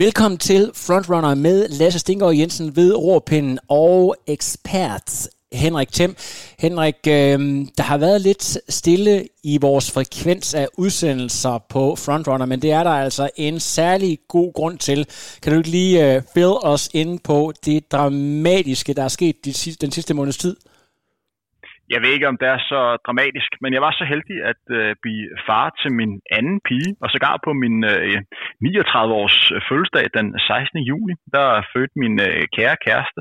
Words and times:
Velkommen 0.00 0.38
til 0.38 0.70
Frontrunner 0.74 1.34
med 1.34 1.68
Lasse 1.68 1.98
Stinggaard 1.98 2.34
Jensen 2.34 2.76
ved 2.76 2.94
Råpinden 2.94 3.58
og 3.68 4.16
ekspert 4.26 5.28
Henrik 5.52 5.92
Thiem. 5.92 6.16
Henrik, 6.58 6.94
øh, 7.06 7.66
der 7.76 7.82
har 7.82 7.98
været 7.98 8.20
lidt 8.20 8.58
stille 8.68 9.24
i 9.42 9.58
vores 9.60 9.90
frekvens 9.90 10.54
af 10.54 10.68
udsendelser 10.76 11.58
på 11.68 11.96
Frontrunner, 11.96 12.46
men 12.46 12.62
det 12.62 12.72
er 12.72 12.82
der 12.82 12.90
altså 12.90 13.30
en 13.36 13.60
særlig 13.60 14.18
god 14.28 14.52
grund 14.52 14.78
til. 14.78 15.06
Kan 15.42 15.52
du 15.52 15.58
ikke 15.58 15.70
lige 15.70 16.14
øh, 16.14 16.22
fill 16.34 16.52
os 16.62 16.88
ind 16.92 17.18
på 17.18 17.52
det 17.64 17.92
dramatiske, 17.92 18.94
der 18.94 19.04
er 19.04 19.08
sket 19.08 19.44
de, 19.44 19.54
den 19.80 19.92
sidste 19.92 20.14
måneds 20.14 20.38
tid? 20.38 20.56
Jeg 21.92 22.00
ved 22.02 22.10
ikke, 22.12 22.30
om 22.32 22.38
det 22.40 22.48
er 22.48 22.60
så 22.72 22.80
dramatisk, 23.06 23.50
men 23.62 23.70
jeg 23.74 23.82
var 23.86 23.92
så 24.00 24.04
heldig 24.12 24.36
at 24.52 24.62
øh, 24.78 24.90
blive 25.02 25.24
far 25.48 25.66
til 25.80 25.92
min 26.00 26.12
anden 26.38 26.58
pige, 26.68 26.90
og 27.02 27.08
sågar 27.10 27.36
på 27.46 27.52
min 27.62 27.76
øh, 27.92 28.18
39-års 28.64 29.38
øh, 29.54 29.60
fødselsdag 29.68 30.06
den 30.18 30.26
16. 30.38 30.78
juli, 30.90 31.14
der 31.34 31.46
fødte 31.72 31.94
min 32.02 32.14
øh, 32.28 32.42
kære 32.56 32.76
kæreste 32.86 33.20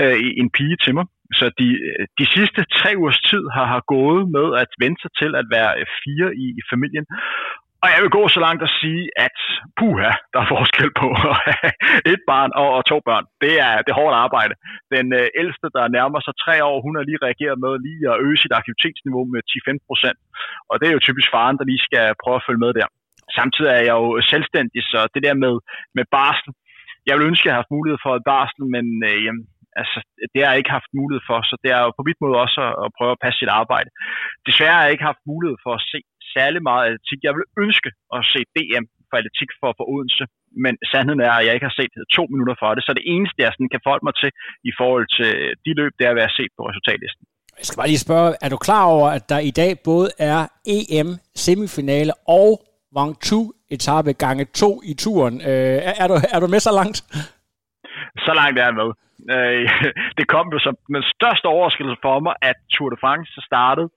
øh, 0.00 0.16
en 0.42 0.50
pige 0.56 0.76
til 0.84 0.94
mig. 0.98 1.06
Så 1.38 1.46
de, 1.60 1.68
øh, 1.88 2.04
de 2.20 2.26
sidste 2.36 2.60
tre 2.78 2.90
ugers 3.00 3.20
tid 3.30 3.44
har, 3.54 3.66
har 3.74 3.82
gået 3.96 4.22
med 4.36 4.46
at 4.62 4.70
vente 4.82 5.00
sig 5.02 5.12
til 5.20 5.30
at 5.40 5.46
være 5.56 5.72
øh, 5.80 5.86
fire 6.02 6.28
i, 6.44 6.46
i 6.60 6.62
familien. 6.72 7.06
Og 7.82 7.88
jeg 7.92 8.00
vil 8.02 8.16
gå 8.18 8.22
så 8.28 8.40
langt 8.46 8.62
at 8.68 8.74
sige, 8.80 9.04
at 9.26 9.36
puha, 9.78 10.10
der 10.32 10.38
er 10.42 10.52
forskel 10.54 10.90
på 11.02 11.08
et 12.12 12.22
barn 12.30 12.50
og, 12.62 12.68
og 12.76 12.82
to 12.92 12.98
børn. 13.08 13.24
Det 13.44 13.52
er, 13.66 13.72
det 13.84 13.90
er 13.90 14.00
hårdt 14.02 14.16
arbejde. 14.26 14.54
Den 14.94 15.06
øh, 15.20 15.26
ældste, 15.40 15.66
der 15.76 15.92
nærmer 15.96 16.20
sig 16.22 16.34
tre 16.44 16.54
år, 16.70 16.76
hun 16.86 16.94
har 16.96 17.04
lige 17.08 17.24
reageret 17.26 17.56
med 17.64 17.72
lige 17.86 18.04
at 18.12 18.20
øge 18.26 18.38
sit 18.42 18.56
aktivitetsniveau 18.58 19.24
med 19.34 19.40
10-15 19.50 19.88
procent. 19.88 20.18
Og 20.70 20.74
det 20.78 20.86
er 20.86 20.94
jo 20.96 21.06
typisk 21.06 21.28
faren, 21.34 21.58
der 21.58 21.70
lige 21.70 21.86
skal 21.88 22.06
prøve 22.22 22.38
at 22.40 22.46
følge 22.46 22.64
med 22.64 22.72
der. 22.78 22.88
Samtidig 23.38 23.70
er 23.78 23.84
jeg 23.88 23.96
jo 24.02 24.08
selvstændig, 24.32 24.80
så 24.92 24.98
det 25.14 25.22
der 25.26 25.34
med, 25.44 25.54
med 25.96 26.04
barsel, 26.16 26.50
jeg 27.06 27.14
ville 27.14 27.30
ønske, 27.30 27.44
at 27.44 27.46
jeg 27.46 27.54
har 27.54 27.62
haft 27.62 27.76
mulighed 27.76 27.98
for 28.04 28.12
et 28.14 28.28
barsel, 28.32 28.62
men 28.74 28.86
øh, 29.08 29.18
jamen, 29.24 29.44
altså, 29.80 29.98
det 30.32 30.38
har 30.40 30.50
jeg 30.50 30.60
ikke 30.60 30.76
haft 30.78 30.90
mulighed 31.00 31.22
for, 31.30 31.38
så 31.50 31.54
det 31.62 31.70
er 31.76 31.80
jo 31.84 31.90
på 31.98 32.04
mit 32.08 32.20
måde 32.22 32.36
også 32.44 32.58
at, 32.68 32.74
at 32.84 32.88
prøve 32.98 33.12
at 33.14 33.22
passe 33.24 33.38
sit 33.38 33.52
arbejde. 33.60 33.90
Desværre 34.48 34.76
har 34.76 34.84
jeg 34.84 34.94
ikke 34.94 35.10
haft 35.10 35.22
mulighed 35.32 35.56
for 35.64 35.72
at 35.78 35.84
se 35.92 36.00
særlig 36.36 36.60
meget 36.70 36.84
atletik. 36.88 37.20
Jeg 37.26 37.34
vil 37.36 37.46
ønske 37.64 37.90
at 38.16 38.20
se 38.32 38.40
DM 38.56 38.84
for 39.08 39.16
atletik 39.20 39.50
for, 39.60 39.70
for 39.78 39.84
Odense, 39.92 40.24
men 40.64 40.72
sandheden 40.92 41.22
er, 41.28 41.34
at 41.38 41.44
jeg 41.46 41.54
ikke 41.54 41.68
har 41.70 41.78
set 41.80 41.92
to 42.16 42.22
minutter 42.32 42.56
for 42.62 42.70
det, 42.74 42.82
så 42.84 42.92
det 42.98 43.06
eneste, 43.14 43.38
jeg 43.44 43.52
sådan 43.52 43.72
kan 43.74 43.84
forholde 43.84 44.06
mig 44.08 44.16
til 44.22 44.30
i 44.70 44.72
forhold 44.80 45.06
til 45.18 45.32
de 45.64 45.70
løb, 45.80 45.92
det 45.98 46.04
er 46.06 46.12
at 46.12 46.20
være 46.22 46.36
set 46.38 46.52
på 46.56 46.62
resultatlisten. 46.70 47.24
Jeg 47.58 47.66
skal 47.66 47.80
bare 47.80 47.92
lige 47.92 48.06
spørge, 48.08 48.30
er 48.44 48.50
du 48.54 48.58
klar 48.68 48.84
over, 48.94 49.08
at 49.16 49.24
der 49.32 49.40
i 49.50 49.52
dag 49.60 49.70
både 49.90 50.08
er 50.32 50.40
EM 50.76 51.10
semifinale 51.44 52.12
og 52.38 52.50
Wang 52.96 53.14
Chu 53.26 53.40
etape 53.76 54.12
gange 54.24 54.44
to 54.44 54.70
i 54.90 54.94
turen? 55.02 55.36
Øh, 55.50 55.78
er, 55.88 55.94
er, 56.02 56.06
du, 56.10 56.14
er 56.34 56.40
du 56.40 56.46
med 56.54 56.60
så 56.68 56.72
langt? 56.80 56.98
Så 58.26 58.32
langt 58.40 58.58
er 58.58 58.64
jeg 58.68 58.76
med. 58.82 58.90
Øh, 59.34 59.64
det 60.18 60.26
kom 60.34 60.46
jo 60.54 60.58
som 60.66 60.74
den 60.96 61.04
største 61.14 61.46
overraskelse 61.54 61.96
for 62.06 62.16
mig, 62.26 62.34
at 62.50 62.56
Tour 62.74 62.90
de 62.90 62.98
France 63.02 63.32
startede 63.50 63.88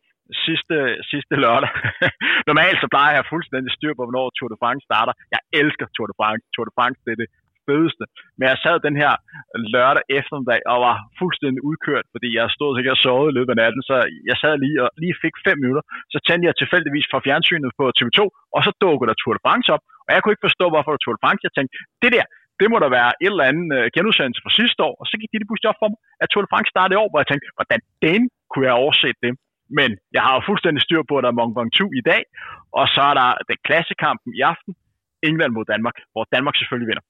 sidste, 0.46 0.76
sidste 1.12 1.36
lørdag. 1.44 1.72
Normalt 2.50 2.80
så 2.84 2.88
plejer 2.94 3.14
jeg 3.18 3.32
fuldstændig 3.34 3.72
styr 3.78 3.94
på, 3.96 4.04
hvornår 4.06 4.28
Tour 4.38 4.50
de 4.54 4.62
France 4.62 4.84
starter. 4.90 5.14
Jeg 5.34 5.42
elsker 5.62 5.86
Tour 5.96 6.08
de 6.12 6.16
France. 6.20 6.44
Tour 6.54 6.66
de 6.70 6.74
France, 6.78 7.00
det 7.06 7.12
er 7.16 7.22
det 7.24 7.30
fedeste. 7.70 8.04
Men 8.38 8.46
jeg 8.52 8.58
sad 8.66 8.76
den 8.88 8.96
her 9.04 9.14
lørdag 9.74 10.04
eftermiddag 10.20 10.62
og 10.72 10.78
var 10.88 10.98
fuldstændig 11.22 11.62
udkørt, 11.70 12.06
fordi 12.14 12.30
jeg 12.40 12.46
stod 12.58 12.72
sikkert 12.74 12.98
og 12.98 13.04
sovet 13.06 13.30
i 13.32 13.36
løbet 13.38 13.54
af 13.54 13.60
natten, 13.64 13.82
så 13.90 13.96
jeg 14.30 14.38
sad 14.42 14.54
lige 14.64 14.78
og 14.86 14.90
lige 15.04 15.16
fik 15.24 15.36
fem 15.48 15.58
minutter. 15.64 15.84
Så 16.14 16.18
tændte 16.28 16.46
jeg 16.50 16.56
tilfældigvis 16.62 17.08
fra 17.12 17.24
fjernsynet 17.26 17.72
på 17.80 17.86
TV2, 17.98 18.20
og 18.56 18.60
så 18.66 18.72
dukkede 18.84 19.10
der 19.10 19.18
Tour 19.20 19.34
de 19.36 19.46
France 19.46 19.68
op, 19.76 19.84
og 20.06 20.10
jeg 20.14 20.20
kunne 20.22 20.34
ikke 20.36 20.48
forstå, 20.50 20.66
hvorfor 20.74 20.92
Tour 21.04 21.16
de 21.16 21.24
France. 21.24 21.42
Jeg 21.48 21.54
tænkte, 21.58 21.74
det 22.04 22.12
der, 22.16 22.26
det 22.60 22.68
må 22.72 22.78
der 22.84 22.90
være 23.00 23.12
et 23.26 23.34
eller 23.34 23.50
andet 23.52 23.68
øh, 23.78 23.86
genudsendelse 23.96 24.42
fra 24.46 24.58
sidste 24.60 24.80
år, 24.88 24.96
og 25.02 25.06
så 25.10 25.16
gik 25.20 25.32
de 25.32 25.40
det 25.42 25.50
pludselig 25.50 25.72
op 25.72 25.82
for 25.82 25.90
mig, 25.92 26.00
at 26.22 26.28
Tour 26.30 26.44
de 26.44 26.52
France 26.52 26.70
startede 26.74 26.96
i 26.96 27.02
år, 27.04 27.10
hvor 27.10 27.20
jeg 27.22 27.30
tænkte, 27.30 27.48
hvordan 27.60 27.82
den 28.08 28.22
kunne 28.52 28.68
jeg 28.70 28.76
overset 28.84 29.18
det? 29.26 29.34
Men 29.78 29.90
jeg 30.16 30.22
har 30.26 30.34
jo 30.38 30.42
fuldstændig 30.50 30.82
styr 30.88 31.02
på, 31.10 31.14
at 31.18 31.24
der 31.24 31.32
er 31.32 31.38
Mont 31.40 31.56
Ventoux 31.58 31.92
i 32.02 32.04
dag, 32.12 32.22
og 32.80 32.86
så 32.96 33.02
er 33.10 33.16
der 33.22 33.30
den 33.50 33.60
klassekampen 33.68 34.32
i 34.40 34.42
aften, 34.54 34.72
England 35.30 35.52
mod 35.58 35.66
Danmark, 35.74 35.96
hvor 36.14 36.24
Danmark 36.36 36.56
selvfølgelig 36.58 36.90
vinder. 36.92 37.06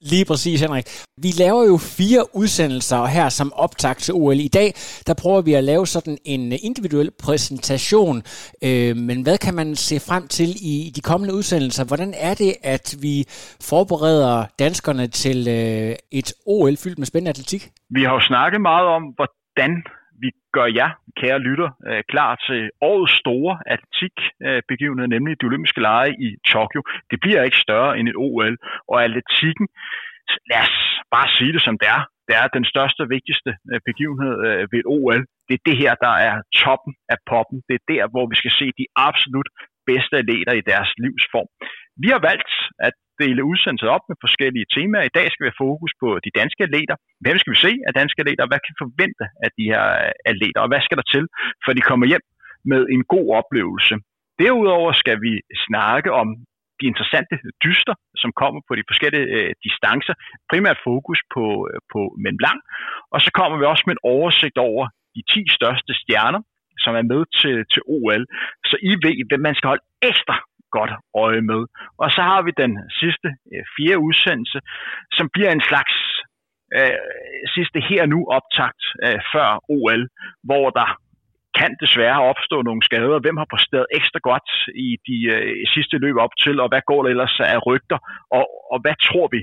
Lige 0.00 0.24
præcis, 0.24 0.60
Henrik. 0.60 0.86
Vi 1.22 1.30
laver 1.38 1.62
jo 1.70 1.76
fire 1.98 2.22
udsendelser 2.34 3.06
her 3.06 3.28
som 3.28 3.52
optakt 3.52 3.98
til 3.98 4.14
OL. 4.14 4.40
I 4.40 4.48
dag, 4.48 4.68
der 5.06 5.14
prøver 5.22 5.42
vi 5.42 5.52
at 5.54 5.64
lave 5.64 5.86
sådan 5.86 6.18
en 6.24 6.52
individuel 6.68 7.10
præsentation. 7.24 8.16
Øh, 8.64 8.96
men 8.96 9.22
hvad 9.22 9.38
kan 9.38 9.54
man 9.54 9.74
se 9.74 9.96
frem 10.08 10.28
til 10.28 10.50
i 10.72 10.92
de 10.96 11.00
kommende 11.00 11.34
udsendelser? 11.34 11.84
Hvordan 11.84 12.14
er 12.16 12.34
det, 12.34 12.52
at 12.62 12.96
vi 13.02 13.24
forbereder 13.70 14.46
danskerne 14.58 15.06
til 15.06 15.38
øh, 15.48 15.96
et 16.12 16.32
OL 16.46 16.76
fyldt 16.82 16.98
med 16.98 17.06
spændende 17.06 17.30
atletik? 17.30 17.62
Vi 17.90 18.02
har 18.02 18.12
jo 18.12 18.20
snakket 18.20 18.60
meget 18.60 18.86
om, 18.86 19.02
hvordan 19.16 19.84
vi 20.22 20.28
gør 20.56 20.68
jer, 20.78 20.90
kære 21.20 21.38
lytter, 21.48 21.70
øh, 21.88 22.02
klar 22.12 22.32
til 22.46 22.60
årets 22.90 23.14
store 23.22 23.52
atletikbegivenhed, 23.74 25.06
øh, 25.08 25.14
nemlig 25.14 25.32
de 25.40 25.48
olympiske 25.50 25.80
lege 25.88 26.12
i 26.26 26.28
Tokyo. 26.52 26.80
Det 27.10 27.18
bliver 27.20 27.42
ikke 27.42 27.64
større 27.66 27.92
end 27.98 28.08
et 28.08 28.16
OL, 28.26 28.56
og 28.90 28.96
atletikken, 29.04 29.66
lad 30.50 30.62
os 30.66 30.76
bare 31.14 31.28
sige 31.36 31.52
det 31.56 31.62
som 31.66 31.78
det 31.82 31.88
er, 31.96 32.02
det 32.28 32.34
er 32.42 32.46
den 32.56 32.64
største 32.72 33.00
og 33.04 33.10
vigtigste 33.16 33.50
øh, 33.70 33.80
begivenhed 33.88 34.34
ved 34.70 34.78
et 34.82 34.90
OL. 34.96 35.22
Det 35.48 35.54
er 35.58 35.66
det 35.68 35.76
her, 35.82 35.92
der 36.06 36.14
er 36.28 36.34
toppen 36.62 36.92
af 37.14 37.18
poppen. 37.30 37.58
Det 37.68 37.74
er 37.78 37.84
der, 37.94 38.04
hvor 38.12 38.24
vi 38.32 38.36
skal 38.40 38.52
se 38.60 38.66
de 38.80 38.86
absolut 39.08 39.48
bedste 39.90 40.14
atleter 40.22 40.54
i 40.60 40.66
deres 40.70 40.90
livsform. 41.04 41.48
Vi 42.02 42.08
har 42.14 42.20
valgt 42.30 42.52
at 42.88 42.96
dele 43.22 43.48
udsendelser 43.50 43.88
op 43.96 44.04
med 44.10 44.16
forskellige 44.26 44.70
temaer. 44.76 45.04
I 45.06 45.16
dag 45.18 45.26
skal 45.28 45.42
vi 45.44 45.50
have 45.50 45.64
fokus 45.66 45.92
på 46.02 46.08
de 46.24 46.30
danske 46.40 46.62
atleter. 46.68 46.96
Hvem 47.24 47.36
skal 47.38 47.52
vi 47.54 47.60
se 47.66 47.72
af 47.88 47.92
danske 48.00 48.20
atleter? 48.22 48.50
Hvad 48.50 48.60
kan 48.60 48.72
vi 48.72 48.82
forvente 48.84 49.24
af 49.44 49.50
de 49.58 49.64
her 49.72 49.84
atleter? 50.30 50.60
Og 50.64 50.68
hvad 50.70 50.82
skal 50.86 50.98
der 51.00 51.06
til, 51.14 51.24
for 51.64 51.70
de 51.76 51.88
kommer 51.88 52.06
hjem 52.12 52.24
med 52.72 52.80
en 52.94 53.02
god 53.14 53.26
oplevelse? 53.40 53.94
Derudover 54.42 54.92
skal 55.02 55.16
vi 55.26 55.32
snakke 55.68 56.10
om 56.22 56.28
de 56.80 56.86
interessante 56.92 57.34
dyster, 57.64 57.94
som 58.22 58.30
kommer 58.40 58.60
på 58.68 58.72
de 58.78 58.88
forskellige 58.90 59.26
øh, 59.36 59.52
distancer. 59.66 60.14
Primært 60.50 60.78
fokus 60.88 61.20
på, 61.34 61.44
øh, 61.70 61.78
på 61.92 62.00
mellemlang. 62.22 62.58
Og 63.14 63.18
så 63.24 63.30
kommer 63.38 63.56
vi 63.58 63.64
også 63.64 63.84
med 63.86 63.94
en 63.96 64.06
oversigt 64.14 64.58
over 64.68 64.84
de 65.14 65.22
10 65.34 65.44
største 65.58 65.92
stjerner, 66.00 66.42
som 66.84 66.92
er 67.00 67.04
med 67.12 67.22
til, 67.40 67.54
til 67.72 67.82
OL. 67.96 68.22
Så 68.68 68.76
I 68.90 68.92
ved, 69.04 69.14
hvem 69.28 69.42
man 69.48 69.54
skal 69.54 69.68
holde 69.72 69.86
ekstra 70.10 70.36
godt 70.70 70.92
øje 71.24 71.42
med. 71.50 71.60
Og 72.02 72.08
så 72.16 72.22
har 72.30 72.42
vi 72.46 72.52
den 72.62 72.72
sidste 73.00 73.28
øh, 73.52 73.64
fjerde 73.74 74.04
udsendelse, 74.08 74.58
som 75.16 75.26
bliver 75.34 75.52
en 75.52 75.64
slags 75.70 75.94
øh, 76.78 76.98
sidste 77.56 77.78
her 77.90 78.02
nu 78.06 78.18
optakt 78.38 78.82
øh, 79.04 79.20
før 79.32 79.48
OL, 79.76 80.02
hvor 80.48 80.66
der 80.70 80.88
kan 81.58 81.72
desværre 81.84 82.20
opstå 82.32 82.56
nogle 82.62 82.82
skader. 82.88 83.18
Hvem 83.24 83.36
har 83.36 83.48
præsteret 83.54 83.86
ekstra 83.98 84.20
godt 84.30 84.50
i 84.86 84.88
de 85.08 85.18
øh, 85.34 85.64
sidste 85.74 85.96
løb 86.04 86.16
op 86.24 86.34
til, 86.44 86.60
og 86.60 86.68
hvad 86.68 86.82
går 86.90 87.02
der 87.02 87.10
ellers 87.10 87.40
af 87.40 87.66
rygter, 87.66 87.98
og, 88.38 88.44
og 88.72 88.78
hvad 88.84 88.96
tror 89.06 89.28
vi, 89.34 89.40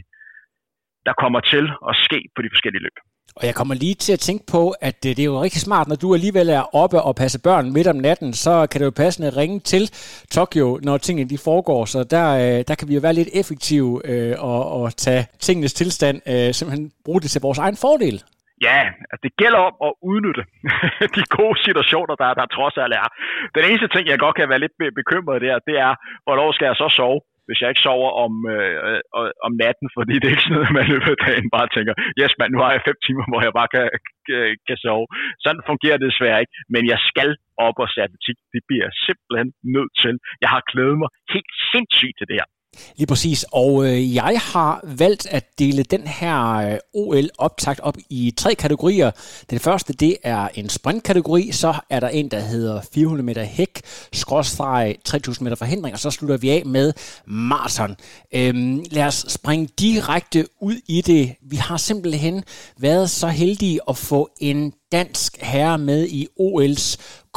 der 1.07 1.13
kommer 1.23 1.39
til 1.39 1.65
at 1.89 1.95
ske 2.05 2.19
på 2.35 2.41
de 2.41 2.49
forskellige 2.53 2.83
løb? 2.87 2.97
Og 3.35 3.45
jeg 3.45 3.55
kommer 3.55 3.75
lige 3.75 3.95
til 3.95 4.13
at 4.13 4.19
tænke 4.19 4.45
på, 4.51 4.61
at 4.81 4.99
øh, 5.05 5.09
det 5.15 5.19
er 5.19 5.31
jo 5.33 5.43
rigtig 5.43 5.61
smart, 5.61 5.87
når 5.87 5.95
du 5.95 6.13
alligevel 6.13 6.49
er 6.49 6.75
oppe 6.81 7.01
og 7.01 7.15
passer 7.15 7.39
børn 7.43 7.73
midt 7.73 7.87
om 7.87 7.95
natten, 7.95 8.33
så 8.33 8.67
kan 8.71 8.79
det 8.79 8.85
jo 8.85 8.91
passende 9.03 9.29
ringe 9.29 9.59
til 9.59 9.83
Tokyo, 10.31 10.79
når 10.83 10.97
tingene 10.97 11.29
de 11.29 11.37
foregår. 11.37 11.85
Så 11.85 12.03
der, 12.03 12.27
øh, 12.43 12.63
der 12.67 12.75
kan 12.75 12.87
vi 12.87 12.93
jo 12.93 12.99
være 12.99 13.13
lidt 13.13 13.29
effektive 13.33 14.01
øh, 14.11 14.35
og, 14.39 14.61
og 14.81 14.97
tage 14.97 15.27
tingenes 15.39 15.73
tilstand, 15.73 16.17
øh, 16.31 16.53
simpelthen 16.53 16.91
bruge 17.05 17.21
det 17.21 17.29
til 17.31 17.41
vores 17.41 17.57
egen 17.57 17.77
fordel. 17.77 18.23
Ja, 18.67 18.79
altså 19.11 19.21
det 19.25 19.31
gælder 19.41 19.59
om 19.69 19.75
at 19.87 19.93
udnytte 20.09 20.43
de 21.17 21.23
gode 21.37 21.57
situationer, 21.67 22.15
der, 22.15 22.29
der 22.39 22.45
trods 22.55 22.75
alt 22.83 22.93
er. 23.01 23.07
Den 23.55 23.63
eneste 23.69 23.87
ting, 23.87 24.03
jeg 24.07 24.19
godt 24.19 24.35
kan 24.35 24.49
være 24.49 24.63
lidt 24.65 24.75
bekymret 24.99 25.41
der, 25.41 25.55
det 25.69 25.75
er, 25.87 25.93
hvornår 26.25 26.51
skal 26.51 26.65
jeg 26.65 26.75
så 26.75 26.89
sove? 26.97 27.19
Hvis 27.47 27.59
jeg 27.61 27.69
ikke 27.71 27.85
sover 27.87 28.11
om, 28.25 28.33
øh, 28.55 28.73
øh, 29.19 29.31
om 29.47 29.51
natten, 29.63 29.87
fordi 29.97 30.13
det 30.19 30.27
er 30.27 30.35
ikke 30.35 30.45
sådan 30.47 30.57
noget, 30.57 30.77
man 30.77 30.87
løbet 30.93 31.11
af 31.15 31.19
dagen 31.27 31.49
bare 31.57 31.69
tænker, 31.75 31.93
yes 32.19 32.33
mand, 32.39 32.51
nu 32.51 32.59
har 32.63 32.71
jeg 32.73 32.87
fem 32.89 32.97
timer, 33.05 33.25
hvor 33.31 33.41
jeg 33.47 33.53
bare 33.59 33.69
kan, 33.75 33.85
kan, 34.27 34.43
kan 34.67 34.77
sove. 34.83 35.05
Sådan 35.43 35.67
fungerer 35.69 35.97
det 35.97 36.09
desværre 36.11 36.41
ikke, 36.43 36.55
men 36.73 36.83
jeg 36.93 36.99
skal 37.09 37.29
op 37.67 37.77
og 37.83 37.87
se 37.93 37.99
atletik. 38.05 38.37
Det 38.53 38.61
bliver 38.67 38.83
jeg 38.87 38.95
simpelthen 39.07 39.49
nødt 39.75 39.93
til. 40.03 40.15
Jeg 40.43 40.49
har 40.55 40.61
glædet 40.71 40.97
mig 41.01 41.09
helt 41.33 41.51
sindssygt 41.71 42.15
til 42.17 42.27
det 42.29 42.37
her. 42.39 42.49
Lige 42.95 43.07
præcis, 43.07 43.45
og 43.51 43.85
øh, 43.85 44.15
jeg 44.15 44.39
har 44.43 44.79
valgt 44.83 45.27
at 45.27 45.59
dele 45.59 45.83
den 45.83 46.07
her 46.07 46.53
øh, 46.53 46.77
OL-optakt 46.93 47.79
op 47.79 47.97
i 48.09 48.33
tre 48.37 48.55
kategorier. 48.55 49.11
Den 49.49 49.59
første, 49.59 49.93
det 49.93 50.17
er 50.23 50.47
en 50.53 50.69
sprintkategori, 50.69 51.51
så 51.51 51.73
er 51.89 51.99
der 51.99 52.07
en, 52.09 52.27
der 52.27 52.39
hedder 52.39 52.81
400 52.93 53.25
meter 53.25 53.43
hæk, 53.43 53.81
skråstreg 54.13 54.95
3000 55.05 55.43
meter 55.43 55.55
forhindring, 55.55 55.93
og 55.93 55.99
så 55.99 56.11
slutter 56.11 56.37
vi 56.37 56.49
af 56.49 56.65
med 56.65 56.93
maraton. 57.25 57.95
Øhm, 58.33 58.83
lad 58.91 59.05
os 59.05 59.25
springe 59.27 59.69
direkte 59.79 60.45
ud 60.61 60.75
i 60.87 61.01
det. 61.01 61.35
Vi 61.41 61.55
har 61.55 61.77
simpelthen 61.77 62.43
været 62.77 63.09
så 63.09 63.27
heldige 63.27 63.79
at 63.89 63.97
få 63.97 64.29
en 64.39 64.73
dansk 64.97 65.31
herre 65.51 65.77
med 65.89 66.01
i 66.19 66.21
OL's 66.45 66.85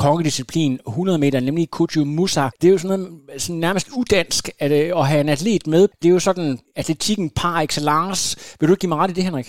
kongedisciplin 0.02 0.72
100 0.88 1.18
meter, 1.24 1.38
nemlig 1.48 1.66
Kuju 1.76 2.02
Musa. 2.18 2.44
Det 2.60 2.66
er 2.68 2.74
jo 2.74 2.80
sådan 2.82 2.92
noget 2.94 3.42
sådan 3.42 3.60
nærmest 3.66 3.88
udansk 4.00 4.44
at, 4.64 4.72
øh, 4.80 4.88
at 5.00 5.04
have 5.10 5.20
en 5.24 5.34
atlet 5.36 5.64
med. 5.74 5.82
Det 6.00 6.06
er 6.08 6.14
jo 6.18 6.26
sådan 6.28 6.50
atletikken 6.80 7.26
par 7.40 7.58
excellence. 7.66 8.22
Vil 8.56 8.66
du 8.66 8.72
ikke 8.72 8.84
give 8.84 8.92
mig 8.92 9.00
ret 9.02 9.12
i 9.12 9.18
det, 9.18 9.28
Henrik? 9.28 9.48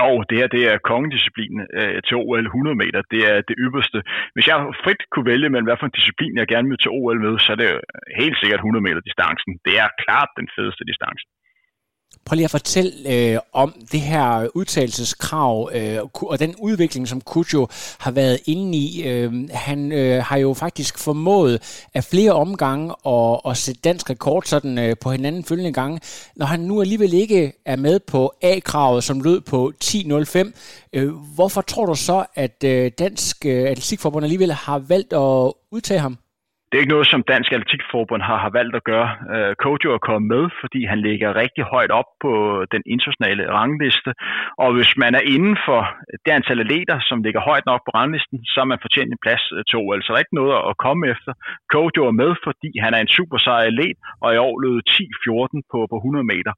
Jo, 0.00 0.10
det 0.28 0.36
her 0.40 0.48
det 0.56 0.62
er 0.72 0.86
kongedisciplinen 0.92 1.60
øh, 1.78 1.98
til 2.06 2.14
OL 2.26 2.46
100 2.46 2.76
meter. 2.82 3.00
Det 3.14 3.22
er 3.30 3.36
det 3.48 3.56
ypperste. 3.64 3.98
Hvis 4.34 4.46
jeg 4.50 4.56
frit 4.82 5.02
kunne 5.12 5.30
vælge 5.32 5.48
mellem 5.52 5.68
hvad 5.68 5.78
for 5.80 5.88
en 5.88 5.98
disciplin, 5.98 6.40
jeg 6.40 6.52
gerne 6.52 6.68
vil 6.70 6.82
til 6.82 6.94
OL 6.98 7.18
med, 7.26 7.34
så 7.44 7.48
er 7.54 7.58
det 7.62 7.70
helt 8.20 8.36
sikkert 8.40 8.60
100 8.60 8.86
meter 8.86 9.00
distancen. 9.08 9.52
Det 9.66 9.74
er 9.82 9.88
klart 10.04 10.30
den 10.40 10.48
fedeste 10.56 10.84
distance. 10.90 11.24
Prøv 12.24 12.34
lige 12.34 12.44
at 12.44 12.50
fortælle 12.50 12.92
øh, 13.14 13.38
om 13.52 13.74
det 13.92 14.00
her 14.00 14.48
udtalelseskrav 14.54 15.70
øh, 15.74 15.98
og 16.22 16.38
den 16.38 16.54
udvikling, 16.58 17.08
som 17.08 17.20
Kujo 17.20 17.68
har 17.98 18.10
været 18.10 18.38
inde 18.46 18.78
i. 18.78 19.02
Øh, 19.02 19.48
han 19.50 19.92
øh, 19.92 20.22
har 20.24 20.36
jo 20.36 20.54
faktisk 20.54 20.98
formået 20.98 21.86
af 21.94 22.04
flere 22.04 22.32
omgange 22.32 22.94
at, 23.06 23.40
at 23.50 23.56
sætte 23.56 23.80
dansk 23.84 24.10
rekord 24.10 24.42
sådan 24.46 24.78
øh, 24.78 24.96
på 25.00 25.10
hinanden 25.10 25.44
følgende 25.44 25.72
gange. 25.72 26.00
Når 26.36 26.46
han 26.46 26.60
nu 26.60 26.80
alligevel 26.80 27.14
ikke 27.14 27.52
er 27.66 27.76
med 27.76 28.00
på 28.00 28.32
A-kravet, 28.42 29.04
som 29.04 29.20
lød 29.20 29.40
på 29.40 29.72
10.05, 29.84 30.52
øh, 30.92 31.08
hvorfor 31.08 31.60
tror 31.60 31.86
du 31.86 31.94
så, 31.94 32.24
at 32.34 32.64
øh, 32.64 32.90
Dansk 32.98 33.46
øh, 33.46 33.70
Atletikforbund 33.70 34.24
alligevel 34.24 34.52
har 34.52 34.78
valgt 34.78 35.12
at 35.12 35.52
udtage 35.70 36.00
ham? 36.00 36.18
Det 36.72 36.78
er 36.78 36.84
ikke 36.84 36.96
noget, 36.96 37.12
som 37.12 37.22
Dansk 37.32 37.52
Atletikforbund 37.52 38.22
har, 38.22 38.38
har 38.44 38.52
valgt 38.58 38.76
at 38.76 38.84
gøre. 38.92 39.08
Øh, 39.34 39.52
Kojo 39.62 39.88
er 39.94 40.06
kommet 40.08 40.28
med, 40.34 40.44
fordi 40.60 40.80
han 40.92 41.00
ligger 41.08 41.36
rigtig 41.42 41.64
højt 41.74 41.92
op 42.00 42.10
på 42.24 42.32
den 42.74 42.82
internationale 42.94 43.44
rangliste. 43.58 44.10
Og 44.62 44.68
hvis 44.76 44.92
man 45.02 45.12
er 45.14 45.24
inden 45.34 45.56
for 45.66 45.80
det 46.24 46.32
antal 46.38 46.60
atleter, 46.64 46.96
som 47.08 47.22
ligger 47.26 47.40
højt 47.50 47.66
nok 47.70 47.80
på 47.84 47.90
ranglisten, 47.98 48.38
så 48.52 48.56
er 48.60 48.68
man 48.72 48.82
fortjent 48.84 49.10
en 49.12 49.24
plads 49.24 49.44
øh, 49.56 49.64
til 49.68 49.76
OL. 49.82 50.02
Så 50.02 50.08
der 50.08 50.16
er 50.16 50.26
ikke 50.26 50.40
noget 50.40 50.54
at 50.70 50.74
komme 50.84 51.02
efter. 51.14 51.32
Kojo 51.72 52.02
er 52.10 52.18
med, 52.22 52.30
fordi 52.46 52.70
han 52.84 52.92
er 52.96 53.00
en 53.02 53.14
super 53.18 53.38
sej 53.38 53.62
atlet, 53.70 53.96
og 54.22 54.28
i 54.34 54.42
år 54.46 54.54
lød 54.64 54.76
10-14 54.90 55.60
på, 55.72 55.78
på 55.90 55.96
100 55.96 56.24
meter, 56.32 56.52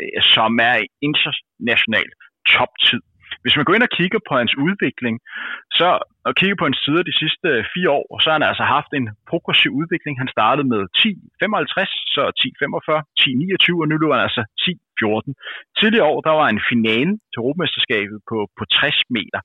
øh, 0.00 0.22
som 0.34 0.50
er 0.70 0.76
international 1.08 2.08
toptid. 2.54 3.02
Hvis 3.46 3.58
man 3.58 3.66
går 3.66 3.74
ind 3.76 3.88
og 3.88 3.96
kigger 3.98 4.20
på 4.28 4.32
hans 4.40 4.54
udvikling, 4.66 5.16
så 5.78 5.88
og 6.26 6.32
kigger 6.38 6.56
på 6.58 6.66
hans 6.68 6.80
sider 6.84 7.02
de 7.10 7.18
sidste 7.22 7.48
øh, 7.56 7.64
fire 7.74 7.90
år, 8.00 8.06
så 8.20 8.26
har 8.28 8.36
han 8.38 8.50
altså 8.50 8.64
haft 8.76 8.90
en 8.98 9.06
progressiv 9.30 9.70
udvikling. 9.80 10.14
Han 10.22 10.34
startede 10.36 10.66
med 10.74 10.82
10.55, 11.00 12.14
så 12.14 12.22
10.45, 12.42 12.96
10.29, 13.22 13.82
og 13.82 13.86
nu 13.88 13.94
løber 14.00 14.16
han 14.16 14.26
altså 14.28 14.42
10.14. 14.64 15.32
Tidligere 15.80 16.10
år, 16.12 16.20
der 16.28 16.34
var 16.40 16.48
en 16.48 16.62
finale 16.72 17.12
til 17.30 17.38
Europamesterskabet 17.42 18.18
på, 18.30 18.38
på 18.58 18.64
60 18.64 19.00
meter. 19.16 19.40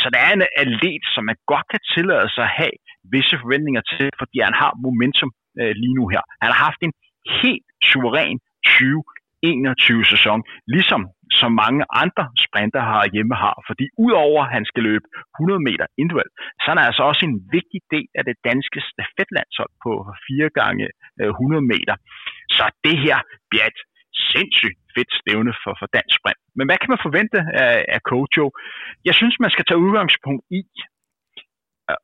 Så 0.00 0.06
der 0.14 0.20
er 0.26 0.32
en 0.34 0.46
atlet, 0.62 1.02
som 1.14 1.22
man 1.30 1.38
godt 1.52 1.66
kan 1.72 1.82
tillade 1.94 2.28
sig 2.34 2.44
at 2.48 2.56
have 2.60 2.76
visse 3.14 3.34
forventninger 3.42 3.82
til, 3.92 4.06
fordi 4.20 4.36
han 4.48 4.56
har 4.62 4.72
momentum 4.86 5.30
øh, 5.60 5.72
lige 5.82 5.96
nu 5.98 6.04
her. 6.14 6.22
Han 6.42 6.48
har 6.52 6.60
haft 6.68 6.80
en 6.86 6.94
helt 7.40 7.68
suveræn 7.90 8.38
21 9.44 10.04
sæson, 10.12 10.40
ligesom 10.76 11.02
som 11.40 11.50
mange 11.64 11.82
andre 12.02 12.24
sprinter 12.46 12.82
har 12.90 13.04
hjemme 13.14 13.34
har. 13.44 13.56
Fordi 13.68 13.84
udover 14.04 14.40
at 14.44 14.52
han 14.56 14.64
skal 14.70 14.82
løbe 14.90 15.06
100 15.40 15.60
meter 15.68 15.86
individuelt, 16.00 16.34
så 16.60 16.66
er 16.68 16.74
han 16.74 16.86
altså 16.88 17.02
også 17.10 17.22
en 17.30 17.38
vigtig 17.56 17.80
del 17.94 18.08
af 18.18 18.24
det 18.28 18.36
danske 18.50 18.78
stafetlandshold 18.90 19.72
på 19.84 19.92
4 20.26 20.50
gange 20.60 20.84
øh, 21.20 21.28
100 21.28 21.62
meter. 21.72 21.94
Så 22.56 22.64
det 22.86 22.96
her 23.04 23.18
bliver 23.50 23.66
et 23.72 23.80
sindssygt 24.32 24.78
fedt 24.94 25.12
stævne 25.20 25.52
for, 25.62 25.72
for 25.80 25.88
dansk 25.96 26.14
sprint. 26.18 26.40
Men 26.58 26.64
hvad 26.66 26.78
kan 26.80 26.90
man 26.92 27.04
forvente 27.06 27.38
af, 27.64 27.76
af 27.96 28.00
Kojo? 28.08 28.46
Jeg 29.08 29.14
synes, 29.18 29.34
man 29.44 29.50
skal 29.54 29.64
tage 29.66 29.84
udgangspunkt 29.86 30.44
i, 30.60 30.62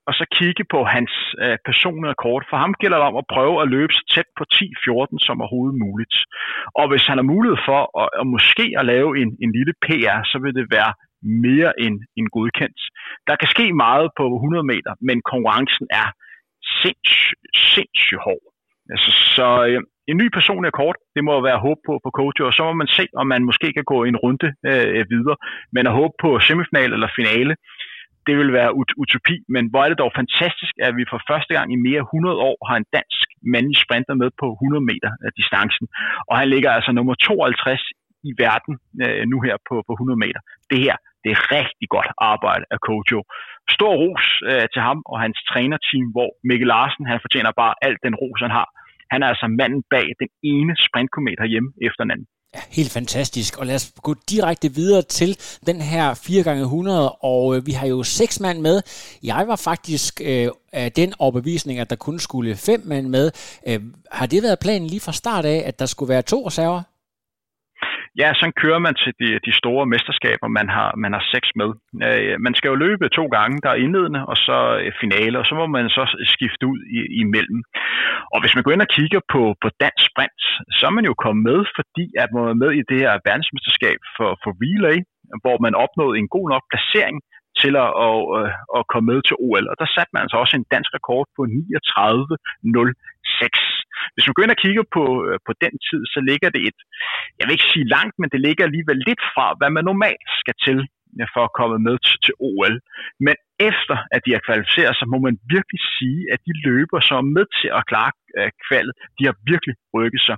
og 0.08 0.12
så 0.18 0.24
kigge 0.38 0.64
på 0.74 0.80
hans 0.94 1.12
øh, 1.44 1.58
personlige 1.68 2.20
kort. 2.24 2.44
For 2.50 2.56
ham 2.56 2.74
gælder 2.80 2.98
det 2.98 3.06
om 3.10 3.20
at 3.22 3.30
prøve 3.34 3.56
at 3.62 3.70
løbe 3.74 3.92
så 3.92 4.02
tæt 4.14 4.28
på 4.38 4.44
10-14 4.54 5.26
som 5.26 5.40
overhovedet 5.40 5.82
muligt. 5.86 6.16
Og 6.80 6.86
hvis 6.90 7.06
han 7.10 7.18
har 7.18 7.32
mulighed 7.34 7.58
for 7.68 7.80
at, 8.02 8.08
at 8.20 8.26
måske 8.36 8.66
at 8.80 8.84
lave 8.92 9.10
en, 9.22 9.30
en 9.44 9.50
lille 9.58 9.74
PR, 9.84 10.18
så 10.30 10.36
vil 10.42 10.54
det 10.58 10.66
være 10.76 10.92
mere 11.46 11.70
end, 11.84 11.96
end 12.18 12.26
godkendt. 12.36 12.80
Der 13.28 13.36
kan 13.36 13.48
ske 13.54 13.66
meget 13.86 14.08
på 14.18 14.24
100 14.34 14.64
meter, 14.72 14.92
men 15.08 15.18
konkurrencen 15.32 15.86
er 16.02 16.08
sindssygt, 16.82 17.44
sindssyg 17.74 18.18
hård. 18.26 18.46
Altså, 18.92 19.10
så 19.36 19.48
øh, 19.68 19.80
en 20.10 20.16
ny 20.22 20.26
personlig 20.38 20.72
kort, 20.80 20.98
det 21.16 21.22
må 21.28 21.34
være 21.48 21.64
håb 21.66 21.78
på 21.86 21.94
på 22.04 22.10
coach, 22.18 22.40
og 22.48 22.52
så 22.56 22.62
må 22.68 22.72
man 22.82 22.90
se, 22.98 23.04
om 23.20 23.26
man 23.34 23.42
måske 23.48 23.68
kan 23.76 23.86
gå 23.92 23.98
en 24.04 24.16
runde 24.24 24.48
øh, 24.70 25.04
videre. 25.14 25.36
Men 25.74 25.86
at 25.86 25.96
håbe 26.00 26.14
på 26.24 26.30
semifinal 26.48 26.90
eller 26.92 27.10
finale, 27.18 27.54
det 28.30 28.38
vil 28.40 28.52
være 28.60 28.70
ut- 28.80 28.96
utopi, 29.02 29.36
men 29.54 29.64
hvor 29.70 29.80
er 29.82 29.88
det 29.90 30.02
dog 30.02 30.12
fantastisk, 30.20 30.74
at 30.86 30.92
vi 30.98 31.04
for 31.12 31.20
første 31.30 31.52
gang 31.56 31.68
i 31.72 31.82
mere 31.88 32.02
100 32.06 32.36
år 32.50 32.58
har 32.68 32.76
en 32.78 32.90
dansk 32.98 33.26
mandlig 33.54 33.78
sprinter 33.84 34.14
med 34.22 34.30
på 34.40 34.46
100 34.52 34.84
meter 34.90 35.10
af 35.26 35.30
distancen, 35.38 35.86
og 36.28 36.34
han 36.40 36.48
ligger 36.54 36.70
altså 36.76 36.90
nummer 36.92 37.14
52 37.14 37.82
i 38.30 38.32
verden 38.44 38.74
øh, 39.04 39.22
nu 39.32 39.36
her 39.46 39.56
på, 39.68 39.74
på 39.88 39.92
100 39.92 40.18
meter. 40.24 40.40
Det 40.70 40.78
her, 40.86 40.96
det 41.22 41.30
er 41.34 41.40
rigtig 41.56 41.86
godt 41.96 42.10
arbejde 42.32 42.64
af 42.74 42.78
Kojo. 42.86 43.20
Stor 43.76 43.92
ros 44.02 44.26
øh, 44.50 44.66
til 44.72 44.82
ham 44.88 44.98
og 45.10 45.16
hans 45.24 45.38
trænerteam, 45.50 46.06
hvor 46.14 46.30
Mikkel 46.48 46.68
Larsen, 46.72 47.04
han 47.10 47.24
fortjener 47.24 47.52
bare 47.62 47.74
alt 47.86 48.00
den 48.06 48.14
ros, 48.22 48.40
han 48.46 48.54
har. 48.58 48.68
Han 49.12 49.22
er 49.22 49.28
altså 49.32 49.46
manden 49.60 49.82
bag 49.94 50.06
den 50.22 50.30
ene 50.52 50.72
sprintkomet 50.86 51.38
herhjemme 51.42 51.70
efter 51.86 52.02
den 52.04 52.12
anden. 52.14 52.28
Ja, 52.54 52.60
helt 52.68 52.90
fantastisk. 52.90 53.56
Og 53.56 53.66
lad 53.66 53.74
os 53.74 53.92
gå 54.02 54.14
direkte 54.30 54.74
videre 54.74 55.02
til 55.02 55.38
den 55.66 55.80
her 55.80 56.14
4x100, 56.14 57.24
og 57.24 57.56
øh, 57.56 57.66
vi 57.66 57.72
har 57.72 57.86
jo 57.86 58.02
seks 58.02 58.40
mand 58.40 58.60
med. 58.60 58.82
Jeg 59.22 59.48
var 59.48 59.56
faktisk 59.56 60.20
øh, 60.24 60.48
af 60.72 60.92
den 60.92 61.14
overbevisning, 61.18 61.78
at 61.78 61.90
der 61.90 61.96
kun 61.96 62.18
skulle 62.18 62.56
fem 62.56 62.82
mand 62.84 63.06
med. 63.06 63.30
Øh, 63.66 63.80
har 64.10 64.26
det 64.26 64.42
været 64.42 64.58
planen 64.58 64.88
lige 64.88 65.00
fra 65.00 65.12
start 65.12 65.44
af, 65.44 65.62
at 65.66 65.78
der 65.78 65.86
skulle 65.86 66.08
være 66.08 66.22
to 66.22 66.46
reserver? 66.46 66.82
Ja, 68.18 68.28
så 68.34 68.52
kører 68.62 68.80
man 68.86 68.94
til 69.02 69.12
de, 69.20 69.28
de 69.46 69.52
store 69.60 69.86
mesterskaber, 69.86 70.48
man 70.48 70.68
har, 70.76 70.90
man 71.04 71.12
har 71.16 71.24
seks 71.34 71.48
med. 71.60 71.70
Øh, 72.06 72.34
man 72.46 72.54
skal 72.54 72.68
jo 72.68 72.82
løbe 72.84 73.08
to 73.08 73.24
gange, 73.36 73.56
der 73.64 73.70
er 73.70 73.82
indledende, 73.84 74.22
og 74.30 74.36
så 74.46 74.58
øh, 74.82 74.92
finale, 75.02 75.38
og 75.38 75.44
så 75.46 75.54
må 75.60 75.66
man 75.66 75.88
så 75.88 76.04
skifte 76.34 76.64
ud 76.72 76.80
i, 76.98 77.00
imellem. 77.22 77.60
Og 78.34 78.38
hvis 78.40 78.54
man 78.54 78.64
går 78.64 78.72
ind 78.72 78.86
og 78.86 78.94
kigger 78.98 79.20
på, 79.34 79.42
på 79.62 79.68
dansk 79.84 80.04
sprint, 80.10 80.42
så 80.76 80.82
er 80.88 80.94
man 80.98 81.08
jo 81.10 81.14
kommet 81.24 81.42
med, 81.50 81.58
fordi 81.78 82.06
at 82.22 82.28
man 82.34 82.44
er 82.52 82.60
med 82.62 82.70
i 82.80 82.82
det 82.90 82.98
her 83.04 83.14
verdensmesterskab 83.28 83.98
for, 84.16 84.30
for 84.42 84.50
relay, 84.64 84.98
hvor 85.42 85.56
man 85.64 85.74
opnåede 85.84 86.18
en 86.18 86.28
god 86.36 86.46
nok 86.54 86.64
placering 86.72 87.16
til 87.62 87.72
at, 87.84 87.90
at, 88.06 88.16
at 88.78 88.82
komme 88.92 89.06
med 89.12 89.20
til 89.28 89.36
OL. 89.46 89.66
Og 89.70 89.76
der 89.80 89.88
satte 89.94 90.10
man 90.12 90.22
altså 90.24 90.38
også 90.42 90.54
en 90.56 90.70
dansk 90.74 90.90
rekord 90.98 91.24
på 91.36 91.42
39.06. 91.44 93.69
Hvis 94.14 94.26
man 94.26 94.34
går 94.34 94.44
ind 94.44 94.56
og 94.56 94.62
kigger 94.64 94.84
på, 94.96 95.04
øh, 95.26 95.36
på 95.46 95.52
den 95.64 95.74
tid, 95.88 96.02
så 96.14 96.18
ligger 96.30 96.48
det 96.54 96.62
et, 96.68 96.78
jeg 97.38 97.44
vil 97.44 97.56
ikke 97.56 97.72
sige 97.74 97.92
langt, 97.96 98.14
men 98.20 98.28
det 98.32 98.40
ligger 98.46 98.64
alligevel 98.64 98.98
lidt 99.08 99.22
fra, 99.34 99.46
hvad 99.58 99.70
man 99.76 99.84
normalt 99.90 100.28
skal 100.42 100.56
til 100.66 100.78
øh, 101.20 101.28
for 101.34 101.42
at 101.44 101.54
komme 101.58 101.78
med 101.88 101.96
til, 102.06 102.16
til 102.26 102.34
OL. 102.48 102.76
Men 103.26 103.36
efter 103.70 103.96
at 104.14 104.20
de 104.24 104.30
har 104.36 104.42
kvalificeret 104.46 104.94
sig, 104.96 105.06
må 105.14 105.18
man 105.26 105.36
virkelig 105.54 105.80
sige, 105.98 106.20
at 106.32 106.38
de 106.46 106.52
løber, 106.68 107.00
som 107.08 107.22
med 107.36 107.46
til 107.58 107.70
at 107.78 107.86
klare 107.90 108.12
øh, 108.38 108.50
kvalet, 108.66 108.94
de 109.18 109.22
har 109.28 109.36
virkelig 109.50 109.74
rykket 109.96 110.22
sig. 110.28 110.36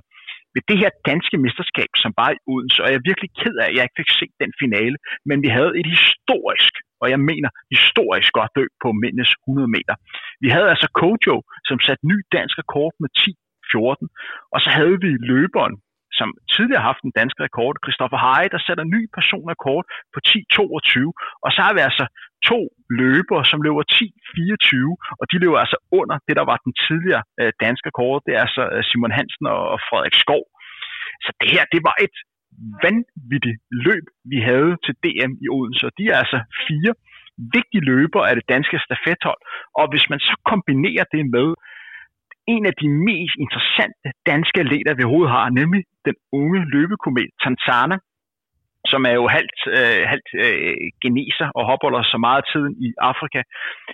Ved 0.55 0.63
det 0.69 0.77
her 0.81 0.91
danske 1.11 1.37
mesterskab, 1.45 1.91
som 2.03 2.11
var 2.21 2.29
i 2.31 2.39
Odense, 2.51 2.79
og 2.83 2.89
jeg 2.89 2.97
er 2.99 3.09
virkelig 3.09 3.29
ked 3.41 3.55
af, 3.61 3.67
at 3.69 3.75
jeg 3.75 3.83
ikke 3.85 3.99
fik 4.01 4.11
set 4.19 4.35
den 4.43 4.51
finale, 4.63 4.97
men 5.29 5.37
vi 5.45 5.49
havde 5.57 5.73
et 5.79 5.89
historisk, 5.97 6.73
og 7.01 7.07
jeg 7.13 7.19
mener 7.29 7.49
historisk 7.75 8.29
godt 8.39 8.53
løb 8.59 8.71
på 8.83 8.89
mindst 9.03 9.33
100 9.47 9.67
meter. 9.77 9.95
Vi 10.43 10.49
havde 10.55 10.69
altså 10.73 10.87
Kojo, 10.99 11.37
som 11.69 11.77
satte 11.85 12.03
ny 12.11 12.17
dansk 12.35 12.55
rekord 12.61 12.93
med 13.01 13.09
10 13.23 13.31
14. 13.73 14.07
Og 14.53 14.59
så 14.63 14.69
havde 14.77 14.97
vi 15.05 15.11
løberen, 15.31 15.75
som 16.19 16.29
tidligere 16.53 16.81
har 16.81 16.91
haft 16.91 17.03
en 17.05 17.17
dansk 17.19 17.37
rekord, 17.45 17.75
Christoffer 17.83 18.19
Heide, 18.25 18.53
der 18.55 18.61
sætter 18.67 18.91
ny 18.95 19.01
personrekord 19.17 19.85
på 20.13 20.19
10.22. 20.27 21.45
Og 21.45 21.49
så 21.55 21.59
har 21.65 21.73
vi 21.77 21.81
altså 21.89 22.05
to 22.49 22.59
løbere, 23.01 23.43
som 23.51 23.59
løber 23.65 23.83
10.24, 23.93 25.19
og 25.19 25.25
de 25.31 25.37
løber 25.43 25.57
altså 25.63 25.77
under 25.99 26.17
det, 26.27 26.35
der 26.39 26.45
var 26.51 26.57
den 26.65 26.73
tidligere 26.85 27.23
øh, 27.41 27.51
danske 27.65 27.87
rekord. 27.89 28.21
Det 28.25 28.31
er 28.37 28.41
altså 28.47 28.63
øh, 28.73 28.81
Simon 28.87 29.17
Hansen 29.17 29.45
og 29.73 29.79
Frederik 29.87 30.15
Skov. 30.23 30.43
Så 31.25 31.29
det 31.41 31.49
her, 31.55 31.63
det 31.73 31.81
var 31.89 31.95
et 32.05 32.15
vanvittigt 32.85 33.59
løb, 33.87 34.05
vi 34.31 34.39
havde 34.49 34.71
til 34.85 34.93
DM 35.03 35.33
i 35.45 35.47
Odense. 35.55 35.87
De 35.99 36.03
er 36.11 36.17
altså 36.23 36.39
fire 36.67 36.93
vigtige 37.57 37.87
løbere 37.91 38.29
af 38.29 38.35
det 38.35 38.45
danske 38.53 38.77
stafethold. 38.85 39.41
Og 39.79 39.85
hvis 39.91 40.05
man 40.11 40.19
så 40.19 40.35
kombinerer 40.51 41.05
det 41.15 41.23
med, 41.35 41.47
en 42.47 42.65
af 42.65 42.75
de 42.81 42.89
mest 43.07 43.35
interessante 43.45 44.07
danske 44.31 44.59
atleter, 44.59 44.93
vi 44.93 45.03
overhovedet 45.03 45.35
har, 45.37 45.49
nemlig 45.49 45.81
den 46.07 46.15
unge 46.39 46.59
løbekomet 46.73 47.29
Tanzana, 47.43 47.97
som 48.91 49.01
er 49.11 49.15
jo 49.21 49.25
halvt, 49.37 49.59
øh, 49.77 50.01
halvt 50.11 50.29
øh, 50.45 50.75
geneser 51.03 51.47
og 51.57 51.63
hopper 51.69 52.03
så 52.13 52.17
meget 52.27 52.43
tid 52.53 52.65
i 52.87 52.87
Afrika. 53.11 53.39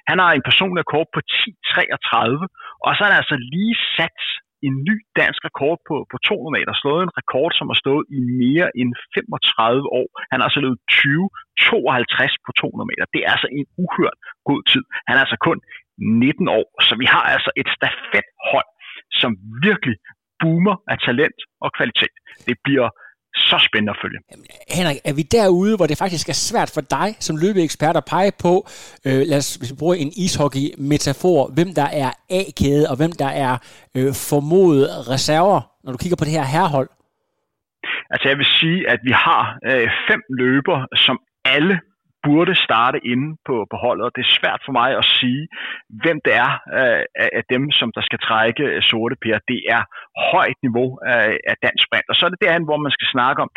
Han 0.10 0.18
har 0.24 0.32
en 0.32 0.48
personlig 0.50 0.80
rekord 0.84 1.08
på 1.16 1.20
10.33, 1.34 2.48
og 2.86 2.90
så 2.96 3.02
er 3.04 3.10
han 3.10 3.22
altså 3.22 3.38
lige 3.54 3.76
sat 3.98 4.20
en 4.68 4.76
ny 4.88 4.96
dansk 5.20 5.40
rekord 5.50 5.78
på, 5.88 5.96
på 6.12 6.18
200 6.18 6.56
meter, 6.58 6.72
slået 6.82 7.04
en 7.04 7.18
rekord, 7.20 7.52
som 7.58 7.68
har 7.72 7.78
stået 7.84 8.04
i 8.18 8.20
mere 8.44 8.68
end 8.80 8.92
35 9.16 10.00
år. 10.00 10.08
Han 10.32 10.38
har 10.40 10.46
altså 10.48 10.62
løbet 10.66 10.80
20-52 10.92 12.46
på 12.46 12.52
200 12.62 12.90
meter. 12.92 13.06
Det 13.14 13.22
er 13.26 13.32
altså 13.36 13.50
en 13.60 13.68
uhørt 13.84 14.18
god 14.50 14.62
tid. 14.72 14.84
Han 15.08 15.16
er 15.18 15.24
altså 15.26 15.40
kun 15.48 15.60
19 16.00 16.48
år, 16.60 16.66
så 16.88 16.94
vi 17.02 17.08
har 17.14 17.24
altså 17.36 17.52
et 17.62 17.70
stafethold, 17.78 18.70
som 19.22 19.32
virkelig 19.68 19.98
boomer 20.42 20.76
af 20.92 20.98
talent 21.08 21.40
og 21.66 21.70
kvalitet. 21.78 22.16
Det 22.48 22.56
bliver 22.66 22.90
så 23.36 23.58
spændende 23.68 23.92
at 23.92 24.00
følge. 24.04 24.20
Henrik, 24.70 24.98
er 25.06 25.14
vi 25.14 25.22
derude, 25.22 25.76
hvor 25.76 25.88
det 25.88 25.98
faktisk 25.98 26.30
er 26.30 26.34
svært 26.34 26.72
for 26.74 26.82
dig 26.82 27.16
som 27.20 27.38
løbeekspert 27.38 27.98
at 27.98 28.06
pege 28.06 28.32
på, 28.42 28.68
øh, 29.06 29.22
lad 29.32 29.38
os 29.38 29.56
hvis 29.56 29.72
vi 29.72 29.76
bruger 29.76 29.96
en 29.96 30.12
ishockey-metafor, 30.16 31.54
hvem 31.54 31.74
der 31.74 31.88
er 32.04 32.12
A-kæde 32.30 32.90
og 32.90 32.96
hvem 32.98 33.12
der 33.12 33.32
er 33.46 33.58
øh, 33.98 34.14
formodet 34.30 35.10
reserver, 35.10 35.62
når 35.84 35.92
du 35.92 35.98
kigger 35.98 36.16
på 36.18 36.26
det 36.26 36.32
her 36.32 36.44
herhold? 36.44 36.90
Altså 38.12 38.28
jeg 38.30 38.38
vil 38.38 38.46
sige, 38.60 38.90
at 38.90 39.00
vi 39.04 39.12
har 39.12 39.42
øh, 39.66 39.90
fem 40.10 40.22
løber, 40.30 40.78
som 40.96 41.20
alle 41.46 41.80
burde 42.26 42.56
starte 42.68 43.00
inde 43.14 43.30
på, 43.48 43.56
på 43.72 43.78
holdet, 43.86 44.04
og 44.08 44.12
det 44.16 44.22
er 44.24 44.38
svært 44.40 44.62
for 44.66 44.74
mig 44.80 44.90
at 45.02 45.06
sige, 45.18 45.44
hvem 46.04 46.18
det 46.26 46.34
er 46.46 46.52
øh, 46.78 47.04
af 47.40 47.44
dem, 47.54 47.64
som 47.80 47.90
der 47.98 48.04
skal 48.08 48.20
trække 48.28 48.64
øh, 48.74 48.82
sorte 48.90 49.16
pære. 49.24 49.48
Det 49.52 49.60
er 49.76 49.82
højt 50.32 50.60
niveau 50.68 50.90
af, 51.16 51.26
af 51.52 51.56
dansk 51.66 51.82
sprint, 51.86 52.10
og 52.12 52.16
så 52.16 52.24
er 52.26 52.32
det 52.32 52.44
derhen, 52.46 52.68
hvor 52.70 52.80
man 52.86 52.96
skal 52.98 53.08
snakke 53.16 53.40
om, 53.46 53.50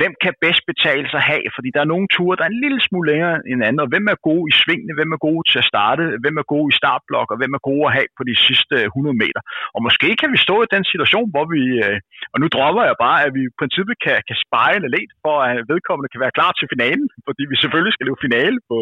hvem 0.00 0.12
kan 0.24 0.34
bedst 0.44 0.62
betale 0.72 1.06
sig 1.12 1.22
have, 1.30 1.46
fordi 1.56 1.68
der 1.74 1.80
er 1.82 1.92
nogle 1.92 2.08
ture, 2.14 2.36
der 2.36 2.44
er 2.44 2.52
en 2.52 2.64
lille 2.64 2.80
smule 2.86 3.06
længere 3.10 3.36
end 3.50 3.68
andre, 3.68 3.84
og 3.86 3.92
hvem 3.92 4.06
er 4.12 4.18
gode 4.30 4.46
i 4.50 4.54
svingene, 4.62 4.94
hvem 4.98 5.10
er 5.16 5.20
gode 5.28 5.42
til 5.50 5.58
at 5.62 5.70
starte, 5.72 6.02
hvem 6.22 6.36
er 6.42 6.46
gode 6.54 6.68
i 6.72 6.78
startblok, 6.80 7.28
og 7.32 7.36
hvem 7.40 7.52
er 7.58 7.62
gode 7.70 7.84
at 7.88 7.94
have 7.96 8.08
på 8.18 8.22
de 8.30 8.36
sidste 8.46 8.74
øh, 8.78 8.98
100 9.02 9.16
meter. 9.24 9.40
Og 9.74 9.80
måske 9.86 10.08
kan 10.20 10.30
vi 10.34 10.38
stå 10.46 10.56
i 10.62 10.72
den 10.74 10.84
situation, 10.92 11.28
hvor 11.34 11.46
vi, 11.54 11.62
øh, 11.86 11.96
og 12.32 12.38
nu 12.40 12.46
dropper 12.56 12.82
jeg 12.90 12.96
bare, 13.06 13.18
at 13.26 13.30
vi 13.36 13.42
i 13.46 13.56
princippet 13.60 13.96
kan, 14.06 14.18
kan 14.28 14.36
spejle 14.46 14.88
lidt, 14.96 15.10
for 15.24 15.36
at 15.48 15.56
vedkommende 15.72 16.12
kan 16.12 16.22
være 16.24 16.36
klar 16.38 16.52
til 16.58 16.66
finalen, 16.72 17.08
fordi 17.26 17.42
vi 17.50 17.56
selvfølgelig 17.62 17.94
skal 17.98 18.08
løbe 18.08 18.26
finale 18.28 18.58
på, 18.70 18.76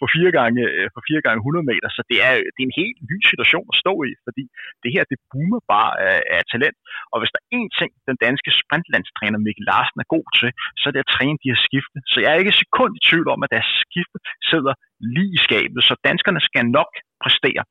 på, 0.00 0.04
fire 0.14 0.32
gange, 0.38 0.60
øh, 0.76 0.88
på 0.94 1.00
fire 1.08 1.22
gange 1.26 1.40
100 1.40 1.70
meter, 1.70 1.88
så 1.96 2.02
det 2.10 2.18
er, 2.28 2.34
øh, 2.40 2.48
det 2.54 2.60
er 2.60 2.68
en 2.70 2.80
helt 2.82 2.98
ny 3.10 3.18
situation 3.30 3.66
at 3.72 3.80
stå 3.82 3.94
i, 4.10 4.12
fordi 4.26 4.44
det 4.82 4.90
her, 4.94 5.02
det 5.12 5.18
boomer 5.30 5.60
bare 5.74 5.90
af, 6.08 6.18
af 6.36 6.40
talent. 6.52 6.78
Og 7.12 7.16
hvis 7.18 7.32
der 7.34 7.40
er 7.40 7.48
én 7.58 7.68
ting, 7.78 7.90
den 8.10 8.16
danske 8.26 8.50
sprintlandstræner 8.60 9.38
Mikkel 9.46 9.66
Larsen 9.70 9.98
er 10.04 10.08
god 10.16 10.26
til, 10.38 10.50
så 10.80 10.84
er 10.88 10.92
det 10.94 11.04
at 11.04 11.12
træne 11.16 11.36
de 11.42 11.50
her 11.52 11.60
skifte. 11.68 11.98
Så 12.12 12.16
jeg 12.22 12.30
er 12.30 12.42
ikke 12.42 12.60
sekund 12.62 12.92
i 12.98 13.04
tvivl 13.08 13.28
om, 13.34 13.40
at 13.44 13.52
deres 13.54 13.70
skifte 13.84 14.18
sidder 14.50 14.74
lige 15.16 15.32
i 15.38 15.40
skabet, 15.46 15.80
så 15.88 15.94
danskerne 16.08 16.40
skal 16.48 16.64
nok 16.78 16.90
præstere. 17.22 17.62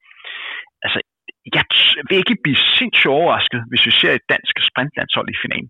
Altså, 0.86 1.00
jeg 1.58 1.64
vil 2.10 2.18
ikke 2.22 2.44
blive 2.44 2.60
sindssygt 2.78 3.16
overrasket, 3.20 3.62
hvis 3.70 3.86
vi 3.88 3.92
ser 4.02 4.12
et 4.16 4.26
dansk 4.34 4.56
sprintlandshold 4.70 5.30
i 5.36 5.42
finalen. 5.44 5.70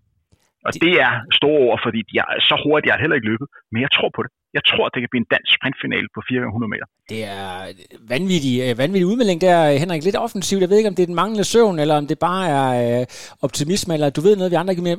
Og 0.66 0.70
det 0.84 0.94
er 1.06 1.12
store 1.38 1.60
ord, 1.66 1.78
fordi 1.86 2.00
de 2.10 2.14
er, 2.22 2.28
så 2.48 2.54
hurtigt 2.64 2.88
jeg 2.90 2.96
heller 3.02 3.16
ikke 3.18 3.30
løbet, 3.32 3.48
men 3.72 3.78
jeg 3.84 3.92
tror 3.96 4.10
på 4.16 4.22
det. 4.24 4.30
Jeg 4.56 4.64
tror, 4.70 4.84
det 4.92 5.00
kan 5.02 5.10
blive 5.12 5.24
en 5.26 5.30
dansk 5.34 5.50
sprintfinale 5.58 6.08
på 6.16 6.20
400 6.28 6.70
meter. 6.74 6.86
Det 7.12 7.20
er 7.38 7.48
vanvittig, 8.14 8.54
øh, 8.64 8.78
vanvittig 8.82 9.06
udmelding 9.12 9.40
der, 9.40 9.56
Henrik. 9.82 10.04
Lidt 10.04 10.16
offensivt. 10.26 10.60
Jeg 10.60 10.70
ved 10.70 10.76
ikke, 10.76 10.92
om 10.92 10.94
det 10.94 11.02
er 11.02 11.10
den 11.12 11.20
manglende 11.22 11.44
søvn, 11.44 11.78
eller 11.78 11.96
om 12.00 12.06
det 12.06 12.18
bare 12.18 12.44
er 12.58 13.00
øh, 13.00 13.06
optimisme, 13.46 13.94
eller 13.94 14.10
du 14.10 14.20
ved 14.20 14.36
noget, 14.36 14.50
vi 14.50 14.56
andre 14.56 14.72
ikke 14.72 14.88
mere. 14.88 14.98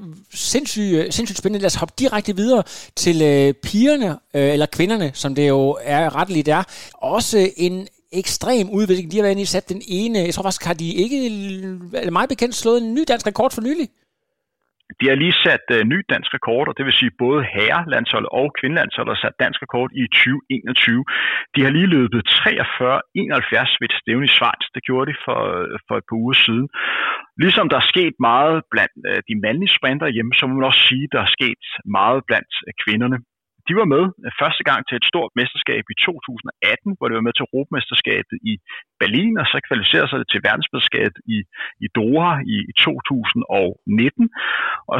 Sindssygt, 0.53 0.93
øh, 0.99 1.11
sindssygt 1.17 1.39
spændende. 1.41 1.61
Lad 1.63 1.71
os 1.73 1.81
hoppe 1.83 1.93
direkte 1.99 2.35
videre 2.35 2.63
til 3.03 3.17
øh, 3.31 3.53
pigerne, 3.67 4.09
øh, 4.37 4.53
eller 4.55 4.67
kvinderne, 4.77 5.11
som 5.13 5.35
det 5.35 5.47
jo 5.47 5.77
er 5.83 6.15
retteligt 6.19 6.47
er. 6.47 6.63
Også 7.15 7.37
en 7.57 7.87
ekstrem 8.11 8.69
udvikling. 8.69 9.11
De 9.11 9.17
har 9.17 9.23
været 9.23 9.31
inde 9.31 9.41
i 9.41 9.45
sat 9.45 9.69
den 9.69 9.81
ene. 9.87 10.19
Jeg 10.19 10.33
tror 10.33 10.43
faktisk, 10.43 10.63
har 10.63 10.73
de 10.73 10.93
ikke, 10.93 11.25
eller 11.93 12.11
meget 12.11 12.29
bekendt, 12.29 12.55
slået 12.55 12.83
en 12.83 12.93
ny 12.93 13.03
dansk 13.07 13.27
rekord 13.27 13.51
for 13.51 13.61
nylig. 13.61 13.87
De 14.99 15.05
har 15.09 15.17
lige 15.23 15.41
sat 15.45 15.65
øh, 15.75 15.81
ny 15.93 15.97
dansk 16.13 16.29
rekord, 16.37 16.65
og 16.69 16.73
det 16.77 16.85
vil 16.85 16.99
sige 16.99 17.19
både 17.23 17.39
herrelandshold 17.53 18.27
og 18.39 18.47
kvindelandshold 18.59 19.07
har 19.13 19.19
sat 19.23 19.35
dansk 19.43 19.59
rekord 19.65 19.89
i 20.01 20.03
2021. 20.07 21.05
De 21.55 21.59
har 21.65 21.71
lige 21.77 21.93
løbet 21.97 22.21
43-71 22.29 23.79
ved 23.79 23.87
et 23.89 23.99
stævne 24.01 24.25
i 24.29 24.33
Schweiz. 24.35 24.63
Det 24.75 24.81
gjorde 24.87 25.07
de 25.11 25.15
for, 25.25 25.39
øh, 25.55 25.79
for 25.87 25.95
et 25.97 26.05
par 26.09 26.17
uger 26.23 26.37
siden. 26.45 26.67
Ligesom 27.43 27.65
der 27.71 27.77
er 27.79 27.91
sket 27.93 28.15
meget 28.31 28.57
blandt 28.73 28.95
øh, 29.09 29.19
de 29.29 29.35
mandlige 29.43 29.75
sprinter 29.77 30.07
hjemme, 30.15 30.33
så 30.37 30.43
må 30.47 30.53
man 30.55 30.69
også 30.69 30.83
sige, 30.89 31.05
at 31.07 31.13
der 31.15 31.21
er 31.27 31.35
sket 31.37 31.63
meget 31.99 32.21
blandt 32.29 32.51
øh, 32.67 32.73
kvinderne. 32.83 33.17
De 33.71 33.75
var 33.81 33.89
med 33.95 34.05
øh, 34.25 34.31
første 34.41 34.63
gang 34.69 34.79
til 34.85 34.95
et 34.97 35.09
stort 35.11 35.31
mesterskab 35.39 35.83
i 35.93 35.95
2018, 36.05 36.95
hvor 36.97 37.07
det 37.07 37.15
var 37.19 37.27
med 37.27 37.35
til 37.35 37.45
Europamesterskabet 37.47 38.35
i 38.51 38.53
Berlin, 39.01 39.33
og 39.41 39.45
så 39.51 39.57
kvalificerede 39.67 40.09
sig 40.09 40.19
det 40.21 40.29
til 40.29 40.41
verdensmesterskabet 40.47 41.19
i, 41.35 41.37
i 41.85 41.87
Doha 41.97 42.33
i, 42.55 42.57
i 42.71 42.73
2019. 42.77 44.29
Og 44.93 44.99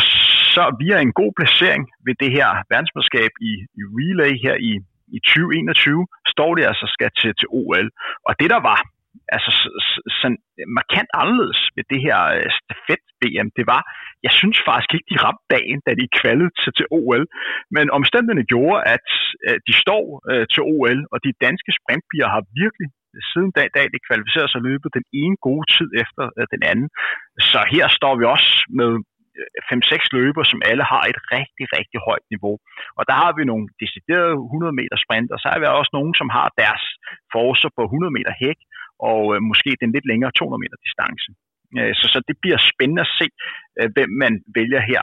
så 0.55 0.63
via 0.81 0.97
en 0.99 1.13
god 1.21 1.31
placering 1.39 1.83
ved 2.05 2.15
det 2.23 2.31
her 2.37 2.49
verdensmesterskab 2.71 3.31
i, 3.49 3.51
i 3.79 3.83
relay 3.99 4.33
her 4.45 4.55
i, 4.69 4.73
i 5.17 5.19
2021, 5.19 6.07
står 6.33 6.51
det 6.55 6.63
altså 6.71 6.85
skal 6.95 7.11
til, 7.19 7.31
til 7.39 7.47
OL. 7.59 7.87
Og 8.27 8.33
det 8.39 8.49
der 8.53 8.61
var 8.71 8.79
altså 9.35 9.51
sådan 10.19 10.39
markant 10.79 11.11
anderledes 11.21 11.59
ved 11.75 11.83
det 11.91 11.99
her 12.05 12.17
øh, 12.37 12.49
stafet 12.59 13.05
VM, 13.21 13.49
det 13.57 13.65
var, 13.73 13.81
jeg 14.25 14.33
synes 14.39 14.57
faktisk 14.69 14.91
ikke, 14.93 15.09
de 15.13 15.21
ramte 15.25 15.45
dagen, 15.55 15.79
da 15.87 15.91
de 15.99 16.15
kvalede 16.19 16.51
til, 16.61 16.71
til 16.77 16.87
OL. 16.99 17.23
Men 17.75 17.85
omstændighederne 17.99 18.51
gjorde, 18.53 18.79
at 18.95 19.07
øh, 19.47 19.57
de 19.67 19.73
står 19.83 20.03
øh, 20.31 20.45
til 20.53 20.61
OL, 20.75 20.99
og 21.11 21.17
de 21.25 21.31
danske 21.45 21.71
sprintbier 21.79 22.27
har 22.35 22.43
virkelig 22.61 22.87
siden 23.31 23.51
dag 23.59 23.67
dag, 23.77 23.85
det 23.93 24.05
kvalificerer 24.07 24.49
sig 24.51 24.61
løbet 24.69 24.97
den 24.99 25.05
ene 25.21 25.37
gode 25.47 25.65
tid 25.77 25.89
efter 26.03 26.23
øh, 26.37 26.45
den 26.53 26.61
anden. 26.71 26.87
Så 27.51 27.59
her 27.73 27.85
står 27.97 28.13
vi 28.19 28.25
også 28.35 28.51
med 28.79 28.91
øh, 29.39 29.61
5-6 29.71 30.17
løber, 30.17 30.43
som 30.51 30.59
alle 30.69 30.85
har 30.93 31.03
et 31.11 31.19
rigtig, 31.35 31.65
rigtig 31.77 31.99
højt 32.07 32.27
niveau. 32.33 32.55
Og 32.97 33.03
der 33.09 33.15
har 33.23 33.31
vi 33.37 33.43
nogle 33.51 33.65
deciderede 33.83 34.37
100 34.55 34.79
meter 34.79 34.97
sprint, 35.03 35.29
og 35.33 35.39
så 35.39 35.47
har 35.51 35.59
vi 35.59 35.65
også 35.65 35.93
nogen, 35.99 36.13
som 36.19 36.29
har 36.37 36.47
deres 36.61 36.83
forser 37.35 37.69
på 37.77 37.81
100 37.83 38.17
meter 38.17 38.33
hæk, 38.43 38.59
og 39.09 39.21
øh, 39.33 39.39
måske 39.51 39.69
den 39.81 39.89
lidt 39.95 40.07
længere 40.11 40.31
200 40.31 40.61
meter 40.63 40.77
distance. 40.85 41.27
Øh, 41.77 41.93
så, 41.99 42.05
så 42.13 42.19
det 42.29 42.35
bliver 42.43 42.59
spændende 42.71 43.03
at 43.07 43.13
se, 43.19 43.27
øh, 43.79 43.87
hvem 43.95 44.09
man 44.23 44.33
vælger 44.57 44.81
her. 44.91 45.01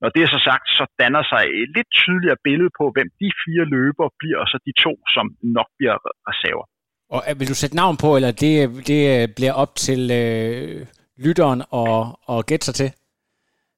Når 0.00 0.08
det 0.14 0.20
er 0.22 0.30
så 0.36 0.40
sagt, 0.50 0.66
så 0.78 0.84
danner 1.02 1.22
sig 1.32 1.42
et 1.60 1.70
lidt 1.76 1.90
tydeligere 2.00 2.38
billede 2.46 2.70
på, 2.78 2.84
hvem 2.94 3.08
de 3.20 3.28
fire 3.42 3.64
løber 3.76 4.06
bliver, 4.20 4.38
og 4.42 4.48
så 4.52 4.56
de 4.68 4.72
to, 4.84 4.92
som 5.14 5.26
nok 5.56 5.68
bliver 5.78 5.96
reserver. 6.30 6.66
Og 7.14 7.20
øh, 7.28 7.34
vil 7.38 7.50
du 7.52 7.56
sætte 7.62 7.76
navn 7.82 7.96
på, 8.04 8.08
eller 8.16 8.32
det, 8.44 8.52
øh, 8.62 8.68
det 8.90 9.00
øh, 9.14 9.28
bliver 9.38 9.54
op 9.62 9.72
til 9.86 10.00
øh, 10.20 10.86
lytteren 11.24 11.60
og, 11.82 11.94
og 12.32 12.38
gætte 12.48 12.66
sig 12.66 12.74
til? 12.80 12.90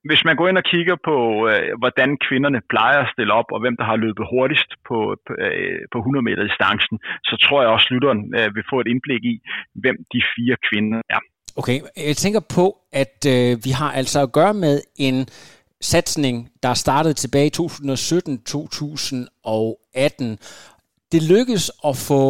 Hvis 0.09 0.23
man 0.29 0.37
går 0.37 0.49
ind 0.49 0.59
og 0.63 0.67
kigger 0.73 0.97
på, 1.09 1.17
øh, 1.51 1.71
hvordan 1.83 2.11
kvinderne 2.27 2.61
plejer 2.73 2.99
at 3.03 3.13
stille 3.15 3.33
op, 3.41 3.49
og 3.55 3.61
hvem 3.63 3.77
der 3.81 3.87
har 3.91 3.97
løbet 4.07 4.25
hurtigst 4.33 4.71
på, 4.89 4.99
på, 5.27 5.33
øh, 5.45 5.81
på 5.93 5.99
100 5.99 6.25
meter 6.29 6.43
distancen, 6.49 6.97
så 7.29 7.35
tror 7.45 7.59
jeg 7.63 7.71
også, 7.75 7.87
at 7.89 7.95
lytteren 7.95 8.23
øh, 8.39 8.49
vil 8.55 8.65
få 8.73 8.77
et 8.81 8.89
indblik 8.93 9.23
i, 9.33 9.35
hvem 9.83 9.97
de 10.13 10.21
fire 10.35 10.57
kvinder 10.69 11.01
er. 11.17 11.21
Okay, 11.61 11.79
jeg 12.09 12.17
tænker 12.17 12.43
på, 12.59 12.67
at 13.03 13.17
øh, 13.35 13.51
vi 13.67 13.71
har 13.81 13.91
altså 14.01 14.19
at 14.23 14.33
gøre 14.33 14.55
med 14.55 14.77
en 15.09 15.17
satsning, 15.81 16.51
der 16.63 16.75
startede 16.75 17.15
tilbage 17.15 17.47
i 17.47 17.57
2017-2018. 17.61 17.63
Det 21.13 21.23
lykkedes 21.33 21.71
at 21.89 21.97
få 22.09 22.23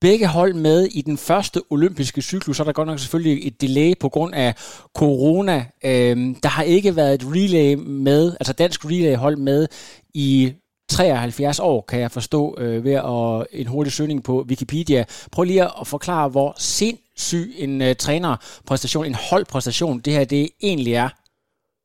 begge 0.00 0.26
hold 0.26 0.54
med 0.54 0.84
i 0.84 1.02
den 1.02 1.18
første 1.18 1.62
olympiske 1.70 2.22
cyklus, 2.22 2.56
så 2.56 2.62
er 2.62 2.64
der 2.64 2.72
godt 2.72 2.88
nok 2.88 2.98
selvfølgelig 2.98 3.46
et 3.46 3.60
delay 3.60 3.94
på 4.00 4.08
grund 4.08 4.34
af 4.34 4.54
corona. 4.94 5.66
Øhm, 5.84 6.34
der 6.34 6.48
har 6.48 6.62
ikke 6.62 6.96
været 6.96 7.14
et 7.14 7.26
relay 7.26 7.74
med, 7.74 8.36
altså 8.40 8.52
dansk 8.52 8.84
relay 8.84 9.16
hold 9.16 9.36
med 9.36 9.68
i 10.14 10.52
73 10.90 11.60
år, 11.60 11.84
kan 11.88 12.00
jeg 12.00 12.10
forstå 12.10 12.56
øh, 12.58 12.84
ved 12.84 12.92
at, 12.92 13.60
en 13.60 13.66
hurtig 13.66 13.92
søgning 13.92 14.24
på 14.24 14.44
Wikipedia. 14.48 15.04
Prøv 15.32 15.42
lige 15.42 15.64
at 15.64 15.86
forklare, 15.86 16.28
hvor 16.28 16.54
sindssyg 16.58 17.54
en 17.58 17.82
øh, 17.82 17.96
trænerpræstation, 17.96 19.06
en 19.06 19.14
holdpræstation, 19.30 19.98
det 19.98 20.12
her 20.12 20.24
det 20.24 20.48
egentlig 20.62 20.94
er. 20.94 21.08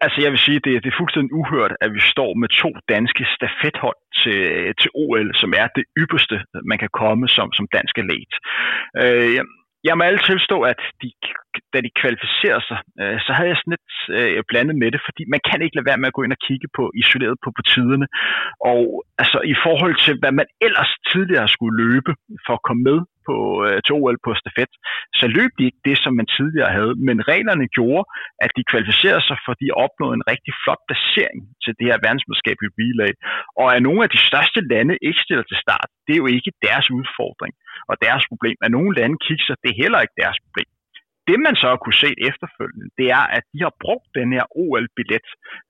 Altså 0.04 0.18
jeg 0.22 0.32
vil 0.32 0.46
sige, 0.46 0.60
det, 0.66 0.84
det 0.84 0.90
er 0.90 1.00
fuldstændig 1.02 1.34
uhørt, 1.34 1.74
at 1.82 1.94
vi 1.94 2.00
står 2.14 2.32
med 2.42 2.50
to 2.50 2.70
danske 2.90 3.26
stafethold 3.36 4.00
til, 4.22 4.40
til 4.82 4.90
OL, 5.04 5.30
som 5.42 5.54
er 5.62 5.68
det 5.78 5.84
ypperste, 6.02 6.38
man 6.72 6.78
kan 6.78 6.90
komme 7.02 7.28
som, 7.28 7.48
som 7.58 7.68
dansk 7.76 7.98
atlet. 7.98 8.34
Øh, 9.04 9.40
jeg 9.88 9.94
må 9.98 10.04
alle 10.04 10.24
tilstå, 10.32 10.58
at 10.72 10.80
de, 11.02 11.10
da 11.74 11.78
de 11.86 11.92
kvalificerer 12.02 12.62
sig, 12.70 12.80
øh, 13.02 13.18
så 13.26 13.32
havde 13.34 13.50
jeg 13.52 13.58
sådan 13.60 13.76
lidt 13.76 13.94
øh, 14.18 14.44
blandet 14.50 14.76
med 14.82 14.90
det, 14.94 15.02
fordi 15.08 15.24
man 15.34 15.42
kan 15.50 15.60
ikke 15.62 15.76
lade 15.76 15.90
være 15.90 16.02
med 16.02 16.10
at 16.10 16.18
gå 16.18 16.22
ind 16.24 16.38
og 16.38 16.44
kigge 16.48 16.68
på 16.78 16.84
isoleret 17.02 17.38
på, 17.44 17.50
på 17.58 17.62
tiderne. 17.74 18.08
Og 18.72 18.84
altså 19.22 19.40
i 19.54 19.56
forhold 19.66 19.96
til, 20.06 20.14
hvad 20.22 20.34
man 20.40 20.48
ellers 20.68 20.92
tidligere 21.12 21.48
skulle 21.56 21.76
løbe 21.84 22.12
for 22.46 22.54
at 22.58 22.66
komme 22.68 22.84
med 22.90 22.98
på, 23.30 23.36
øh, 23.66 23.78
til 23.86 23.94
OL 24.00 24.18
på 24.26 24.32
stafet, 24.42 24.72
så 25.20 25.26
løb 25.38 25.52
de 25.58 25.68
ikke 25.70 25.82
det, 25.90 25.98
som 26.04 26.14
man 26.20 26.28
tidligere 26.38 26.72
havde. 26.78 26.94
Men 27.08 27.18
reglerne 27.32 27.68
gjorde, 27.78 28.06
at 28.44 28.52
de 28.58 28.70
kvalificerede 28.72 29.24
sig, 29.30 29.38
fordi 29.48 29.66
de 29.66 29.80
opnåede 29.86 30.16
en 30.20 30.30
rigtig 30.32 30.54
flot 30.64 30.82
placering 30.90 31.42
til 31.64 31.74
det 31.78 31.86
her 31.90 31.98
verdensmesterskab 32.06 32.58
i 32.66 32.70
relay. 32.80 33.12
Og 33.62 33.68
at 33.76 33.84
nogle 33.88 34.02
af 34.06 34.10
de 34.16 34.22
største 34.30 34.60
lande 34.72 34.96
ikke 35.08 35.22
stiller 35.26 35.46
til 35.48 35.60
start, 35.66 35.90
det 36.06 36.14
er 36.14 36.22
jo 36.24 36.30
ikke 36.38 36.52
deres 36.68 36.88
udfordring 36.98 37.54
og 37.90 37.96
deres 38.06 38.24
problem. 38.32 38.58
At 38.66 38.72
nogle 38.78 38.92
lande 39.00 39.18
kigger, 39.26 39.56
det 39.64 39.70
er 39.72 39.82
heller 39.84 40.00
ikke 40.06 40.18
deres 40.24 40.40
problem. 40.46 40.70
Det 41.30 41.38
man 41.46 41.56
så 41.62 41.68
har 41.72 41.80
kunne 41.84 42.02
se 42.06 42.12
efterfølgende, 42.30 42.88
det 43.00 43.08
er, 43.20 43.26
at 43.38 43.44
de 43.54 43.60
har 43.66 43.74
brugt 43.84 44.08
den 44.20 44.30
her 44.36 44.46
OL-billet 44.64 45.28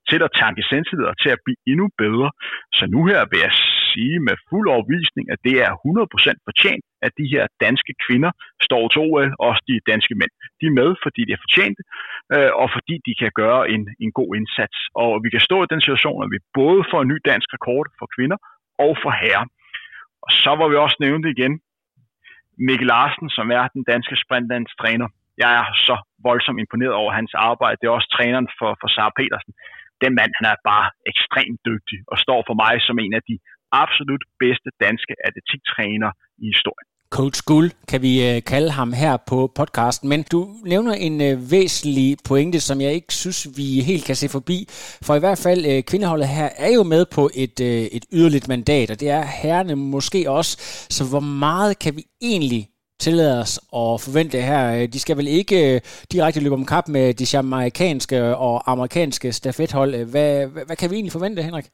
til 0.10 0.20
at 0.28 0.36
tanke 0.42 0.62
selvtillid 0.70 1.08
til 1.24 1.32
at 1.36 1.44
blive 1.46 1.62
endnu 1.72 1.88
bedre. 2.04 2.30
Så 2.78 2.84
nu 2.94 3.00
her 3.10 3.22
vil 3.32 3.40
jeg 3.46 3.54
sige 3.96 4.18
med 4.28 4.36
fuld 4.50 4.68
overvisning, 4.76 5.26
at 5.34 5.40
det 5.48 5.56
er 5.66 5.72
100% 5.72 6.48
fortjent, 6.48 6.84
at 7.06 7.12
de 7.20 7.26
her 7.34 7.44
danske 7.66 7.94
kvinder 8.06 8.32
står 8.68 8.84
til 8.88 9.00
OL, 9.08 9.30
også 9.48 9.62
de 9.70 9.76
danske 9.92 10.16
mænd. 10.22 10.34
De 10.60 10.66
er 10.72 10.76
med, 10.82 10.90
fordi 11.04 11.22
de 11.28 11.34
er 11.38 11.44
fortjente, 11.46 11.82
øh, 12.36 12.52
og 12.62 12.68
fordi 12.76 12.96
de 13.08 13.14
kan 13.22 13.32
gøre 13.42 13.62
en, 13.74 13.84
en 14.04 14.12
god 14.20 14.30
indsats. 14.40 14.78
Og 15.04 15.12
vi 15.24 15.30
kan 15.34 15.44
stå 15.48 15.58
i 15.64 15.72
den 15.74 15.82
situation, 15.86 16.24
at 16.26 16.30
vi 16.36 16.40
både 16.60 16.82
får 16.92 17.02
en 17.02 17.12
ny 17.14 17.18
dansk 17.32 17.48
rekord 17.56 17.88
for 18.00 18.08
kvinder 18.16 18.38
og 18.86 18.92
for 19.04 19.12
herrer. 19.22 19.48
Og 20.26 20.32
så 20.44 20.52
var 20.60 20.68
vi 20.72 20.76
også 20.86 20.98
nævnt 21.06 21.26
igen, 21.36 21.54
Mikkel 22.68 22.88
Larsen, 22.88 23.30
som 23.38 23.48
er 23.58 23.64
den 23.76 23.84
danske 23.92 24.16
sprintlandstræner. 24.24 25.08
Jeg 25.44 25.52
er 25.60 25.66
så 25.88 25.96
voldsomt 26.28 26.60
imponeret 26.64 26.96
over 27.02 27.12
hans 27.20 27.34
arbejde. 27.50 27.78
Det 27.80 27.88
er 27.88 27.98
også 28.00 28.12
træneren 28.18 28.48
for, 28.60 28.72
for 28.82 28.88
Sara 28.96 29.12
Petersen. 29.20 29.54
Den 30.04 30.12
mand, 30.20 30.32
han 30.40 30.46
er 30.52 30.56
bare 30.72 30.88
ekstremt 31.12 31.60
dygtig 31.70 32.00
og 32.12 32.18
står 32.26 32.40
for 32.48 32.56
mig 32.64 32.76
som 32.88 32.98
en 33.06 33.14
af 33.20 33.24
de 33.30 33.36
absolut 33.84 34.24
bedste 34.44 34.70
danske 34.86 35.14
atletiktræner 35.28 36.12
i 36.44 36.46
historien. 36.54 36.88
Coach 37.10 37.42
Guld, 37.46 37.72
kan 37.88 38.02
vi 38.02 38.30
øh, 38.30 38.44
kalde 38.44 38.72
ham 38.72 38.94
her 38.94 39.18
på 39.28 39.52
podcasten, 39.56 40.10
men 40.10 40.24
du 40.32 40.50
nævner 40.66 40.94
en 40.94 41.22
øh, 41.22 41.52
væsentlig 41.52 42.18
pointe, 42.26 42.60
som 42.60 42.82
jeg 42.82 42.94
ikke 42.94 43.14
synes, 43.14 43.48
vi 43.58 43.82
helt 43.82 44.06
kan 44.06 44.16
se 44.16 44.30
forbi. 44.30 44.66
For 45.06 45.16
i 45.16 45.20
hvert 45.20 45.38
fald 45.38 45.66
øh, 45.66 45.84
kvindeholdet 45.84 46.28
her 46.28 46.50
er 46.58 46.72
jo 46.74 46.84
med 46.84 47.06
på 47.06 47.30
et, 47.36 47.60
et 47.96 48.06
yderligt 48.14 48.48
mandat, 48.48 48.92
og 48.92 49.00
det 49.00 49.10
er 49.10 49.24
herrene 49.42 49.76
måske 49.76 50.30
også. 50.30 50.58
Så 50.90 51.10
hvor 51.10 51.20
meget 51.20 51.80
kan 51.80 51.96
vi 51.96 52.04
egentlig 52.22 52.68
tillade 53.00 53.40
os 53.40 53.58
at 53.58 54.02
forvente 54.06 54.42
her? 54.42 54.88
De 54.88 55.00
skal 55.00 55.18
vel 55.18 55.28
ikke 55.28 55.82
direkte 56.12 56.40
løbe 56.40 56.56
om 56.56 56.66
kap 56.66 56.88
med 56.88 57.14
de 57.14 57.26
jamaikanske 57.34 58.36
og 58.36 58.72
amerikanske 58.72 59.32
stafethold. 59.32 60.06
Hvad, 60.12 60.48
hvad, 60.48 60.66
hvad 60.66 60.76
kan 60.76 60.90
vi 60.90 60.96
egentlig 60.96 61.12
forvente, 61.12 61.44
Henrik? 61.44 61.66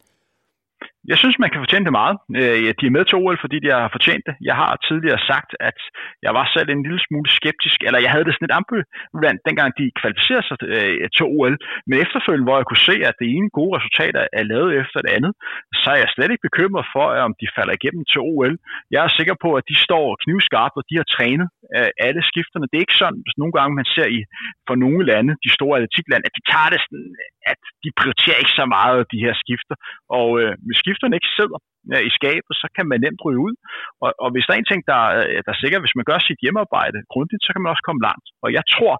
Jeg 1.09 1.17
synes, 1.17 1.39
man 1.39 1.49
kan 1.51 1.61
fortjene 1.63 1.85
det 1.87 1.99
meget. 2.01 2.15
Øh, 2.41 2.73
de 2.79 2.85
er 2.87 2.95
med 2.97 3.05
til 3.05 3.17
OL, 3.21 3.37
fordi 3.43 3.57
de 3.63 3.69
har 3.75 3.89
fortjent 3.95 4.23
det. 4.27 4.35
Jeg 4.49 4.55
har 4.61 4.71
tidligere 4.87 5.21
sagt, 5.31 5.51
at 5.69 5.79
jeg 6.25 6.33
var 6.37 6.45
selv 6.55 6.69
en 6.69 6.83
lille 6.85 7.01
smule 7.07 7.29
skeptisk, 7.39 7.79
eller 7.87 7.99
jeg 8.03 8.11
havde 8.13 8.25
det 8.25 8.33
sådan 8.33 8.45
lidt 8.45 8.59
ambivalent, 8.59 9.41
dengang 9.47 9.69
de 9.79 9.85
kvalificerede 10.01 10.45
sig 10.47 10.57
øh, 10.75 11.09
til 11.15 11.25
OL. 11.35 11.55
Men 11.87 11.95
efterfølgende, 12.05 12.47
hvor 12.47 12.57
jeg 12.59 12.67
kunne 12.69 12.87
se, 12.91 12.95
at 13.09 13.15
det 13.21 13.27
ene 13.35 13.49
gode 13.57 13.73
resultat 13.77 14.13
er 14.39 14.43
lavet 14.51 14.71
efter 14.81 14.99
det 15.05 15.11
andet, 15.17 15.33
så 15.81 15.87
er 15.93 15.99
jeg 16.03 16.09
slet 16.15 16.31
ikke 16.31 16.47
bekymret 16.49 16.85
for, 16.93 17.05
øh, 17.15 17.21
om 17.27 17.33
de 17.41 17.47
falder 17.55 17.73
igennem 17.79 18.03
til 18.11 18.19
OL. 18.31 18.55
Jeg 18.93 19.01
er 19.03 19.11
sikker 19.19 19.35
på, 19.43 19.49
at 19.59 19.65
de 19.71 19.77
står 19.85 20.05
knivskarpt, 20.23 20.75
og 20.79 20.83
de 20.89 20.95
har 20.99 21.07
trænet 21.15 21.47
øh, 21.77 21.91
alle 22.07 22.21
skifterne. 22.29 22.67
Det 22.69 22.77
er 22.77 22.85
ikke 22.85 23.01
sådan, 23.03 23.21
hvis 23.25 23.39
nogle 23.41 23.53
gange 23.57 23.73
man 23.79 23.87
ser 23.95 24.07
i 24.17 24.19
for 24.67 24.75
nogle 24.83 25.01
lande, 25.11 25.33
de 25.45 25.51
store 25.57 25.75
atletiklande, 25.77 26.27
at 26.29 26.35
de 26.37 26.43
tager 26.51 26.69
det 26.73 26.79
sådan, 26.85 27.09
at 27.51 27.61
de 27.83 27.89
prioriterer 27.99 28.39
ikke 28.41 28.57
så 28.61 28.65
meget 28.77 29.09
de 29.13 29.23
her 29.25 29.33
skifter. 29.43 29.75
Og 30.19 30.29
øh, 30.41 30.53
skifterne 30.91 31.17
ikke 31.17 31.35
sidder 31.39 31.59
øh, 31.93 32.03
i 32.09 32.11
skabet, 32.17 32.53
så 32.61 32.67
kan 32.75 32.85
man 32.91 32.99
nemt 33.05 33.21
ryge 33.25 33.41
ud. 33.47 33.55
Og, 34.03 34.09
og 34.23 34.29
hvis 34.31 34.45
der 34.45 34.53
er 34.53 34.61
en 34.61 34.71
ting, 34.71 34.81
der, 34.91 35.01
øh, 35.19 35.39
der 35.45 35.51
er 35.53 35.61
sikkert, 35.63 35.83
hvis 35.83 35.97
man 35.99 36.07
gør 36.09 36.19
sit 36.19 36.39
hjemmearbejde 36.43 36.99
grundigt, 37.13 37.41
så 37.43 37.49
kan 37.51 37.61
man 37.61 37.73
også 37.73 37.85
komme 37.87 38.01
langt. 38.09 38.27
Og 38.43 38.49
jeg 38.57 38.65
tror, 38.75 38.95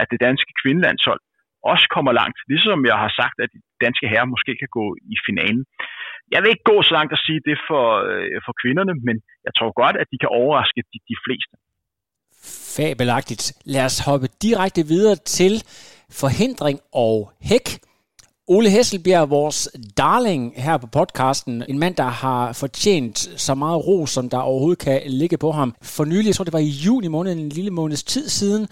at 0.00 0.06
det 0.12 0.24
danske 0.28 0.52
kvindelandshold 0.60 1.22
også 1.72 1.86
kommer 1.94 2.12
langt, 2.20 2.38
ligesom 2.52 2.78
jeg 2.90 2.98
har 3.04 3.12
sagt, 3.20 3.36
at 3.44 3.50
de 3.54 3.60
danske 3.84 4.06
herrer 4.12 4.32
måske 4.34 4.52
kan 4.62 4.70
gå 4.78 4.86
i 5.14 5.16
finalen. 5.26 5.64
Jeg 6.32 6.38
vil 6.40 6.52
ikke 6.52 6.70
gå 6.72 6.76
så 6.82 6.92
langt 6.98 7.12
at 7.16 7.20
sige 7.26 7.40
det 7.48 7.58
for, 7.68 7.84
øh, 8.10 8.36
for 8.46 8.52
kvinderne, 8.62 8.94
men 9.06 9.16
jeg 9.46 9.52
tror 9.58 9.70
godt, 9.82 9.96
at 10.02 10.06
de 10.12 10.18
kan 10.22 10.30
overraske 10.40 10.80
de, 10.92 10.98
de 11.10 11.16
fleste. 11.24 11.54
Fabelagtigt. 12.76 13.44
Lad 13.74 13.84
os 13.90 13.98
hoppe 14.08 14.26
direkte 14.46 14.82
videre 14.92 15.16
til 15.38 15.54
forhindring 16.22 16.78
og 17.06 17.16
hæk. 17.50 17.66
Ole 18.48 18.70
Hesselbjerg, 18.70 19.30
vores 19.30 19.68
darling 19.96 20.52
her 20.56 20.76
på 20.76 20.86
podcasten, 20.86 21.64
en 21.68 21.78
mand, 21.78 21.94
der 21.94 22.04
har 22.04 22.52
fortjent 22.52 23.30
så 23.36 23.54
meget 23.54 23.86
ro, 23.86 24.06
som 24.06 24.28
der 24.28 24.38
overhovedet 24.38 24.78
kan 24.78 25.02
ligge 25.06 25.38
på 25.38 25.52
ham. 25.52 25.74
For 25.82 26.04
nylig, 26.04 26.26
jeg 26.26 26.34
tror 26.34 26.44
det 26.44 26.52
var 26.52 26.58
i 26.58 26.68
juni 26.68 27.08
måned, 27.08 27.32
en 27.32 27.48
lille 27.48 27.70
måneds 27.70 28.02
tid 28.02 28.28
siden, 28.28 28.68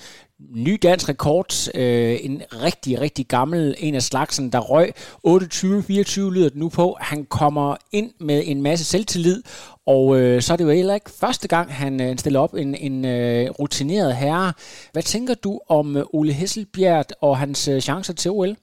ny 0.54 0.78
dansk 0.82 1.08
rekord, 1.08 1.68
øh, 1.74 2.18
en 2.22 2.42
rigtig, 2.52 3.00
rigtig 3.00 3.26
gammel 3.26 3.74
en 3.78 3.94
af 3.94 4.02
slagsen, 4.02 4.52
der 4.52 4.58
røg 4.58 4.92
28-24 5.26 6.34
lyder 6.34 6.48
det 6.48 6.58
nu 6.58 6.68
på. 6.68 6.96
Han 7.00 7.24
kommer 7.24 7.76
ind 7.92 8.10
med 8.20 8.42
en 8.46 8.62
masse 8.62 8.84
selvtillid, 8.84 9.42
og 9.86 10.20
øh, 10.20 10.42
så 10.42 10.52
er 10.52 10.56
det 10.56 10.64
jo 10.64 10.70
heller 10.70 10.94
ikke 10.94 11.10
første 11.10 11.48
gang, 11.48 11.74
han 11.74 12.00
øh, 12.00 12.18
stiller 12.18 12.40
op 12.40 12.54
en, 12.54 12.74
en 12.74 13.04
øh, 13.04 13.50
rutineret 13.50 14.16
herre. 14.16 14.52
Hvad 14.92 15.02
tænker 15.02 15.34
du 15.34 15.60
om 15.68 15.96
øh, 15.96 16.04
Ole 16.12 16.32
Hesselbjerg 16.32 17.06
og 17.20 17.38
hans 17.38 17.68
øh, 17.68 17.80
chancer 17.80 18.14
til 18.14 18.30
OL? 18.30 18.56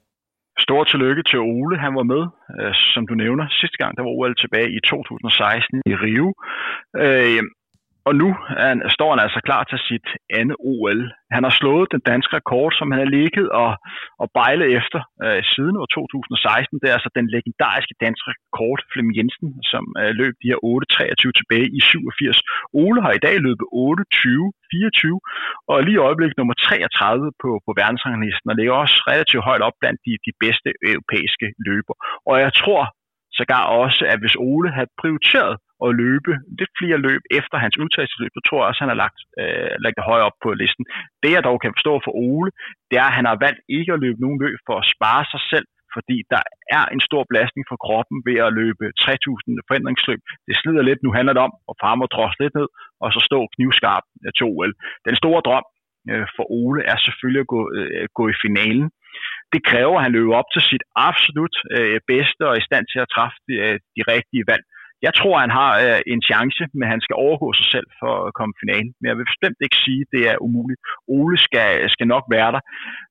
Stort 0.64 0.86
tillykke 0.88 1.22
til 1.22 1.38
Ole. 1.38 1.78
Han 1.78 1.94
var 1.98 2.06
med, 2.12 2.22
øh, 2.60 2.74
som 2.94 3.06
du 3.06 3.14
nævner, 3.14 3.44
sidste 3.60 3.78
gang, 3.82 3.96
der 3.96 4.02
var 4.02 4.10
OL 4.10 4.34
tilbage 4.36 4.70
i 4.78 4.80
2016 4.80 5.82
i 5.92 5.94
Rio. 6.04 6.28
Øh, 7.04 7.42
og 8.08 8.12
nu 8.20 8.28
er 8.60 8.66
han, 8.68 8.78
står 8.96 9.10
han 9.12 9.20
altså 9.26 9.40
klar 9.48 9.62
til 9.70 9.78
sit 9.88 10.08
andet 10.40 10.56
OL. 10.72 11.00
Han 11.36 11.42
har 11.46 11.54
slået 11.60 11.92
den 11.94 12.02
danske 12.10 12.32
rekord, 12.40 12.70
som 12.78 12.86
han 12.92 13.00
har 13.04 13.10
ligget 13.18 13.46
og, 13.62 13.70
og 14.22 14.26
bejlet 14.38 14.68
efter 14.78 15.00
øh, 15.24 15.40
siden 15.52 15.74
år 15.82 15.88
2016. 15.96 16.80
Det 16.80 16.86
er 16.88 16.96
altså 16.98 17.12
den 17.18 17.26
legendariske 17.36 17.94
danske 18.04 18.26
rekord, 18.32 18.80
Flem 18.92 19.08
Jensen, 19.16 19.48
som 19.72 19.84
øh, 20.00 20.10
løb 20.20 20.34
de 20.42 20.50
her 20.52 20.60
8.23 20.72 21.38
tilbage 21.40 21.68
i 21.78 21.80
87. 21.80 22.40
Ole 22.82 23.00
har 23.04 23.12
i 23.16 23.24
dag 23.26 23.36
løbet 23.46 23.66
8.20-24 23.86 25.70
og 25.70 25.76
lige 25.86 25.98
i 25.98 26.04
øjeblikket 26.08 26.36
nummer 26.38 26.54
33 26.54 27.32
på, 27.42 27.50
på 27.66 27.70
verdensranglisten 27.80 28.50
og 28.50 28.56
ligger 28.56 28.74
også 28.82 28.96
relativt 29.10 29.46
højt 29.48 29.62
op 29.68 29.76
blandt 29.80 30.00
de, 30.06 30.12
de 30.26 30.32
bedste 30.44 30.68
europæiske 30.94 31.46
løber. 31.68 31.94
Og 32.30 32.34
jeg 32.44 32.52
tror 32.60 32.82
sågar 33.38 33.64
også, 33.82 34.02
at 34.12 34.18
hvis 34.22 34.36
Ole 34.48 34.70
havde 34.76 34.90
prioriteret 35.00 35.54
at 35.84 35.90
løbe 36.02 36.32
lidt 36.58 36.72
flere 36.80 36.98
løb 37.08 37.22
efter 37.38 37.56
hans 37.64 37.76
udtagelsesløb, 37.82 38.32
så 38.34 38.42
tror 38.44 38.58
jeg 38.60 38.68
også, 38.68 38.82
han 38.84 38.92
har 38.94 39.02
lagt, 39.04 39.20
øh, 39.40 39.72
lagt 39.84 39.98
det 39.98 40.08
højere 40.10 40.28
op 40.30 40.38
på 40.44 40.48
listen. 40.62 40.84
Det 41.22 41.30
jeg 41.34 41.42
dog 41.48 41.58
kan 41.60 41.74
forstå 41.76 41.94
for 42.04 42.12
Ole, 42.28 42.50
det 42.90 42.96
er, 43.02 43.08
at 43.10 43.18
han 43.18 43.28
har 43.30 43.36
valgt 43.44 43.60
ikke 43.78 43.92
at 43.92 44.02
løbe 44.04 44.22
nogen 44.24 44.40
løb 44.44 44.58
for 44.68 44.76
at 44.78 44.88
spare 44.94 45.24
sig 45.32 45.42
selv, 45.52 45.66
fordi 45.96 46.16
der 46.34 46.42
er 46.76 46.84
en 46.94 47.02
stor 47.08 47.22
belastning 47.30 47.64
for 47.70 47.78
kroppen 47.86 48.16
ved 48.28 48.38
at 48.46 48.54
løbe 48.60 48.84
3000 49.04 49.66
forændringsløb. 49.68 50.20
Det 50.46 50.54
slider 50.60 50.84
lidt, 50.88 51.00
nu 51.02 51.10
handler 51.18 51.34
det 51.34 51.42
om 51.48 51.54
at 51.70 51.78
farme 51.82 52.04
og 52.06 52.10
drosse 52.14 52.38
lidt 52.42 52.54
ned, 52.60 52.68
og 53.02 53.08
så 53.14 53.20
stå 53.28 53.38
knivskarp 53.54 54.04
til 54.36 54.44
OL. 54.52 54.72
Den 55.08 55.16
store 55.22 55.40
drøm 55.48 55.66
øh, 56.10 56.26
for 56.36 56.44
Ole 56.60 56.80
er 56.92 56.96
selvfølgelig 57.06 57.42
at 57.44 57.52
gå, 57.54 57.60
øh, 57.76 58.06
gå 58.18 58.24
i 58.32 58.40
finalen. 58.44 58.88
Det 59.54 59.60
kræver, 59.70 59.96
at 59.96 60.04
han 60.04 60.12
løber 60.18 60.34
op 60.40 60.50
til 60.54 60.62
sit 60.70 60.84
absolut 61.08 61.56
øh, 61.76 62.00
bedste 62.12 62.42
og 62.46 62.52
er 62.54 62.60
i 62.62 62.68
stand 62.68 62.84
til 62.92 63.00
at 63.04 63.12
træffe 63.14 63.38
de, 63.48 63.54
øh, 63.66 63.76
de 63.96 64.02
rigtige 64.14 64.44
valg. 64.50 64.64
Jeg 65.06 65.12
tror, 65.18 65.34
han 65.44 65.52
har 65.60 65.72
øh, 65.86 66.00
en 66.14 66.22
chance, 66.30 66.62
men 66.78 66.86
han 66.92 67.00
skal 67.04 67.16
overgå 67.26 67.48
sig 67.58 67.68
selv 67.74 67.88
for 68.00 68.12
at 68.26 68.34
komme 68.38 68.52
i 68.54 68.60
finalen. 68.62 68.92
Men 68.98 69.06
jeg 69.08 69.16
vil 69.16 69.30
bestemt 69.32 69.60
ikke 69.66 69.82
sige, 69.84 70.02
at 70.04 70.12
det 70.14 70.22
er 70.32 70.42
umuligt. 70.46 70.80
Ole 71.18 71.38
skal, 71.46 71.70
skal 71.94 72.06
nok 72.14 72.24
være 72.36 72.50
der. 72.54 72.62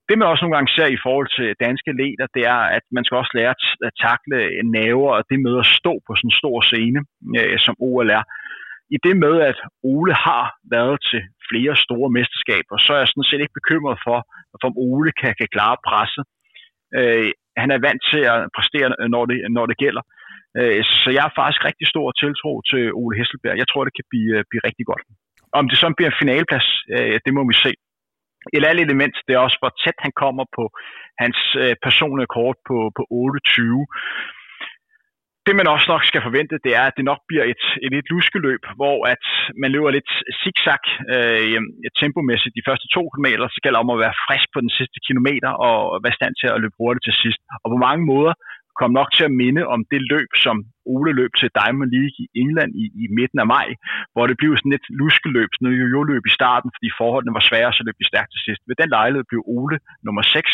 Det 0.08 0.16
man 0.18 0.28
også 0.28 0.44
nogle 0.44 0.56
gange 0.58 0.74
ser 0.76 0.90
i 0.94 1.04
forhold 1.06 1.30
til 1.38 1.58
danske 1.66 1.92
leder, 2.02 2.28
det 2.36 2.44
er, 2.56 2.62
at 2.78 2.86
man 2.96 3.04
skal 3.04 3.20
også 3.22 3.34
lære 3.40 3.56
at 3.88 3.94
takle 4.06 4.38
naver 4.78 5.12
og 5.18 5.24
det 5.30 5.40
med 5.48 5.56
at 5.64 5.72
stå 5.80 5.94
på 6.06 6.12
sådan 6.16 6.30
en 6.30 6.40
stor 6.42 6.58
scene, 6.70 7.00
øh, 7.40 7.58
som 7.66 7.76
OL 7.88 8.10
er. 8.20 8.24
I 8.96 8.98
det 9.06 9.16
med, 9.26 9.36
at 9.50 9.60
Ole 9.94 10.14
har 10.28 10.46
været 10.76 10.98
til 11.10 11.22
flere 11.50 11.76
store 11.86 12.10
mesterskaber, 12.18 12.76
så 12.78 12.90
er 12.94 13.00
jeg 13.02 13.10
sådan 13.12 13.30
set 13.30 13.42
ikke 13.44 13.60
bekymret 13.60 13.98
for, 14.08 14.18
om 14.68 14.74
Ole 14.88 15.12
kan, 15.22 15.34
kan 15.40 15.50
klare 15.56 15.78
presset. 15.88 16.24
Øh, 16.98 17.32
han 17.62 17.70
er 17.76 17.80
vant 17.88 18.04
til 18.12 18.22
at 18.34 18.40
præstere, 18.56 18.88
når 19.16 19.24
det, 19.30 19.38
når 19.58 19.66
det 19.70 19.78
gælder. 19.86 20.04
Øh, 20.58 20.84
så 21.02 21.10
jeg 21.16 21.24
har 21.26 21.34
faktisk 21.42 21.62
rigtig 21.70 21.88
stor 21.94 22.08
tiltro 22.22 22.52
til 22.70 22.84
Ole 23.02 23.18
Hesselberg. 23.18 23.58
Jeg 23.62 23.68
tror, 23.68 23.84
det 23.84 23.98
kan 23.98 24.08
blive, 24.12 24.32
øh, 24.38 24.44
blive 24.50 24.66
rigtig 24.68 24.86
godt. 24.92 25.04
Om 25.60 25.66
det 25.70 25.78
så 25.78 25.88
bliver 25.98 26.12
en 26.12 26.22
finaleplads, 26.22 26.68
øh, 26.96 27.16
det 27.26 27.32
må 27.38 27.42
vi 27.52 27.56
se. 27.66 27.72
Et 28.58 28.64
andet 28.70 28.86
element, 28.88 29.16
det 29.26 29.34
er 29.34 29.46
også, 29.46 29.58
hvor 29.62 29.74
tæt 29.84 30.00
han 30.06 30.14
kommer 30.24 30.46
på 30.58 30.64
hans 31.24 31.40
personlige 31.86 32.34
kort 32.38 32.58
på, 32.70 32.78
på 32.98 33.04
28. 33.10 33.86
Det 35.46 35.56
man 35.60 35.74
også 35.76 35.88
nok 35.94 36.04
skal 36.06 36.22
forvente, 36.28 36.64
det 36.66 36.72
er, 36.80 36.86
at 36.88 36.98
det 36.98 37.06
nok 37.12 37.22
bliver 37.30 37.46
et, 37.54 37.64
et, 37.84 37.92
lidt 37.96 38.12
luskeløb, 38.14 38.64
hvor 38.80 38.98
at 39.14 39.24
man 39.62 39.72
løber 39.76 39.90
lidt 39.98 40.12
zigzag 40.42 40.84
øh, 41.16 41.60
tempomæssigt 42.02 42.58
de 42.58 42.68
første 42.68 42.88
to 42.96 43.02
kilometer, 43.14 43.46
så 43.48 43.60
gælder 43.64 43.80
om 43.84 43.94
at 43.94 44.02
være 44.06 44.20
frisk 44.26 44.48
på 44.54 44.60
den 44.66 44.74
sidste 44.78 45.00
kilometer 45.08 45.52
og 45.68 45.78
være 46.04 46.18
stand 46.20 46.34
til 46.42 46.48
at 46.52 46.62
løbe 46.64 46.80
hurtigt 46.80 47.06
til 47.06 47.16
sidst. 47.24 47.42
Og 47.64 47.68
på 47.74 47.78
mange 47.88 48.04
måder 48.12 48.34
kom 48.80 48.92
nok 49.00 49.10
til 49.18 49.26
at 49.30 49.38
minde 49.44 49.64
om 49.74 49.80
det 49.92 50.02
løb, 50.14 50.32
som 50.46 50.56
Ole 50.94 51.12
løb 51.20 51.32
til 51.40 51.50
Diamond 51.60 51.90
League 51.96 52.18
i 52.24 52.26
England 52.44 52.72
i, 52.84 52.86
i 53.04 53.06
midten 53.18 53.40
af 53.44 53.48
maj, 53.56 53.68
hvor 54.14 54.26
det 54.28 54.40
blev 54.42 54.52
sådan 54.58 54.78
et 54.80 54.88
luskeløb, 55.00 55.50
sådan 55.54 55.74
et 55.74 55.94
jo-løb 55.96 56.24
i 56.28 56.38
starten, 56.40 56.70
fordi 56.76 56.90
forholdene 57.00 57.38
var 57.38 57.44
svære, 57.50 57.72
så 57.78 57.82
løb 57.86 57.98
de 58.02 58.12
stærkt 58.12 58.32
til 58.32 58.42
sidst. 58.48 58.62
Ved 58.68 58.76
den 58.82 58.90
lejlighed 58.98 59.26
blev 59.30 59.42
Ole 59.58 59.78
nummer 60.06 60.24
6. 60.24 60.52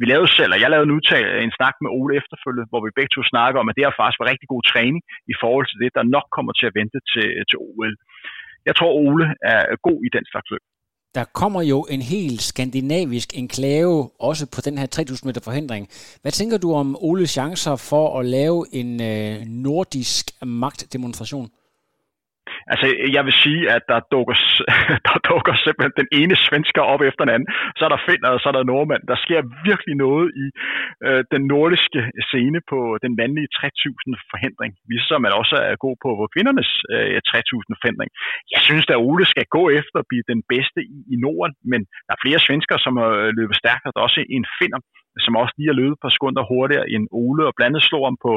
Vi 0.00 0.04
lavede 0.12 0.30
selv, 0.38 0.52
og 0.54 0.60
jeg 0.62 0.70
lavede 0.70 0.88
en 0.88 0.96
udtale, 0.98 1.28
en 1.46 1.56
snak 1.58 1.74
med 1.82 1.90
Ole 1.98 2.12
efterfølgende, 2.20 2.70
hvor 2.70 2.80
vi 2.84 2.96
begge 2.98 3.12
to 3.14 3.22
snakker 3.32 3.58
om, 3.60 3.68
at 3.68 3.76
det 3.76 3.84
her 3.86 4.00
faktisk 4.00 4.20
var 4.20 4.30
rigtig 4.32 4.48
god 4.54 4.62
træning 4.72 5.02
i 5.32 5.34
forhold 5.42 5.66
til 5.68 5.78
det, 5.82 5.90
der 5.96 6.12
nok 6.16 6.26
kommer 6.36 6.52
til 6.56 6.66
at 6.70 6.76
vente 6.80 6.98
til, 7.12 7.28
til 7.48 7.56
OL. 7.66 7.92
Jeg 8.68 8.74
tror, 8.76 8.90
Ole 9.04 9.26
er 9.52 9.60
god 9.88 9.98
i 10.06 10.10
den 10.16 10.24
slags 10.30 10.48
løb 10.52 10.64
der 11.16 11.24
kommer 11.24 11.62
jo 11.62 11.82
en 11.90 12.02
helt 12.02 12.42
skandinavisk 12.42 13.38
enklave, 13.38 14.10
også 14.18 14.46
på 14.46 14.60
den 14.60 14.78
her 14.78 14.86
3000 14.86 15.28
meter 15.28 15.40
forhindring. 15.40 15.88
Hvad 16.22 16.32
tænker 16.32 16.58
du 16.58 16.74
om 16.74 16.96
Oles 17.00 17.30
chancer 17.30 17.76
for 17.76 18.20
at 18.20 18.26
lave 18.26 18.66
en 18.72 19.02
øh, 19.02 19.40
nordisk 19.46 20.30
magtdemonstration? 20.42 21.50
Altså, 22.72 22.86
jeg 23.16 23.22
vil 23.26 23.36
sige, 23.44 23.62
at 23.76 23.82
der 23.90 24.00
dukker, 24.14 24.36
der 25.08 25.16
dukker 25.30 25.54
simpelthen 25.64 25.94
den 26.02 26.08
ene 26.20 26.36
svensker 26.46 26.82
op 26.92 27.02
efter 27.08 27.22
den 27.24 27.34
anden. 27.34 27.48
Så 27.76 27.82
er 27.86 27.92
der 27.94 28.06
finder, 28.10 28.28
og 28.34 28.40
så 28.40 28.46
er 28.50 28.54
der 28.56 28.70
nordmand. 28.72 29.02
Der 29.12 29.18
sker 29.24 29.40
virkelig 29.68 29.94
noget 30.06 30.26
i 30.44 30.46
øh, 31.06 31.22
den 31.34 31.42
nordiske 31.52 32.00
scene 32.28 32.60
på 32.72 32.78
den 33.04 33.12
mandlige 33.20 33.48
3000 33.60 34.14
forhindring. 34.32 34.72
Ligesom 34.92 35.18
man 35.26 35.38
også 35.40 35.56
er 35.70 35.76
god 35.84 35.96
på, 36.04 36.10
på 36.20 36.24
kvindernes 36.34 36.70
øh, 36.94 37.20
3000 37.30 37.76
forhindring. 37.80 38.10
Jeg 38.54 38.62
synes, 38.68 38.84
at 38.94 39.02
Ole 39.08 39.24
skal 39.32 39.46
gå 39.56 39.62
efter 39.80 39.96
at 40.00 40.08
blive 40.10 40.24
den 40.32 40.40
bedste 40.52 40.80
i, 40.96 40.98
i 41.14 41.16
Norden, 41.24 41.54
men 41.72 41.80
der 42.06 42.12
er 42.14 42.24
flere 42.24 42.40
svensker, 42.46 42.76
som 42.84 42.94
øh, 42.98 43.04
har 43.04 43.36
løbet 43.40 43.56
stærkt, 43.62 43.84
og 43.86 43.90
der 43.92 44.00
er 44.00 44.08
også 44.08 44.22
en 44.36 44.46
finder, 44.60 44.80
som 45.24 45.40
også 45.42 45.54
lige 45.56 45.70
har 45.70 45.80
løbet 45.80 45.98
på 46.02 46.08
sekunder 46.16 46.42
hurtigere 46.52 46.86
end 46.94 47.04
Ole, 47.24 47.42
og 47.48 47.52
blandt 47.56 47.70
andet 47.72 47.88
slog 47.88 48.04
ham 48.08 48.18
på 48.26 48.32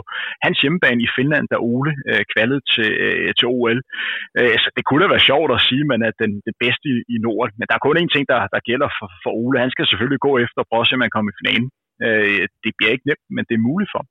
hans 0.46 0.58
hjemmebane 0.64 1.02
i 1.06 1.14
Finland, 1.18 1.46
da 1.52 1.56
Ole 1.74 1.92
øh, 2.10 2.24
kvalede 2.34 2.62
til, 2.74 2.90
øh, 3.06 3.30
til 3.38 3.48
OL. 3.58 3.80
Øh, 4.40 4.56
så 4.64 4.68
det 4.76 4.84
kunne 4.86 5.04
da 5.04 5.10
være 5.16 5.28
sjovt 5.30 5.52
at 5.56 5.66
sige, 5.68 5.84
at 5.86 5.92
man 5.94 6.02
er 6.08 6.14
den, 6.22 6.32
den 6.48 6.56
bedste 6.64 6.86
i, 6.94 6.96
i 7.16 7.18
Norden, 7.26 7.56
men 7.58 7.66
der 7.68 7.76
er 7.76 7.86
kun 7.86 8.02
én 8.02 8.12
ting, 8.14 8.24
der, 8.32 8.40
der 8.54 8.68
gælder 8.70 8.90
for, 8.98 9.08
for 9.24 9.32
Ole. 9.42 9.64
Han 9.66 9.74
skal 9.74 9.86
selvfølgelig 9.88 10.22
gå 10.28 10.32
efter 10.44 10.60
og 10.62 10.68
prøve 10.70 10.84
at 10.84 10.88
se, 10.88 10.98
om 10.98 11.06
han 11.06 11.16
kommer 11.16 11.32
i 11.32 11.40
finalen. 11.42 11.70
Øh, 12.06 12.44
det 12.64 12.72
bliver 12.78 12.92
ikke 12.94 13.08
nemt, 13.10 13.26
men 13.36 13.44
det 13.48 13.56
er 13.56 13.68
muligt 13.70 13.92
for 13.92 14.00
ham. 14.02 14.10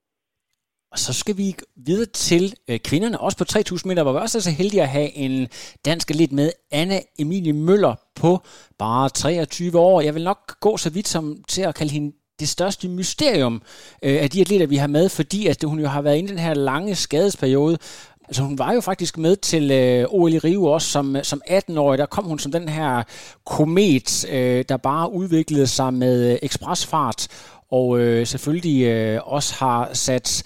Og 0.92 0.98
så 0.98 1.12
skal 1.12 1.36
vi 1.36 1.54
videre 1.76 2.06
til 2.06 2.54
øh, 2.70 2.78
kvinderne, 2.78 3.20
også 3.20 3.38
på 3.38 3.44
3000 3.44 3.88
meter, 3.88 4.02
hvor 4.02 4.12
vi 4.12 4.18
også 4.18 4.38
er 4.38 4.42
så 4.42 4.50
heldige 4.50 4.82
at 4.82 4.88
have 4.88 5.10
en 5.24 5.48
dansk 5.84 6.10
lidt 6.10 6.32
med, 6.32 6.50
Anna 6.72 6.98
Emilie 7.18 7.52
Møller 7.52 7.94
på 8.20 8.30
bare 8.78 9.08
23 9.08 9.78
år. 9.78 10.00
Jeg 10.00 10.14
vil 10.14 10.24
nok 10.24 10.60
gå 10.60 10.76
så 10.76 10.90
vidt 10.92 11.08
som 11.08 11.24
til 11.48 11.62
at 11.62 11.74
kalde 11.74 11.92
hende 11.92 12.12
det 12.40 12.48
største 12.48 12.88
mysterium 12.88 13.62
øh, 14.02 14.22
af 14.22 14.30
de 14.30 14.40
atleter, 14.40 14.66
vi 14.66 14.76
har 14.76 14.86
med, 14.86 15.08
fordi 15.08 15.46
at 15.46 15.64
hun 15.64 15.80
jo 15.80 15.88
har 15.88 16.02
været 16.02 16.18
i 16.18 16.26
den 16.26 16.38
her 16.38 16.54
lange 16.54 16.94
skadesperiode. 16.94 17.78
Altså 18.28 18.42
hun 18.42 18.58
var 18.58 18.72
jo 18.72 18.80
faktisk 18.80 19.18
med 19.18 19.36
til 19.36 19.70
øh, 19.70 20.06
OL 20.08 20.32
i 20.32 20.38
Rio 20.38 20.64
også 20.64 20.88
som, 20.88 21.16
øh, 21.16 21.24
som 21.24 21.42
18-årig. 21.50 21.98
Der 21.98 22.06
kom 22.06 22.24
hun 22.24 22.38
som 22.38 22.52
den 22.52 22.68
her 22.68 23.02
komet, 23.46 24.24
øh, 24.30 24.64
der 24.68 24.76
bare 24.76 25.12
udviklede 25.12 25.66
sig 25.66 25.94
med 25.94 26.32
øh, 26.32 26.38
ekspresfart, 26.42 27.28
og 27.70 27.98
øh, 27.98 28.26
selvfølgelig 28.26 28.84
øh, 28.84 29.20
også 29.24 29.54
har 29.54 29.90
sat 29.92 30.42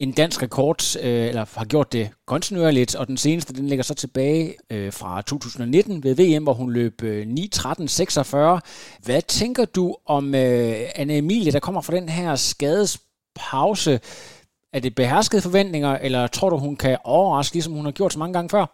en 0.00 0.12
dansk 0.12 0.42
rekord, 0.42 0.80
øh, 1.04 1.28
eller 1.28 1.58
har 1.58 1.64
gjort 1.64 1.92
det 1.92 2.06
kontinuerligt, 2.26 2.96
og 2.96 3.06
den 3.06 3.16
seneste, 3.16 3.54
den 3.54 3.66
ligger 3.68 3.84
så 3.84 3.94
tilbage 3.94 4.54
øh, 4.72 4.92
fra 4.92 5.22
2019 5.22 6.04
ved 6.04 6.12
VM, 6.20 6.44
hvor 6.44 6.52
hun 6.52 6.72
løb 6.72 6.94
øh, 7.02 7.22
9.13.46. 7.22 9.06
Hvad 9.06 9.22
tænker 9.40 9.64
du 9.76 9.96
om 10.16 10.24
øh, 10.34 11.00
Anne 11.00 11.18
Emilie, 11.18 11.52
der 11.52 11.60
kommer 11.66 11.80
fra 11.80 11.96
den 11.98 12.08
her 12.08 12.34
skadespause? 12.34 13.92
Er 14.76 14.80
det 14.84 14.94
beherskede 14.94 15.42
forventninger, 15.48 15.92
eller 16.06 16.26
tror 16.26 16.50
du, 16.50 16.56
hun 16.66 16.76
kan 16.76 16.96
overraske, 17.04 17.54
ligesom 17.54 17.74
hun 17.74 17.84
har 17.84 17.92
gjort 17.98 18.12
så 18.12 18.18
mange 18.18 18.34
gange 18.36 18.50
før? 18.54 18.64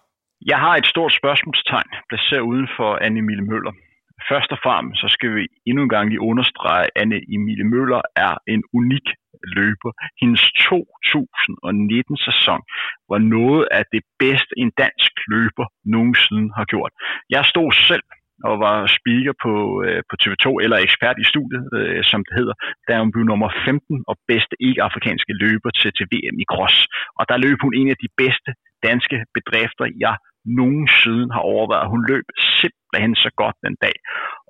Jeg 0.52 0.59
har 0.64 0.74
et 0.76 0.87
stort 0.87 1.12
spørgsmålstegn 1.20 1.90
placeret 2.11 2.44
uden 2.50 2.68
for 2.76 2.90
Anne 3.04 3.18
Emilie 3.18 3.46
Møller. 3.50 3.72
Først 4.30 4.50
og 4.54 4.59
fremmest 4.64 5.00
så 5.02 5.09
skal 5.16 5.30
vi 5.37 5.44
endnu 5.68 5.83
en 5.83 5.94
gang 5.96 6.09
lige 6.09 6.26
understrege, 6.30 6.85
at 6.85 6.90
Anne 7.02 7.18
Emilie 7.35 7.68
Møller 7.74 8.02
er 8.26 8.35
en 8.54 8.62
unik 8.78 9.06
løber. 9.59 9.92
Hendes 10.20 10.42
2019-sæson 10.68 12.61
var 13.12 13.20
noget 13.37 13.68
af 13.79 13.85
det 13.94 14.03
bedste, 14.18 14.53
en 14.62 14.70
dansk 14.85 15.12
løber 15.35 15.66
nogensinde 15.85 16.48
har 16.59 16.64
gjort. 16.72 16.92
Jeg 17.31 17.44
stod 17.44 17.72
selv 17.88 18.05
og 18.48 18.55
var 18.66 18.79
speaker 18.98 19.35
på, 19.44 19.55
øh, 19.85 20.00
på 20.09 20.14
TV2, 20.22 20.46
eller 20.64 20.76
ekspert 20.87 21.16
i 21.24 21.31
studiet, 21.33 21.64
øh, 21.79 22.03
som 22.11 22.20
det 22.26 22.35
hedder, 22.38 22.57
da 22.88 22.92
hun 23.03 23.12
blev 23.12 23.24
nummer 23.33 23.50
15 23.64 24.05
og 24.11 24.16
bedste 24.31 24.55
ikke-afrikanske 24.68 25.33
løber 25.44 25.70
til, 25.81 25.90
til 25.96 26.07
VM 26.12 26.37
i 26.44 26.46
cross. 26.53 26.76
Og 27.18 27.24
der 27.31 27.37
løb 27.46 27.59
hun 27.64 27.74
en 27.81 27.88
af 27.94 27.98
de 28.05 28.11
bedste 28.22 28.50
danske 28.88 29.16
bedrifter, 29.37 29.85
jeg 30.05 30.16
nogensinde 30.61 31.29
har 31.35 31.44
overvejet. 31.55 31.92
Hun 31.94 32.03
løb 32.12 32.26
simpelthen 32.61 33.14
så 33.24 33.31
godt 33.42 33.57
den 33.66 33.76
dag. 33.87 33.96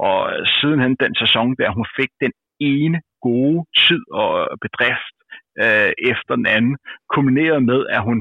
Og 0.08 0.18
øh, 0.32 0.46
sidenhen 0.56 0.94
den 1.04 1.14
sæson, 1.22 1.48
der 1.60 1.76
hun 1.78 1.86
fik 1.98 2.10
den 2.24 2.32
ene 2.74 2.98
gode 3.28 3.58
tid 3.84 4.02
og 4.22 4.32
bedrift 4.64 5.14
øh, 5.64 5.90
efter 6.12 6.32
den 6.40 6.46
anden, 6.56 6.74
kombineret 7.14 7.60
med, 7.70 7.80
at 7.96 8.02
hun 8.08 8.18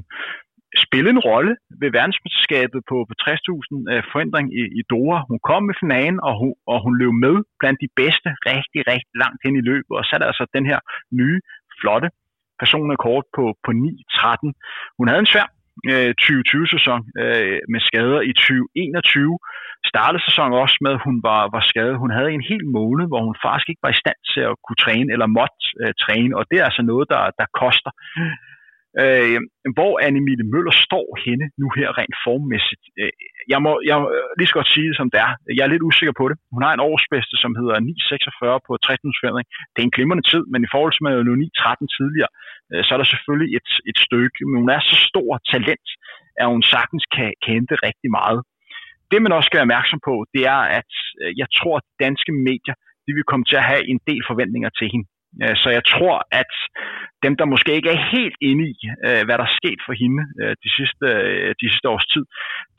spillede 0.86 1.16
en 1.18 1.26
rolle 1.30 1.54
ved 1.82 1.90
verdensmesterskabet 1.98 2.82
på, 2.90 2.98
på 3.10 3.14
60.000 3.22 3.94
øh, 3.94 4.04
forandring 4.12 4.48
i, 4.62 4.64
i 4.80 4.82
Dora. 4.92 5.20
Hun 5.30 5.40
kom 5.50 5.64
med 5.70 5.76
finalen, 5.84 6.20
og 6.28 6.34
hun, 6.40 6.54
og 6.72 6.78
hun 6.86 6.94
løb 7.02 7.14
med 7.26 7.36
blandt 7.60 7.80
de 7.84 7.90
bedste 8.02 8.30
rigtig, 8.52 8.82
rigtig 8.92 9.14
langt 9.24 9.40
hen 9.46 9.56
i 9.62 9.68
løbet, 9.70 9.94
og 10.00 10.06
satte 10.06 10.26
altså 10.30 10.46
den 10.58 10.66
her 10.72 10.80
nye, 11.20 11.40
flotte 11.82 12.10
personrekord 12.62 13.24
på, 13.36 13.44
på 13.66 13.72
9.13. 13.72 14.52
Hun 14.98 15.08
havde 15.08 15.24
en 15.26 15.34
svær 15.34 15.48
øh, 15.94 16.12
2020-sæson 16.24 17.00
øh, 17.24 17.60
med 17.74 17.82
skader 17.90 18.22
i 18.30 18.34
2021. 18.34 19.40
Startede 19.92 20.26
sæsonen 20.28 20.54
også 20.64 20.78
med, 20.86 20.92
at 20.98 21.04
hun 21.08 21.18
var, 21.30 21.42
var 21.56 21.64
skadet. 21.72 22.02
Hun 22.04 22.12
havde 22.18 22.32
en 22.32 22.48
hel 22.52 22.64
måned, 22.78 23.06
hvor 23.08 23.22
hun 23.28 23.36
faktisk 23.46 23.70
ikke 23.70 23.86
var 23.86 23.94
i 23.94 24.02
stand 24.04 24.20
til 24.34 24.42
at 24.50 24.56
kunne 24.66 24.82
træne, 24.86 25.10
eller 25.14 25.28
måtte 25.38 25.60
øh, 25.82 25.94
træne, 26.04 26.38
og 26.38 26.44
det 26.50 26.58
er 26.60 26.66
altså 26.70 26.84
noget, 26.92 27.06
der, 27.14 27.24
der 27.40 27.48
koster. 27.62 27.92
Øh, 29.04 29.40
hvor 29.78 29.94
Annemile 30.08 30.46
Møller 30.54 30.76
står 30.86 31.08
henne 31.26 31.46
nu 31.62 31.68
her 31.78 31.90
rent 32.00 32.18
formmæssigt. 32.28 32.84
Øh, 33.00 33.12
jeg 33.54 33.60
må 33.66 33.72
jeg 33.90 33.98
øh, 34.16 34.24
lige 34.38 34.50
så 34.50 34.58
godt 34.60 34.74
sige 34.76 34.88
det, 34.90 34.98
som 35.00 35.10
det 35.14 35.20
er. 35.28 35.32
Jeg 35.58 35.64
er 35.64 35.74
lidt 35.74 35.88
usikker 35.90 36.16
på 36.20 36.26
det. 36.30 36.38
Hun 36.56 36.64
har 36.66 36.74
en 36.74 36.86
årsbedste, 36.90 37.36
som 37.44 37.52
hedder 37.60 37.76
9.46 37.80 38.68
på 38.68 38.72
13. 38.78 39.14
Det 39.74 39.80
er 39.80 39.88
en 39.90 39.98
glimrende 39.98 40.26
tid, 40.32 40.44
men 40.52 40.62
i 40.64 40.72
forhold 40.74 40.94
til 40.94 41.06
med 41.08 41.16
9.13 41.22 41.98
tidligere, 41.98 42.32
øh, 42.72 42.82
så 42.86 42.90
er 42.94 43.00
der 43.00 43.10
selvfølgelig 43.14 43.50
et, 43.60 43.70
et 43.90 43.98
stykke. 44.06 44.40
Men 44.48 44.56
hun 44.62 44.72
er 44.78 44.82
så 44.92 44.98
stor 45.10 45.32
talent, 45.54 45.88
at 46.42 46.48
hun 46.54 46.64
sagtens 46.74 47.06
kan, 47.16 47.30
kan 47.44 47.52
hente 47.58 47.76
rigtig 47.88 48.10
meget. 48.20 48.42
Det 49.12 49.20
man 49.22 49.36
også 49.38 49.48
skal 49.48 49.58
være 49.58 49.70
opmærksom 49.70 50.00
på, 50.10 50.16
det 50.34 50.44
er, 50.56 50.62
at 50.80 50.92
øh, 51.22 51.32
jeg 51.42 51.48
tror, 51.58 51.76
at 51.82 51.86
danske 52.06 52.32
medier 52.50 52.76
de 53.06 53.12
vil 53.18 53.30
komme 53.32 53.46
til 53.50 53.58
at 53.62 53.70
have 53.72 53.84
en 53.92 54.00
del 54.10 54.22
forventninger 54.30 54.72
til 54.80 54.88
hende. 54.94 55.08
Øh, 55.44 55.56
så 55.62 55.70
jeg 55.78 55.84
tror, 55.94 56.16
at 56.42 56.54
dem, 57.26 57.34
der 57.40 57.46
måske 57.54 57.72
ikke 57.78 57.90
er 57.96 58.10
helt 58.16 58.38
inde 58.50 58.64
i, 58.76 58.78
øh, 59.08 59.22
hvad 59.26 59.36
der 59.38 59.46
er 59.50 59.60
sket 59.62 59.80
for 59.88 59.94
hende 60.02 60.24
øh, 60.42 60.54
de, 60.64 60.70
sidste, 60.78 61.08
de 61.62 61.68
sidste 61.72 61.90
års 61.94 62.08
tid, 62.14 62.24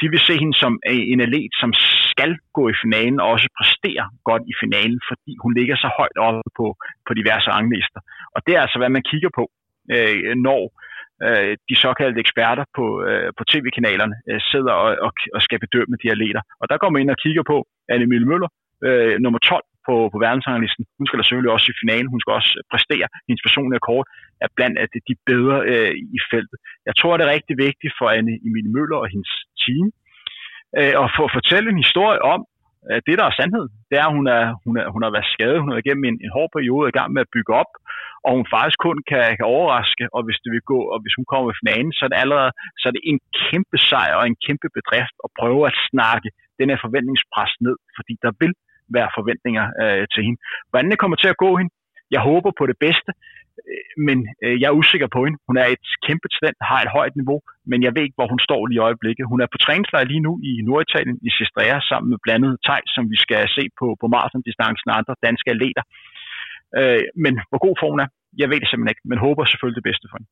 de 0.00 0.06
vil 0.12 0.20
se 0.28 0.34
hende 0.42 0.56
som 0.62 0.72
en 1.12 1.20
atlet, 1.26 1.52
som 1.62 1.70
skal 2.12 2.32
gå 2.58 2.62
i 2.68 2.80
finalen 2.84 3.20
og 3.20 3.28
også 3.34 3.48
præstere 3.58 4.04
godt 4.28 4.44
i 4.52 4.54
finalen, 4.62 5.00
fordi 5.10 5.32
hun 5.42 5.52
ligger 5.58 5.76
så 5.76 5.88
højt 5.98 6.18
oppe 6.26 6.50
på, 6.58 6.66
på 7.06 7.10
diverse 7.14 7.48
ranglister. 7.56 8.00
Og 8.34 8.40
det 8.46 8.52
er 8.54 8.60
altså, 8.64 8.78
hvad 8.78 8.92
man 8.96 9.08
kigger 9.10 9.30
på, 9.38 9.44
når 10.48 10.60
de 11.68 11.76
såkaldte 11.84 12.20
eksperter 12.20 12.64
på, 12.76 12.86
på 13.38 13.42
tv-kanalerne 13.52 14.16
sidder 14.50 14.72
og, 14.72 14.90
og, 15.06 15.12
og 15.34 15.40
skal 15.42 15.58
bedømme 15.64 15.96
de 16.02 16.10
atleter. 16.10 16.42
Og 16.60 16.66
der 16.70 16.78
går 16.78 16.90
man 16.90 17.02
ind 17.02 17.10
og 17.10 17.22
kigger 17.24 17.42
på 17.52 17.56
Anne 17.92 18.06
Møller, 18.06 18.50
øh, 18.86 19.14
nummer 19.24 19.38
12 19.38 19.64
på, 19.90 19.96
på 20.12 20.18
verdensranglisten. 20.26 20.84
Hun 20.98 21.06
skal 21.06 21.18
da 21.18 21.24
selvfølgelig 21.24 21.54
også 21.56 21.68
i 21.70 21.80
finalen. 21.82 22.12
Hun 22.12 22.20
skal 22.22 22.32
også 22.38 22.52
præstere. 22.72 23.06
Hendes 23.28 23.44
personlige 23.46 23.86
kort 23.90 24.06
er 24.44 24.50
blandt 24.56 24.76
at 24.84 24.90
de 25.08 25.14
bedre 25.30 25.56
øh, 25.70 25.92
i 26.16 26.18
feltet. 26.30 26.58
Jeg 26.88 26.94
tror, 26.96 27.12
det 27.16 27.24
er 27.24 27.36
rigtig 27.36 27.56
vigtigt 27.66 27.94
for 27.98 28.06
Anne 28.16 28.34
Emilie 28.46 28.74
Møller 28.76 28.98
og 29.02 29.08
hendes 29.14 29.32
team 29.62 29.86
øh, 30.78 30.94
at 31.02 31.08
få 31.16 31.24
fortælle 31.36 31.68
en 31.70 31.82
historie 31.84 32.20
om, 32.34 32.40
at 32.96 33.02
det, 33.08 33.16
der 33.18 33.26
er 33.26 33.38
sandhed, 33.38 33.66
det 33.90 33.96
er, 34.02 34.06
at 34.10 34.16
hun, 34.18 34.26
er, 34.38 34.44
hun, 34.64 34.74
er, 34.80 34.86
hun 34.94 35.02
har 35.04 35.12
været 35.16 35.32
skadet. 35.34 35.62
Hun 35.62 35.70
har 35.70 35.78
igennem 35.82 36.04
en, 36.10 36.18
en 36.24 36.34
hård 36.36 36.50
periode 36.56 36.86
i 36.88 36.96
gang 36.98 37.08
med 37.12 37.22
at 37.24 37.32
bygge 37.34 37.52
op, 37.62 37.72
og 38.24 38.30
hun 38.38 38.46
faktisk 38.54 38.78
kun 38.86 38.98
kan, 39.10 39.24
kan 39.38 39.46
overraske, 39.54 40.04
og 40.16 40.20
hvis 40.26 40.40
det 40.44 40.50
vil 40.54 40.64
gå, 40.72 40.80
og 40.92 40.98
hvis 41.02 41.16
hun 41.18 41.26
kommer 41.32 41.48
i 41.50 41.60
finalen, 41.62 41.92
så 41.96 42.02
er 42.04 42.10
det 42.10 42.22
allerede 42.24 42.52
så 42.80 42.84
er 42.88 42.94
det 42.96 43.04
en 43.10 43.20
kæmpe 43.42 43.78
sejr 43.88 44.14
og 44.20 44.24
en 44.26 44.38
kæmpe 44.46 44.68
bedrift 44.78 45.16
at 45.24 45.30
prøve 45.40 45.62
at 45.70 45.78
snakke 45.90 46.28
den 46.60 46.70
her 46.70 46.78
forventningspres 46.84 47.52
ned, 47.66 47.76
fordi 47.96 48.14
der 48.24 48.32
vil 48.42 48.52
være 48.96 49.08
forventninger 49.18 49.64
øh, 49.82 50.04
til 50.12 50.22
hende. 50.26 50.38
Hvordan 50.70 50.90
det 50.90 50.98
kommer 51.02 51.16
til 51.20 51.32
at 51.32 51.40
gå 51.44 51.50
hende, 51.58 51.72
jeg 52.14 52.22
håber 52.30 52.50
på 52.58 52.64
det 52.70 52.78
bedste, 52.86 53.10
øh, 53.70 53.84
men 54.06 54.18
øh, 54.44 54.56
jeg 54.60 54.68
er 54.68 54.78
usikker 54.82 55.08
på 55.14 55.20
hende. 55.24 55.38
Hun 55.48 55.56
er 55.62 55.66
et 55.76 55.86
kæmpe 56.06 56.28
talent, 56.34 56.58
har 56.70 56.80
et 56.82 56.94
højt 56.98 57.14
niveau, 57.20 57.38
men 57.70 57.78
jeg 57.84 57.92
ved 57.94 58.02
ikke, 58.04 58.18
hvor 58.18 58.28
hun 58.32 58.40
står 58.46 58.60
lige 58.66 58.80
i 58.80 58.86
øjeblikket. 58.88 59.30
Hun 59.32 59.40
er 59.44 59.48
på 59.52 59.58
træningslejr 59.64 60.04
lige 60.12 60.26
nu 60.26 60.32
i 60.50 60.52
Norditalien, 60.68 61.18
i 61.28 61.30
Sestrea, 61.36 61.76
sammen 61.90 62.08
med 62.12 62.18
blandet 62.24 62.52
Tej, 62.68 62.82
som 62.94 63.04
vi 63.12 63.18
skal 63.24 63.42
se 63.56 63.64
på, 63.80 63.86
på 64.00 64.06
maratondistancen 64.14 64.90
og 64.90 64.96
andre 64.98 65.14
danske 65.26 65.50
atleter. 65.54 65.84
Øh, 66.78 67.02
men 67.24 67.32
hvor 67.50 67.60
god 67.66 67.76
form 67.82 67.98
er, 68.04 68.08
jeg 68.40 68.48
ved 68.50 68.58
det 68.60 68.68
simpelthen 68.68 68.92
ikke, 68.94 69.08
men 69.10 69.18
håber 69.26 69.42
selvfølgelig 69.44 69.80
det 69.80 69.88
bedste 69.90 70.06
for 70.10 70.16
hende. 70.18 70.30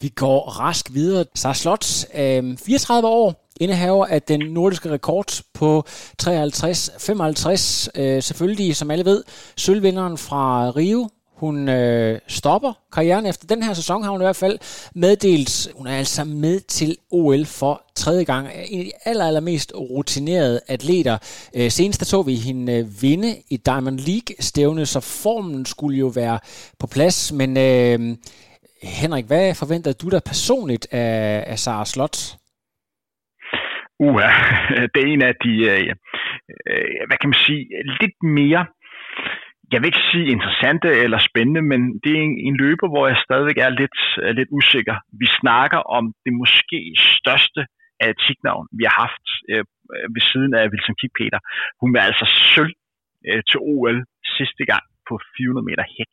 Vi 0.00 0.08
går 0.08 0.40
rask 0.40 0.94
videre. 0.94 1.24
Sara 1.34 1.54
Slots, 1.54 2.06
øh, 2.14 2.58
34 2.58 3.08
år, 3.08 3.48
indehaver 3.60 4.06
af 4.06 4.22
den 4.22 4.40
nordiske 4.40 4.90
rekord 4.90 5.42
på 5.54 5.84
53-55. 6.22 7.88
Øh, 7.94 8.22
selvfølgelig, 8.22 8.76
som 8.76 8.90
alle 8.90 9.04
ved, 9.04 9.24
sølvvinderen 9.56 10.18
fra 10.18 10.70
Rio. 10.70 11.08
hun 11.36 11.68
øh, 11.68 12.20
stopper 12.28 12.72
karrieren 12.92 13.26
efter 13.26 13.46
den 13.46 13.62
her 13.62 13.74
sæson, 13.74 14.02
har 14.02 14.10
hun 14.10 14.20
i 14.20 14.24
hvert 14.24 14.36
fald 14.36 14.58
meddelt. 14.94 15.68
Hun 15.74 15.86
er 15.86 15.98
altså 15.98 16.24
med 16.24 16.60
til 16.60 16.96
OL 17.10 17.46
for 17.46 17.82
tredje 17.94 18.24
gang. 18.24 18.48
En 18.68 18.78
af 18.78 18.84
de 18.84 18.92
aller, 19.04 19.26
allermest 19.26 19.72
rutinerede 19.74 20.60
atleter. 20.68 21.18
Øh, 21.54 21.70
senest 21.70 22.00
der 22.00 22.06
så 22.06 22.22
vi 22.22 22.34
hende 22.34 22.72
øh, 22.72 23.02
vinde 23.02 23.36
i 23.48 23.56
Diamond 23.56 23.98
League-stævne, 23.98 24.86
så 24.86 25.00
formen 25.00 25.66
skulle 25.66 25.98
jo 25.98 26.06
være 26.06 26.38
på 26.78 26.86
plads. 26.86 27.32
Men 27.32 27.56
øh, 27.56 28.16
Henrik, 29.00 29.26
hvad 29.30 29.44
forventer 29.62 29.92
du 30.02 30.06
dig 30.14 30.22
personligt 30.32 30.86
af, 30.92 31.44
af 31.52 31.58
Sara 31.58 31.86
Slot? 31.92 32.16
Uha, 34.06 34.30
det 34.92 35.00
er 35.02 35.12
en 35.14 35.22
af 35.30 35.34
de, 35.44 35.52
øh, 35.72 35.94
øh, 36.70 37.00
hvad 37.08 37.18
kan 37.20 37.30
man 37.30 37.40
sige, 37.46 37.62
lidt 38.00 38.18
mere 38.22 38.66
jeg 39.72 39.78
vil 39.80 39.90
ikke 39.90 40.08
sige 40.12 40.32
interessante 40.36 40.88
eller 41.04 41.18
spændende, 41.28 41.62
men 41.72 41.80
det 42.02 42.12
er 42.18 42.22
en, 42.28 42.36
en 42.48 42.56
løber, 42.56 42.88
hvor 42.88 43.04
jeg 43.06 43.24
stadigvæk 43.26 43.58
er 43.66 43.70
lidt, 43.80 43.98
øh, 44.22 44.30
lidt 44.38 44.50
usikker. 44.58 44.96
Vi 45.22 45.26
snakker 45.40 45.80
om 45.98 46.04
det 46.24 46.32
måske 46.42 46.80
største 47.18 47.60
atletiknavn, 48.00 48.66
vi 48.78 48.84
har 48.88 48.96
haft 49.04 49.26
øh, 49.52 49.64
øh 49.94 50.06
ved 50.14 50.22
siden 50.30 50.52
af 50.60 50.64
Wilson 50.72 50.98
Kipketer. 51.00 51.40
Hun 51.80 51.90
var 51.94 52.02
altså 52.10 52.26
sølv 52.52 52.74
øh, 53.28 53.42
til 53.48 53.58
OL 53.72 53.98
sidste 54.36 54.64
gang 54.70 54.84
på 55.08 55.14
400 55.36 55.64
meter 55.70 55.84
hæk. 55.96 56.12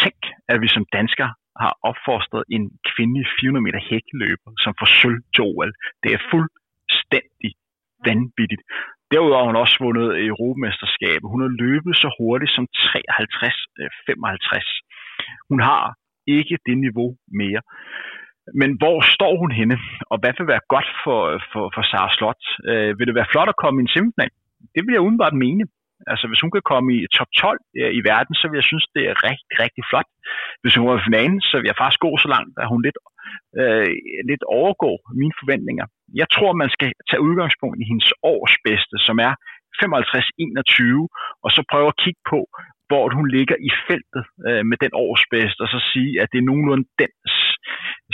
Tænk, 0.00 0.20
at 0.50 0.56
vi 0.62 0.68
som 0.68 0.84
danskere 0.98 1.32
har 1.62 1.72
opfostret 1.90 2.44
en 2.56 2.64
kvindelig 2.90 3.24
400 3.40 3.64
meter 3.66 3.82
hækkeløber, 3.90 4.50
som 4.64 4.72
får 4.78 4.88
sølv 5.00 5.20
til 5.34 5.42
OL. 5.50 5.72
Det 6.02 6.10
er 6.16 6.26
fuldstændig 6.32 7.50
vanvittigt. 8.08 8.62
Derudover 9.10 9.40
har 9.42 9.50
hun 9.50 9.62
også 9.64 9.76
vundet 9.84 10.08
Europamesterskabet. 10.30 11.26
Hun 11.32 11.40
har 11.44 11.52
løbet 11.64 11.92
så 12.02 12.08
hurtigt 12.18 12.52
som 12.56 12.64
53-55. 12.74 12.94
Øh, 13.80 13.90
hun 15.50 15.60
har 15.70 15.84
ikke 16.38 16.56
det 16.66 16.76
niveau 16.86 17.10
mere. 17.40 17.62
Men 18.60 18.70
hvor 18.80 18.96
står 19.16 19.34
hun 19.42 19.52
henne, 19.60 19.76
og 20.10 20.16
hvad 20.20 20.32
vil 20.38 20.52
være 20.54 20.68
godt 20.74 20.88
for, 21.04 21.20
øh, 21.32 21.40
for, 21.52 21.64
for 21.74 21.82
Sara 21.90 22.10
Slot? 22.16 22.42
Øh, 22.70 22.90
vil 22.98 23.06
det 23.06 23.14
være 23.20 23.32
flot 23.32 23.48
at 23.52 23.60
komme 23.62 23.76
i 23.80 23.84
en 23.84 23.92
semifinal? 23.94 24.30
Det 24.74 24.80
vil 24.84 24.92
jeg 24.96 25.06
udenbart 25.06 25.34
mene. 25.44 25.64
Altså, 26.12 26.24
hvis 26.28 26.42
hun 26.42 26.52
kan 26.54 26.64
komme 26.72 26.88
i 26.96 27.00
top 27.16 27.30
12 27.36 27.58
øh, 27.80 27.92
i 27.98 28.00
verden, 28.10 28.34
så 28.40 28.44
vil 28.48 28.58
jeg 28.60 28.70
synes, 28.70 28.86
det 28.96 29.02
er 29.10 29.16
rigtig, 29.28 29.54
rigtig 29.64 29.84
flot. 29.90 30.08
Hvis 30.62 30.74
hun 30.76 30.86
var 30.88 30.96
i 30.98 31.06
finalen, 31.08 31.40
så 31.48 31.54
vil 31.56 31.70
jeg 31.70 31.80
faktisk 31.82 32.04
gå 32.06 32.12
så 32.24 32.28
langt, 32.34 32.54
at 32.62 32.66
hun 32.72 32.80
lidt, 32.86 32.98
øh, 33.60 33.88
lidt 34.30 34.44
overgår 34.58 34.96
mine 35.20 35.34
forventninger. 35.40 35.86
Jeg 36.20 36.28
tror, 36.34 36.60
man 36.62 36.70
skal 36.76 36.90
tage 37.08 37.24
udgangspunkt 37.28 37.76
i 37.82 37.88
hendes 37.90 38.10
års 38.34 38.54
bedste, 38.66 38.96
som 39.06 39.16
er 39.28 39.32
55-21, 39.82 41.08
og 41.44 41.50
så 41.54 41.60
prøve 41.72 41.88
at 41.92 42.00
kigge 42.04 42.22
på, 42.32 42.40
hvor 42.88 43.04
hun 43.18 43.26
ligger 43.36 43.56
i 43.68 43.70
feltet 43.88 44.24
øh, 44.48 44.62
med 44.70 44.76
den 44.84 44.92
års 45.04 45.24
bedste, 45.34 45.60
og 45.64 45.68
så 45.74 45.80
sige, 45.92 46.12
at 46.22 46.28
det 46.32 46.38
er 46.38 46.48
nogenlunde 46.50 46.86
den, 47.02 47.12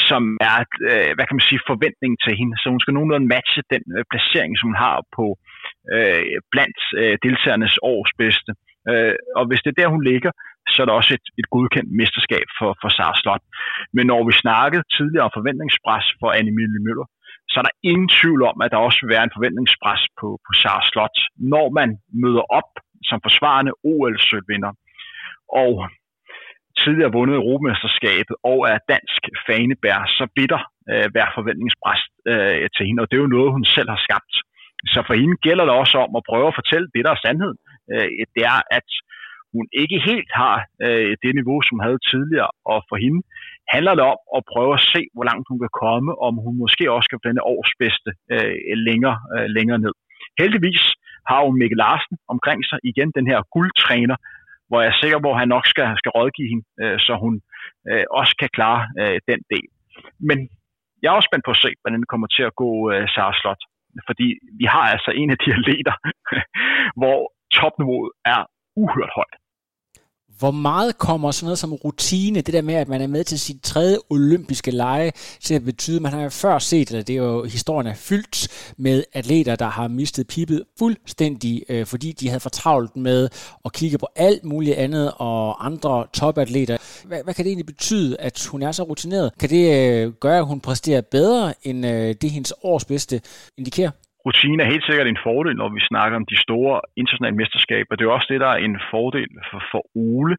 som 0.09 0.22
er, 0.50 0.59
øh, 0.90 1.11
hvad 1.14 1.26
kan 1.26 1.38
man 1.38 1.48
sige, 1.48 1.68
forventning 1.72 2.12
til 2.24 2.35
hende. 2.40 2.55
Så 2.61 2.66
hun 2.72 2.81
skal 2.83 2.94
nogenlunde 2.94 3.33
matche 3.35 3.62
den 3.74 3.85
øh, 3.96 4.05
placering, 4.11 4.53
som 4.55 4.68
hun 4.70 4.81
har 4.87 4.96
på 5.16 5.26
øh, 5.35 5.60
Øh, 5.94 6.22
blandt 6.52 6.80
øh, 7.00 7.14
deltagernes 7.24 7.74
års 7.92 8.12
bedste. 8.22 8.50
Øh, 8.90 9.14
og 9.38 9.44
hvis 9.48 9.62
det 9.62 9.70
er 9.70 9.80
der, 9.80 9.94
hun 9.94 10.04
ligger, 10.10 10.32
så 10.72 10.78
er 10.82 10.86
der 10.86 11.00
også 11.00 11.12
et, 11.18 11.26
et 11.40 11.46
godkendt 11.54 11.90
mesterskab 12.00 12.46
for, 12.58 12.70
for 12.80 12.88
Sara 12.96 13.16
Slot. 13.20 13.44
Men 13.96 14.04
når 14.12 14.20
vi 14.28 14.32
snakkede 14.44 14.84
tidligere 14.96 15.26
om 15.28 15.36
forventningspres 15.38 16.06
for 16.20 16.28
Anne-Emilie 16.38 16.82
Møller, 16.86 17.06
så 17.50 17.56
er 17.60 17.64
der 17.66 17.80
ingen 17.92 18.08
tvivl 18.18 18.42
om, 18.50 18.56
at 18.64 18.70
der 18.72 18.86
også 18.86 18.98
vil 19.02 19.14
være 19.14 19.24
en 19.26 19.36
forventningspres 19.36 20.02
på, 20.20 20.28
på 20.46 20.52
Sara 20.60 20.82
Slot, 20.90 21.16
når 21.54 21.66
man 21.78 21.88
møder 22.22 22.44
op 22.58 22.70
som 23.08 23.18
forsvarende 23.26 23.72
OL-sølvvinder. 23.92 24.72
Og 25.64 25.72
tidligere 26.82 27.14
vundet 27.18 27.36
Europamesterskabet 27.36 28.36
og 28.52 28.58
er 28.72 28.78
dansk 28.94 29.22
fanebær, 29.46 29.98
så 30.16 30.24
vil 30.36 30.48
der 30.54 30.62
øh, 30.92 31.06
være 31.16 31.30
forventningspres 31.38 32.02
øh, 32.30 32.68
til 32.74 32.86
hende, 32.86 33.02
og 33.02 33.06
det 33.08 33.16
er 33.16 33.24
jo 33.26 33.36
noget, 33.36 33.54
hun 33.56 33.64
selv 33.76 33.88
har 33.94 34.00
skabt. 34.06 34.34
Så 34.94 34.98
for 35.06 35.14
hende 35.20 35.36
gælder 35.46 35.64
det 35.64 35.74
også 35.82 35.96
om 36.06 36.12
at 36.16 36.26
prøve 36.30 36.48
at 36.48 36.58
fortælle 36.60 36.88
det, 36.94 37.04
der 37.04 37.12
er 37.12 37.22
sandheden. 37.24 37.58
Øh, 37.92 38.08
det 38.34 38.42
er, 38.54 38.60
at 38.78 38.88
hun 39.54 39.66
ikke 39.82 39.98
helt 40.10 40.30
har 40.40 40.56
øh, 40.86 41.12
det 41.22 41.32
niveau, 41.34 41.58
som 41.62 41.76
hun 41.76 41.86
havde 41.86 42.06
tidligere, 42.10 42.50
og 42.72 42.78
for 42.88 42.96
hende 43.04 43.20
handler 43.74 43.94
det 43.98 44.04
om 44.12 44.18
at 44.36 44.42
prøve 44.52 44.72
at 44.78 44.84
se, 44.92 45.02
hvor 45.14 45.24
langt 45.30 45.48
hun 45.50 45.58
kan 45.64 45.72
komme, 45.84 46.10
om 46.26 46.34
hun 46.44 46.54
måske 46.62 46.84
også 46.96 47.08
kan 47.10 47.20
denne 47.28 47.42
års 47.52 47.72
bedste 47.82 48.10
øh, 48.34 48.54
længere, 48.88 49.18
øh, 49.34 49.46
længere 49.56 49.80
ned. 49.86 49.94
Heldigvis 50.40 50.82
har 51.30 51.40
hun 51.46 51.58
Mikkel 51.58 51.78
Larsen 51.84 52.16
omkring 52.34 52.60
sig, 52.68 52.78
igen 52.90 53.10
den 53.18 53.26
her 53.30 53.40
guldtræner, 53.54 54.16
hvor 54.68 54.80
jeg 54.80 54.88
er 54.90 55.00
sikker 55.02 55.18
på, 55.22 55.30
at 55.32 55.38
han 55.42 55.48
nok 55.54 55.66
skal, 55.72 55.86
skal 56.00 56.14
rådgive 56.18 56.48
hende, 56.52 56.66
øh, 56.82 56.98
så 57.06 57.12
hun 57.24 57.34
øh, 57.90 58.04
også 58.20 58.32
kan 58.40 58.50
klare 58.56 58.82
øh, 59.00 59.18
den 59.30 59.40
del. 59.52 59.66
Men 60.28 60.38
jeg 61.02 61.08
er 61.08 61.16
også 61.18 61.28
spændt 61.30 61.44
på 61.46 61.54
at 61.56 61.62
se, 61.64 61.70
hvordan 61.80 62.00
det 62.02 62.08
kommer 62.12 62.28
til 62.36 62.44
at 62.48 62.56
gå 62.62 62.70
øh, 62.92 63.04
Sara 63.14 63.34
Slot. 63.40 63.62
Fordi 64.09 64.29
vi 64.61 64.64
har 64.64 64.85
altså 64.94 65.11
en 65.20 65.31
af 65.31 65.38
de 65.42 65.53
atleter, 65.57 65.94
hvor 67.00 67.18
topniveauet 67.59 68.12
er 68.24 68.40
uhørt 68.76 69.12
højt. 69.18 69.35
Hvor 70.40 70.50
meget 70.50 70.98
kommer 70.98 71.31
sådan 71.31 71.44
noget 71.44 71.59
som 71.59 71.72
rutine, 71.72 72.40
det 72.40 72.55
der 72.55 72.62
med, 72.62 72.74
at 72.74 72.88
man 72.88 73.03
er 73.03 73.07
med 73.07 73.24
til 73.24 73.40
sit 73.40 73.62
tredje 73.62 73.96
olympiske 74.11 74.70
lege, 74.70 75.12
til 75.40 75.55
at 75.55 75.64
betyde, 75.64 76.00
man 76.00 76.12
har 76.12 76.22
jo 76.22 76.29
før 76.29 76.59
set, 76.59 76.88
eller 76.90 77.03
det 77.03 77.16
er 77.16 77.22
jo, 77.22 77.44
historien 77.44 77.87
er 77.87 77.94
fyldt 77.94 78.48
med 78.76 79.05
atleter, 79.12 79.57
der 79.57 79.68
har 79.68 79.88
mistet 79.88 80.26
pipet 80.26 80.62
fuldstændig, 80.79 81.62
øh, 81.68 81.87
fordi 81.87 82.12
de 82.12 82.29
havde 82.29 82.40
fortravlet 82.40 82.96
med 82.96 83.29
at 83.64 83.72
kigge 83.72 83.98
på 83.98 84.07
alt 84.16 84.44
muligt 84.44 84.76
andet 84.76 85.12
og 85.16 85.66
andre 85.66 86.07
topatleter. 86.12 86.76
Hvad, 87.05 87.24
hvad 87.24 87.35
kan 87.35 87.44
det 87.44 87.50
egentlig 87.50 87.66
betyde, 87.66 88.20
at 88.20 88.46
hun 88.50 88.62
er 88.62 88.72
så 88.72 88.83
rutineret? 88.83 89.31
Kan 89.40 89.50
det 89.50 89.90
øh, 89.90 90.12
gøre, 90.12 90.38
at 90.38 90.46
hun 90.46 90.61
præsterer 90.61 91.00
bedre, 91.00 91.55
end 91.62 91.87
øh, 91.87 92.14
det 92.22 92.31
hendes 92.31 92.53
års 92.62 92.85
bedste 92.85 93.20
indikerer? 93.59 93.90
Rutine 94.26 94.62
er 94.62 94.72
helt 94.72 94.87
sikkert 94.87 95.09
en 95.09 95.24
fordel, 95.26 95.56
når 95.56 95.68
vi 95.76 95.80
snakker 95.90 96.16
om 96.16 96.26
de 96.33 96.38
store 96.46 96.80
internationale 97.00 97.37
mesterskaber. 97.37 97.96
Det 97.96 98.04
er 98.04 98.11
også 98.18 98.30
det, 98.33 98.40
der 98.40 98.50
er 98.54 98.61
en 98.68 98.80
fordel 98.92 99.33
for, 99.50 99.61
for 99.72 99.83
Ole. 99.94 100.37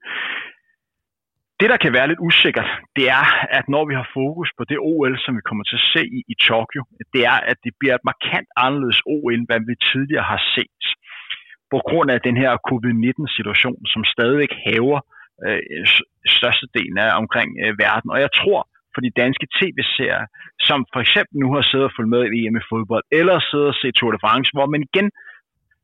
Det, 1.60 1.70
der 1.74 1.84
kan 1.84 1.94
være 1.98 2.08
lidt 2.08 2.26
usikkert, 2.30 2.70
det 2.98 3.06
er, 3.20 3.26
at 3.58 3.66
når 3.74 3.84
vi 3.90 3.94
har 4.00 4.08
fokus 4.20 4.50
på 4.58 4.64
det 4.70 4.78
OL, 4.92 5.14
som 5.20 5.36
vi 5.38 5.42
kommer 5.50 5.64
til 5.64 5.78
at 5.80 5.88
se 5.96 6.04
i, 6.18 6.20
i 6.34 6.36
Tokyo, 6.50 6.82
det 7.14 7.22
er, 7.34 7.40
at 7.52 7.58
det 7.66 7.74
bliver 7.80 7.96
et 7.96 8.10
markant 8.12 8.50
anderledes 8.66 9.02
OL, 9.14 9.34
end 9.34 9.48
hvad 9.50 9.62
vi 9.70 9.76
tidligere 9.92 10.28
har 10.34 10.42
set. 10.56 10.84
På 11.74 11.78
grund 11.90 12.10
af 12.16 12.20
den 12.28 12.36
her 12.44 12.52
covid-19-situation, 12.70 13.80
som 13.94 14.04
stadigvæk 14.14 14.54
hæver 14.66 15.00
øh, 15.46 15.88
størstedelen 16.38 16.98
af 17.06 17.10
omkring 17.22 17.50
øh, 17.64 17.72
verden. 17.86 18.10
Og 18.14 18.20
jeg 18.26 18.32
tror, 18.40 18.60
for 18.94 19.02
de 19.06 19.18
danske 19.22 19.48
tv-serier, 19.58 20.26
som 20.68 20.80
for 20.94 21.00
eksempel 21.06 21.36
nu 21.44 21.48
har 21.56 21.64
siddet 21.70 21.88
og 21.90 21.94
fulgt 21.96 22.14
med 22.16 22.22
i 22.26 22.40
EM 22.46 22.58
i 22.62 22.68
fodbold, 22.72 23.06
eller 23.20 23.36
siddet 23.50 23.68
og 23.74 23.78
set 23.82 23.96
Tour 23.96 24.12
de 24.12 24.24
France, 24.26 24.50
hvor 24.56 24.68
man 24.74 24.82
igen 24.90 25.08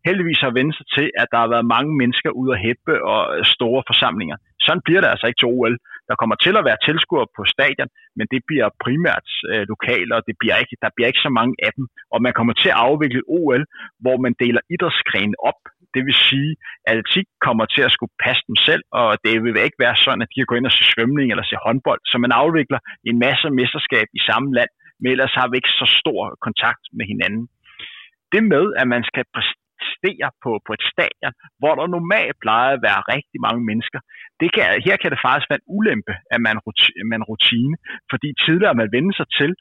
heldigvis 0.08 0.42
har 0.46 0.54
vendt 0.60 0.74
sig 0.78 0.88
til, 0.98 1.08
at 1.22 1.28
der 1.32 1.40
har 1.44 1.50
været 1.56 1.72
mange 1.76 1.92
mennesker 2.02 2.30
ude 2.42 2.52
at 2.56 2.62
hæppe 2.66 2.96
og 3.14 3.22
øh, 3.34 3.46
store 3.56 3.82
forsamlinger. 3.90 4.38
Sådan 4.66 4.86
bliver 4.86 5.02
det 5.02 5.10
altså 5.14 5.26
ikke 5.28 5.42
til 5.42 5.54
OL. 5.58 5.76
Der 6.10 6.16
kommer 6.22 6.36
til 6.46 6.56
at 6.58 6.66
være 6.70 6.84
tilskuere 6.88 7.28
på 7.38 7.42
stadion, 7.56 7.90
men 8.18 8.26
det 8.34 8.42
bliver 8.50 8.68
primært 8.86 9.28
øh, 9.52 9.64
lokale, 9.74 10.12
og 10.18 10.22
det 10.28 10.36
bliver 10.42 10.58
ikke, 10.62 10.76
der 10.84 10.90
bliver 10.96 11.10
ikke 11.12 11.26
så 11.28 11.32
mange 11.40 11.56
af 11.68 11.72
dem. 11.78 11.86
Og 12.14 12.20
man 12.26 12.34
kommer 12.38 12.54
til 12.62 12.70
at 12.74 12.80
afvikle 12.88 13.22
OL, 13.40 13.64
hvor 14.04 14.18
man 14.26 14.34
deler 14.44 14.62
idrætsgrene 14.76 15.38
op. 15.50 15.62
Det 15.98 16.06
vil 16.08 16.18
sige, 16.30 16.52
at 16.88 16.92
atletik 16.92 17.28
kommer 17.46 17.66
til 17.66 17.84
at 17.88 17.94
skulle 17.96 18.16
passe 18.26 18.44
dem 18.50 18.58
selv, 18.68 18.84
og 19.00 19.08
det 19.26 19.34
vil 19.44 19.66
ikke 19.68 19.84
være 19.86 19.98
sådan, 20.04 20.22
at 20.24 20.30
de 20.32 20.40
kan 20.40 20.50
gå 20.52 20.56
ind 20.58 20.70
og 20.70 20.76
se 20.78 20.84
svømning 20.94 21.28
eller 21.30 21.46
se 21.46 21.56
håndbold. 21.66 22.02
Så 22.12 22.16
man 22.24 22.32
afvikler 22.42 22.80
en 23.10 23.18
masse 23.26 23.48
mesterskab 23.60 24.08
i 24.18 24.22
samme 24.30 24.50
land, 24.58 24.72
men 25.00 25.12
ellers 25.14 25.34
har 25.40 25.48
vi 25.48 25.56
ikke 25.58 25.78
så 25.82 25.88
stor 26.00 26.22
kontakt 26.46 26.84
med 26.98 27.06
hinanden. 27.12 27.46
Det 28.32 28.42
med, 28.54 28.66
at 28.82 28.88
man 28.94 29.04
skal 29.10 29.26
steder 29.96 30.30
på, 30.44 30.52
på 30.68 30.72
et 30.78 30.84
stadion, 30.94 31.34
hvor 31.60 31.74
der 31.76 31.94
normalt 31.98 32.38
plejer 32.46 32.72
at 32.74 32.84
være 32.88 33.02
rigtig 33.14 33.40
mange 33.48 33.62
mennesker, 33.70 34.00
det 34.42 34.50
kan, 34.56 34.66
her 34.88 34.96
kan 35.02 35.12
det 35.14 35.20
faktisk 35.26 35.50
være 35.50 35.62
en 35.64 35.72
ulempe, 35.78 36.14
at 36.34 36.40
man, 36.48 36.56
man 37.14 37.22
rutine, 37.30 37.76
fordi 38.12 38.30
tidligere 38.46 38.80
man 38.82 38.94
vender 38.96 39.14
sig 39.20 39.28
til, 39.40 39.52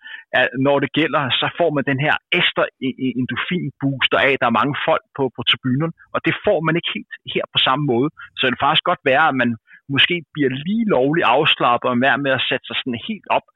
at 0.40 0.46
når 0.66 0.76
det 0.82 0.90
gælder, 0.98 1.22
så 1.40 1.46
får 1.58 1.70
man 1.76 1.84
den 1.90 1.98
her 2.06 2.14
ekstra 2.38 2.64
e-, 2.86 2.98
e-, 3.04 3.14
endorfin 3.20 3.68
booster 3.80 4.18
af, 4.28 4.32
der 4.40 4.46
er 4.48 4.58
mange 4.60 4.76
folk 4.88 5.04
på, 5.18 5.24
på 5.36 5.40
tribunen, 5.50 5.92
og 6.14 6.18
det 6.26 6.34
får 6.46 6.58
man 6.66 6.76
ikke 6.78 6.90
helt 6.96 7.12
her 7.34 7.44
på 7.54 7.58
samme 7.66 7.84
måde. 7.92 8.08
Så 8.36 8.42
det 8.42 8.52
kan 8.52 8.66
faktisk 8.66 8.86
godt 8.90 9.02
være, 9.12 9.24
at 9.30 9.36
man 9.42 9.50
måske 9.94 10.16
bliver 10.34 10.50
lige 10.66 10.84
lovlig 10.96 11.24
afslappet 11.36 11.88
og 11.90 11.98
med 11.98 12.32
at 12.38 12.46
sætte 12.48 12.66
sig 12.66 12.76
sådan 12.78 13.06
helt 13.10 13.28
op, 13.36 13.46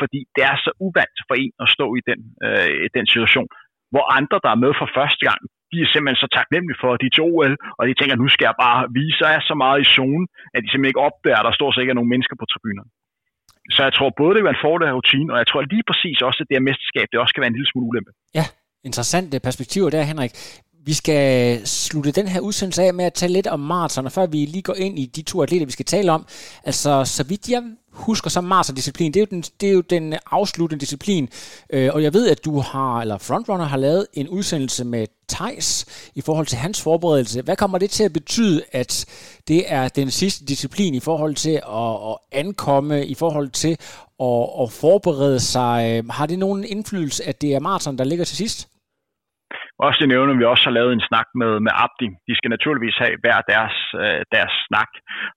fordi 0.00 0.20
det 0.34 0.42
er 0.50 0.56
så 0.64 0.70
uvant 0.86 1.18
for 1.28 1.34
en 1.44 1.54
at 1.64 1.68
stå 1.76 1.86
i 1.98 2.02
den, 2.10 2.20
øh, 2.46 2.88
den 2.96 3.06
situation. 3.12 3.48
Hvor 3.92 4.04
andre, 4.18 4.38
der 4.44 4.50
er 4.52 4.62
med 4.64 4.72
for 4.80 4.88
første 4.98 5.22
gang, 5.28 5.40
de 5.72 5.76
er 5.84 5.88
simpelthen 5.92 6.22
så 6.24 6.28
taknemmelige 6.38 6.80
for, 6.82 6.90
at 6.92 7.00
de 7.02 7.08
er 7.10 7.14
til 7.14 7.26
OL, 7.32 7.54
og 7.78 7.82
de 7.88 7.94
tænker, 7.98 8.14
at 8.16 8.22
nu 8.24 8.28
skal 8.34 8.46
jeg 8.50 8.56
bare 8.66 8.80
vise, 9.00 9.20
at 9.22 9.28
jeg 9.28 9.38
er 9.40 9.44
så 9.50 9.56
meget 9.64 9.78
i 9.84 9.90
zonen, 9.96 10.24
at 10.54 10.60
de 10.62 10.68
simpelthen 10.68 10.92
ikke 10.92 11.06
opdager, 11.08 11.40
at 11.40 11.46
der 11.48 11.54
står 11.58 11.70
sikkert 11.78 11.96
nogle 11.98 12.12
mennesker 12.12 12.36
på 12.40 12.46
tribunerne. 12.52 12.90
Så 13.74 13.80
jeg 13.86 13.94
tror 13.96 14.10
både, 14.20 14.32
det 14.34 14.40
vil 14.40 14.48
være 14.50 14.58
en 14.60 14.66
fordel 14.66 14.88
af 14.90 14.96
rutine, 14.98 15.28
og 15.32 15.38
jeg 15.42 15.48
tror 15.48 15.60
lige 15.74 15.84
præcis 15.90 16.16
også, 16.28 16.38
at 16.42 16.46
det 16.48 16.56
her 16.56 16.68
mesterskab, 16.70 17.06
det 17.10 17.18
også 17.22 17.34
kan 17.34 17.42
være 17.42 17.52
en 17.52 17.58
lille 17.58 17.70
smule 17.72 17.86
ulempe. 17.90 18.10
Ja, 18.38 18.44
interessante 18.88 19.34
øh, 19.36 19.40
perspektiver 19.48 19.90
der, 19.96 20.02
Henrik. 20.12 20.32
vi 20.88 20.94
skal 21.00 21.22
slutte 21.66 22.10
den 22.18 22.28
her 22.32 22.40
udsendelse 22.48 22.80
af 22.86 22.94
med 22.94 23.04
at 23.10 23.14
tale 23.20 23.32
lidt 23.38 23.48
om 23.56 23.60
maraton, 23.72 24.06
og 24.08 24.12
før 24.18 24.26
vi 24.34 24.40
lige 24.54 24.66
går 24.70 24.78
ind 24.86 24.94
i 25.02 25.04
de 25.16 25.22
to 25.30 25.36
atleter, 25.44 25.66
vi 25.70 25.76
skal 25.78 25.90
tale 25.94 26.08
om. 26.16 26.22
Altså, 26.68 26.92
så 27.16 27.22
vidt 27.30 27.44
jeg 27.54 27.62
husker 27.92 28.30
så 28.30 28.72
disciplin. 28.76 29.12
det 29.12 29.20
er 29.20 29.22
jo 29.22 29.26
den, 29.30 29.42
det 29.60 29.68
er 29.68 29.72
jo 29.72 29.80
den 29.80 30.14
afsluttende 30.30 30.80
disciplin, 30.80 31.28
øh, 31.70 31.90
og 31.94 32.02
jeg 32.02 32.14
ved, 32.14 32.28
at 32.28 32.44
du 32.44 32.58
har, 32.58 33.00
eller 33.00 33.18
Frontrunner 33.18 33.64
har 33.64 33.76
lavet 33.76 34.06
en 34.14 34.28
udsendelse 34.28 34.84
med 34.84 35.06
Tejs 35.28 35.86
i 36.14 36.20
forhold 36.20 36.46
til 36.46 36.58
hans 36.58 36.80
forberedelse. 36.80 37.42
Hvad 37.42 37.56
kommer 37.56 37.78
det 37.78 37.90
til 37.90 38.04
at 38.04 38.12
betyde, 38.12 38.62
at 38.72 39.06
det 39.48 39.72
er 39.72 39.88
den 39.88 40.10
sidste 40.10 40.44
disciplin 40.44 40.94
i 40.94 41.00
forhold 41.00 41.34
til 41.34 41.50
at, 41.50 42.10
at 42.10 42.16
ankomme, 42.32 43.06
i 43.06 43.14
forhold 43.14 43.50
til 43.50 43.76
at, 44.20 44.48
at 44.62 44.72
forberede 44.72 45.40
sig? 45.40 46.02
Har 46.10 46.26
det 46.26 46.38
nogen 46.38 46.64
indflydelse, 46.64 47.28
at 47.28 47.40
det 47.40 47.54
er 47.54 47.60
maraton, 47.60 47.98
der 47.98 48.04
ligger 48.04 48.24
til 48.24 48.36
sidst? 48.36 48.69
Også 49.86 49.98
det 50.02 50.08
nævner 50.14 50.34
vi 50.40 50.44
også 50.52 50.64
har 50.68 50.76
lavet 50.78 50.92
en 50.92 51.06
snak 51.10 51.28
med, 51.40 51.52
med 51.66 51.72
Abdi. 51.84 52.08
De 52.28 52.34
skal 52.38 52.50
naturligvis 52.56 52.96
have 53.04 53.14
hver 53.22 53.38
deres, 53.52 53.76
øh, 54.02 54.20
deres 54.36 54.54
snak, 54.68 54.92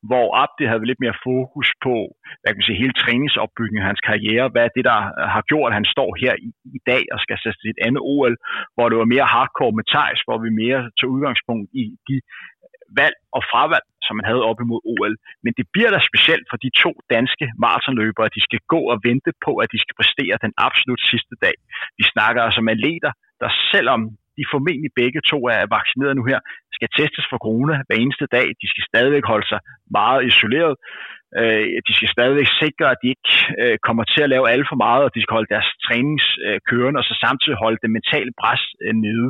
hvor 0.09 0.25
Abdi 0.43 0.63
havde 0.71 0.89
lidt 0.89 1.03
mere 1.03 1.21
fokus 1.27 1.69
på 1.85 1.95
hvad 2.39 2.49
kan 2.49 2.59
man 2.59 2.69
sige, 2.69 2.83
hele 2.83 2.99
træningsopbygningen 3.03 3.83
af 3.83 3.89
hans 3.91 4.03
karriere. 4.09 4.45
Hvad 4.53 4.63
er 4.65 4.73
det, 4.77 4.85
der 4.91 4.99
øh, 5.19 5.27
har 5.35 5.43
gjort, 5.51 5.69
at 5.69 5.77
han 5.79 5.87
står 5.95 6.09
her 6.23 6.33
i, 6.47 6.49
i 6.77 6.79
dag 6.91 7.03
og 7.13 7.19
skal 7.25 7.37
sætte 7.43 7.71
et 7.73 7.79
andet 7.87 8.01
OL, 8.13 8.35
hvor 8.75 8.85
det 8.89 8.97
var 9.01 9.13
mere 9.13 9.27
hardcore 9.33 9.77
med 9.77 9.85
Thijs, 9.93 10.21
hvor 10.27 10.37
vi 10.45 10.49
mere 10.63 10.81
tog 10.97 11.09
udgangspunkt 11.15 11.67
i 11.81 11.83
de 12.07 12.15
øh, 12.15 12.71
valg 12.99 13.17
og 13.37 13.41
fravalg, 13.51 13.85
som 14.05 14.13
man 14.17 14.27
havde 14.29 14.47
op 14.49 14.59
imod 14.65 14.81
OL. 14.93 15.15
Men 15.43 15.51
det 15.57 15.65
bliver 15.73 15.91
da 15.95 15.99
specielt 16.11 16.45
for 16.51 16.57
de 16.65 16.71
to 16.83 16.91
danske 17.15 17.45
maratonløbere, 17.63 18.27
at 18.29 18.35
de 18.37 18.43
skal 18.47 18.61
gå 18.73 18.81
og 18.93 18.97
vente 19.07 19.31
på, 19.45 19.51
at 19.63 19.69
de 19.73 19.79
skal 19.83 19.95
præstere 19.99 20.35
den 20.45 20.53
absolut 20.67 21.01
sidste 21.11 21.35
dag. 21.45 21.55
Vi 21.99 22.03
snakker 22.13 22.41
altså 22.41 22.59
om 22.63 22.73
atleter, 22.75 23.11
der 23.41 23.49
selvom 23.73 24.01
de 24.37 24.43
formentlig 24.53 24.91
begge 25.01 25.21
to 25.31 25.39
er 25.55 25.71
vaccineret 25.77 26.15
nu 26.15 26.23
her, 26.31 26.39
skal 26.77 26.89
testes 26.99 27.25
for 27.29 27.37
corona 27.45 27.75
hver 27.85 27.97
eneste 28.03 28.27
dag. 28.37 28.47
De 28.61 28.67
skal 28.71 28.83
stadigvæk 28.91 29.25
holde 29.33 29.47
sig 29.51 29.59
meget 29.97 30.21
isoleret. 30.29 30.75
Øh, 31.39 31.65
de 31.87 31.93
skal 31.97 32.09
stadigvæk 32.15 32.49
sikre, 32.63 32.85
at 32.93 32.99
de 33.01 33.07
ikke 33.15 33.31
øh, 33.61 33.75
kommer 33.87 34.03
til 34.13 34.21
at 34.23 34.31
lave 34.33 34.45
alt 34.53 34.67
for 34.71 34.79
meget, 34.85 35.03
og 35.05 35.11
de 35.15 35.21
skal 35.21 35.35
holde 35.37 35.53
deres 35.55 35.69
trænings 35.85 36.25
øh, 36.45 36.59
kørende, 36.69 36.99
og 37.01 37.05
så 37.09 37.15
samtidig 37.25 37.57
holde 37.63 37.79
det 37.83 37.91
mentale 37.97 38.31
pres 38.41 38.63
nede 39.05 39.29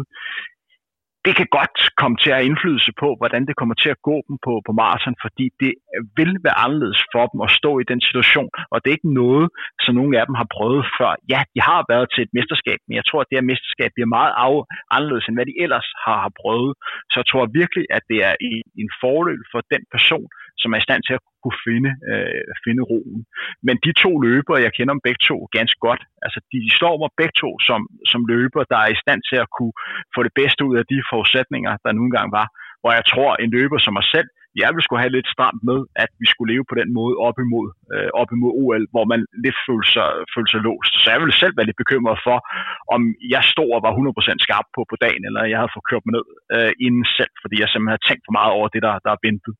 det 1.25 1.33
kan 1.39 1.47
godt 1.57 1.77
komme 2.01 2.17
til 2.21 2.29
at 2.29 2.37
have 2.37 2.49
indflydelse 2.49 2.91
på, 3.01 3.07
hvordan 3.19 3.41
det 3.47 3.55
kommer 3.59 3.75
til 3.83 3.89
at 3.95 4.01
gå 4.09 4.15
dem 4.27 4.35
på, 4.45 4.53
på 4.67 4.71
maraton, 4.81 5.15
fordi 5.25 5.45
det 5.63 5.73
vil 6.19 6.33
være 6.45 6.57
anderledes 6.65 7.01
for 7.13 7.23
dem 7.31 7.39
at 7.47 7.51
stå 7.59 7.71
i 7.79 7.85
den 7.91 8.01
situation, 8.07 8.49
og 8.71 8.77
det 8.79 8.87
er 8.89 8.97
ikke 8.97 9.19
noget, 9.23 9.45
som 9.83 9.95
nogen 9.99 10.13
af 10.19 10.25
dem 10.29 10.35
har 10.41 10.47
prøvet 10.57 10.83
før. 10.97 11.11
Ja, 11.33 11.41
de 11.53 11.59
har 11.69 11.81
været 11.93 12.07
til 12.13 12.21
et 12.25 12.33
mesterskab, 12.37 12.79
men 12.87 12.95
jeg 12.99 13.05
tror, 13.05 13.19
at 13.21 13.27
det 13.29 13.37
her 13.37 13.51
mesterskab 13.51 13.89
bliver 13.95 14.09
meget 14.17 14.33
af, 14.45 14.55
anderledes, 14.95 15.25
end 15.27 15.37
hvad 15.37 15.47
de 15.51 15.55
ellers 15.63 15.87
har, 16.05 16.17
har 16.25 16.33
prøvet. 16.41 16.73
Så 17.11 17.15
jeg 17.21 17.27
tror 17.29 17.55
virkelig, 17.61 17.85
at 17.97 18.03
det 18.11 18.19
er 18.29 18.35
en, 18.49 18.63
en 18.81 18.89
fordel 19.01 19.41
for 19.51 19.61
den 19.73 19.83
person, 19.95 20.27
som 20.61 20.73
er 20.73 20.79
i 20.79 20.87
stand 20.87 21.01
til 21.03 21.13
at 21.17 21.23
kunne 21.43 21.59
finde, 21.67 21.91
øh, 22.11 22.43
finde 22.65 22.83
roen. 22.91 23.19
Men 23.67 23.75
de 23.85 23.91
to 24.03 24.11
løbere, 24.27 24.65
jeg 24.65 24.75
kender 24.77 24.93
dem 24.93 25.05
begge 25.07 25.21
to 25.29 25.37
ganske 25.57 25.79
godt, 25.87 26.01
altså 26.25 26.39
de 26.53 26.59
står 26.79 26.95
mig 27.01 27.09
begge 27.21 27.35
to 27.43 27.49
som, 27.67 27.81
som 28.11 28.21
løber, 28.33 28.61
der 28.71 28.79
er 28.85 28.89
i 28.91 29.01
stand 29.03 29.21
til 29.29 29.37
at 29.43 29.51
kunne 29.57 29.75
få 30.15 30.19
det 30.27 30.33
bedste 30.41 30.61
ud 30.69 30.75
af 30.81 30.85
de 30.91 30.97
forudsætninger, 31.11 31.71
der 31.83 31.91
nu 31.91 32.01
engang 32.05 32.29
var. 32.39 32.47
Hvor 32.81 32.91
jeg 32.99 33.05
tror, 33.11 33.29
en 33.35 33.51
løber 33.57 33.77
som 33.77 33.93
mig 33.99 34.07
selv, 34.15 34.29
jeg 34.61 34.69
ville 34.71 34.85
skulle 34.85 35.03
have 35.03 35.15
lidt 35.17 35.33
stramt 35.35 35.61
med, 35.69 35.79
at 36.03 36.11
vi 36.21 36.25
skulle 36.31 36.51
leve 36.53 36.65
på 36.69 36.75
den 36.81 36.89
måde 36.99 37.15
op 37.27 37.37
imod, 37.45 37.67
øh, 37.93 38.09
op 38.21 38.29
imod 38.35 38.51
OL, 38.61 38.83
hvor 38.93 39.05
man 39.11 39.19
lidt 39.45 39.57
følte 39.67 39.89
sig, 39.95 40.09
følte 40.33 40.51
sig 40.53 40.61
låst. 40.67 40.93
Så 41.01 41.07
jeg 41.13 41.19
ville 41.23 41.39
selv 41.41 41.53
være 41.55 41.67
lidt 41.69 41.81
bekymret 41.83 42.17
for, 42.27 42.37
om 42.95 43.01
jeg 43.33 43.43
stod 43.53 43.69
og 43.75 43.81
var 43.85 43.93
100% 43.97 44.45
skarp 44.45 44.67
på 44.75 44.81
på 44.91 44.95
dagen, 45.05 45.23
eller 45.27 45.41
jeg 45.51 45.59
havde 45.59 45.73
fået 45.75 45.89
kørt 45.89 46.05
mig 46.05 46.13
ned 46.17 46.27
øh, 46.55 46.71
inden 46.85 47.05
selv, 47.17 47.33
fordi 47.43 47.55
jeg 47.59 47.67
simpelthen 47.69 47.93
havde 47.93 48.07
tænkt 48.09 48.23
for 48.27 48.35
meget 48.39 48.51
over 48.57 48.67
det, 48.73 48.81
der, 48.87 48.93
der 49.05 49.11
er 49.13 49.23
ventet. 49.27 49.53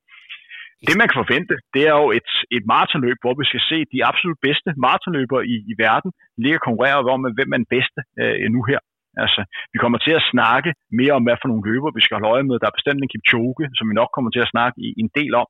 Det 0.88 0.96
man 1.00 1.08
kan 1.10 1.22
forvente, 1.24 1.56
det 1.74 1.84
er 1.92 1.96
jo 2.02 2.08
et, 2.20 2.30
et 2.56 2.64
maratonløb, 2.72 3.18
hvor 3.24 3.36
vi 3.40 3.46
skal 3.50 3.64
se 3.72 3.78
de 3.94 4.06
absolut 4.10 4.40
bedste 4.48 4.70
maratonløbere 4.84 5.44
i, 5.54 5.56
i 5.72 5.74
verden 5.86 6.12
ligge 6.44 6.60
og 6.60 6.66
konkurrere 6.68 6.98
om, 7.16 7.22
hvem 7.38 7.54
er 7.54 7.60
den 7.64 7.72
bedste 7.76 8.00
øh, 8.22 8.48
nu 8.56 8.62
her. 8.72 8.82
Altså, 9.24 9.42
vi 9.74 9.78
kommer 9.84 10.00
til 10.02 10.14
at 10.20 10.28
snakke 10.34 10.70
mere 11.00 11.14
om, 11.18 11.24
hvad 11.26 11.38
for 11.40 11.48
nogle 11.50 11.68
løber 11.70 11.90
vi 11.98 12.04
skal 12.04 12.16
holde 12.16 12.34
øje 12.34 12.48
med. 12.50 12.56
Der 12.60 12.68
er 12.70 12.80
bestemt 12.80 13.02
en 13.02 13.12
Kipchoge, 13.14 13.66
som 13.78 13.86
vi 13.90 13.94
nok 14.00 14.12
kommer 14.16 14.32
til 14.32 14.46
at 14.46 14.54
snakke 14.54 14.78
i, 14.86 14.88
en 15.04 15.12
del 15.20 15.34
om. 15.42 15.48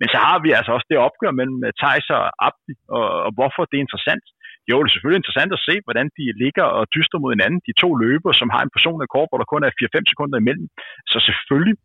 Men 0.00 0.08
så 0.12 0.18
har 0.26 0.38
vi 0.44 0.50
altså 0.58 0.70
også 0.76 0.86
det 0.90 1.04
opgør 1.08 1.32
mellem 1.38 1.58
øh, 1.66 1.72
Thijs 1.80 2.06
og 2.16 2.22
Abdi, 2.48 2.74
og, 2.96 3.06
og 3.26 3.30
hvorfor 3.36 3.62
det 3.64 3.76
er 3.76 3.86
interessant. 3.86 4.24
Jo, 4.70 4.76
det 4.78 4.88
er 4.88 4.94
selvfølgelig 4.94 5.20
interessant 5.20 5.52
at 5.56 5.64
se, 5.68 5.74
hvordan 5.86 6.06
de 6.18 6.24
ligger 6.42 6.66
og 6.78 6.84
dyster 6.96 7.18
mod 7.22 7.30
hinanden. 7.34 7.60
De 7.68 7.74
to 7.82 7.88
løber, 8.04 8.30
som 8.40 8.48
har 8.54 8.62
en 8.62 8.74
person 8.76 9.02
af 9.04 9.08
kort, 9.14 9.28
hvor 9.30 9.40
der 9.40 9.52
kun 9.52 9.64
er 9.64 9.72
4-5 9.80 10.12
sekunder 10.12 10.36
imellem. 10.38 10.66
Så 11.12 11.18
selvfølgelig 11.28 11.76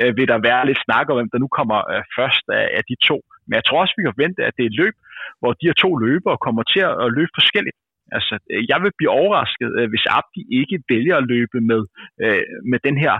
øh, 0.00 0.10
vil 0.16 0.28
der 0.32 0.46
være 0.48 0.66
lidt 0.68 0.84
snak 0.86 1.06
om, 1.10 1.16
hvem 1.18 1.30
der 1.32 1.40
nu 1.44 1.48
kommer 1.58 1.78
øh, 1.92 2.02
først 2.18 2.44
af, 2.58 2.66
af 2.78 2.82
de 2.90 2.96
to. 3.08 3.16
Men 3.46 3.54
jeg 3.58 3.64
tror 3.64 3.80
også, 3.80 3.94
vi 3.96 4.02
kan 4.02 4.16
forvente, 4.16 4.40
at 4.48 4.54
det 4.56 4.62
er 4.64 4.70
et 4.72 4.80
løb, 4.82 4.94
hvor 5.40 5.52
de 5.58 5.68
her 5.68 5.76
to 5.84 5.90
løbere 6.06 6.44
kommer 6.46 6.62
til 6.72 6.82
at 7.04 7.08
løbe 7.18 7.32
forskelligt. 7.40 7.78
Altså, 8.16 8.34
øh, 8.52 8.62
jeg 8.70 8.78
vil 8.82 8.98
blive 8.98 9.16
overrasket, 9.20 9.68
øh, 9.78 9.86
hvis 9.92 10.04
Abdi 10.18 10.42
ikke 10.60 10.76
vælger 10.92 11.16
at 11.18 11.28
løbe 11.34 11.58
med, 11.70 11.82
øh, 12.24 12.42
med 12.70 12.78
den 12.86 12.96
her 13.04 13.14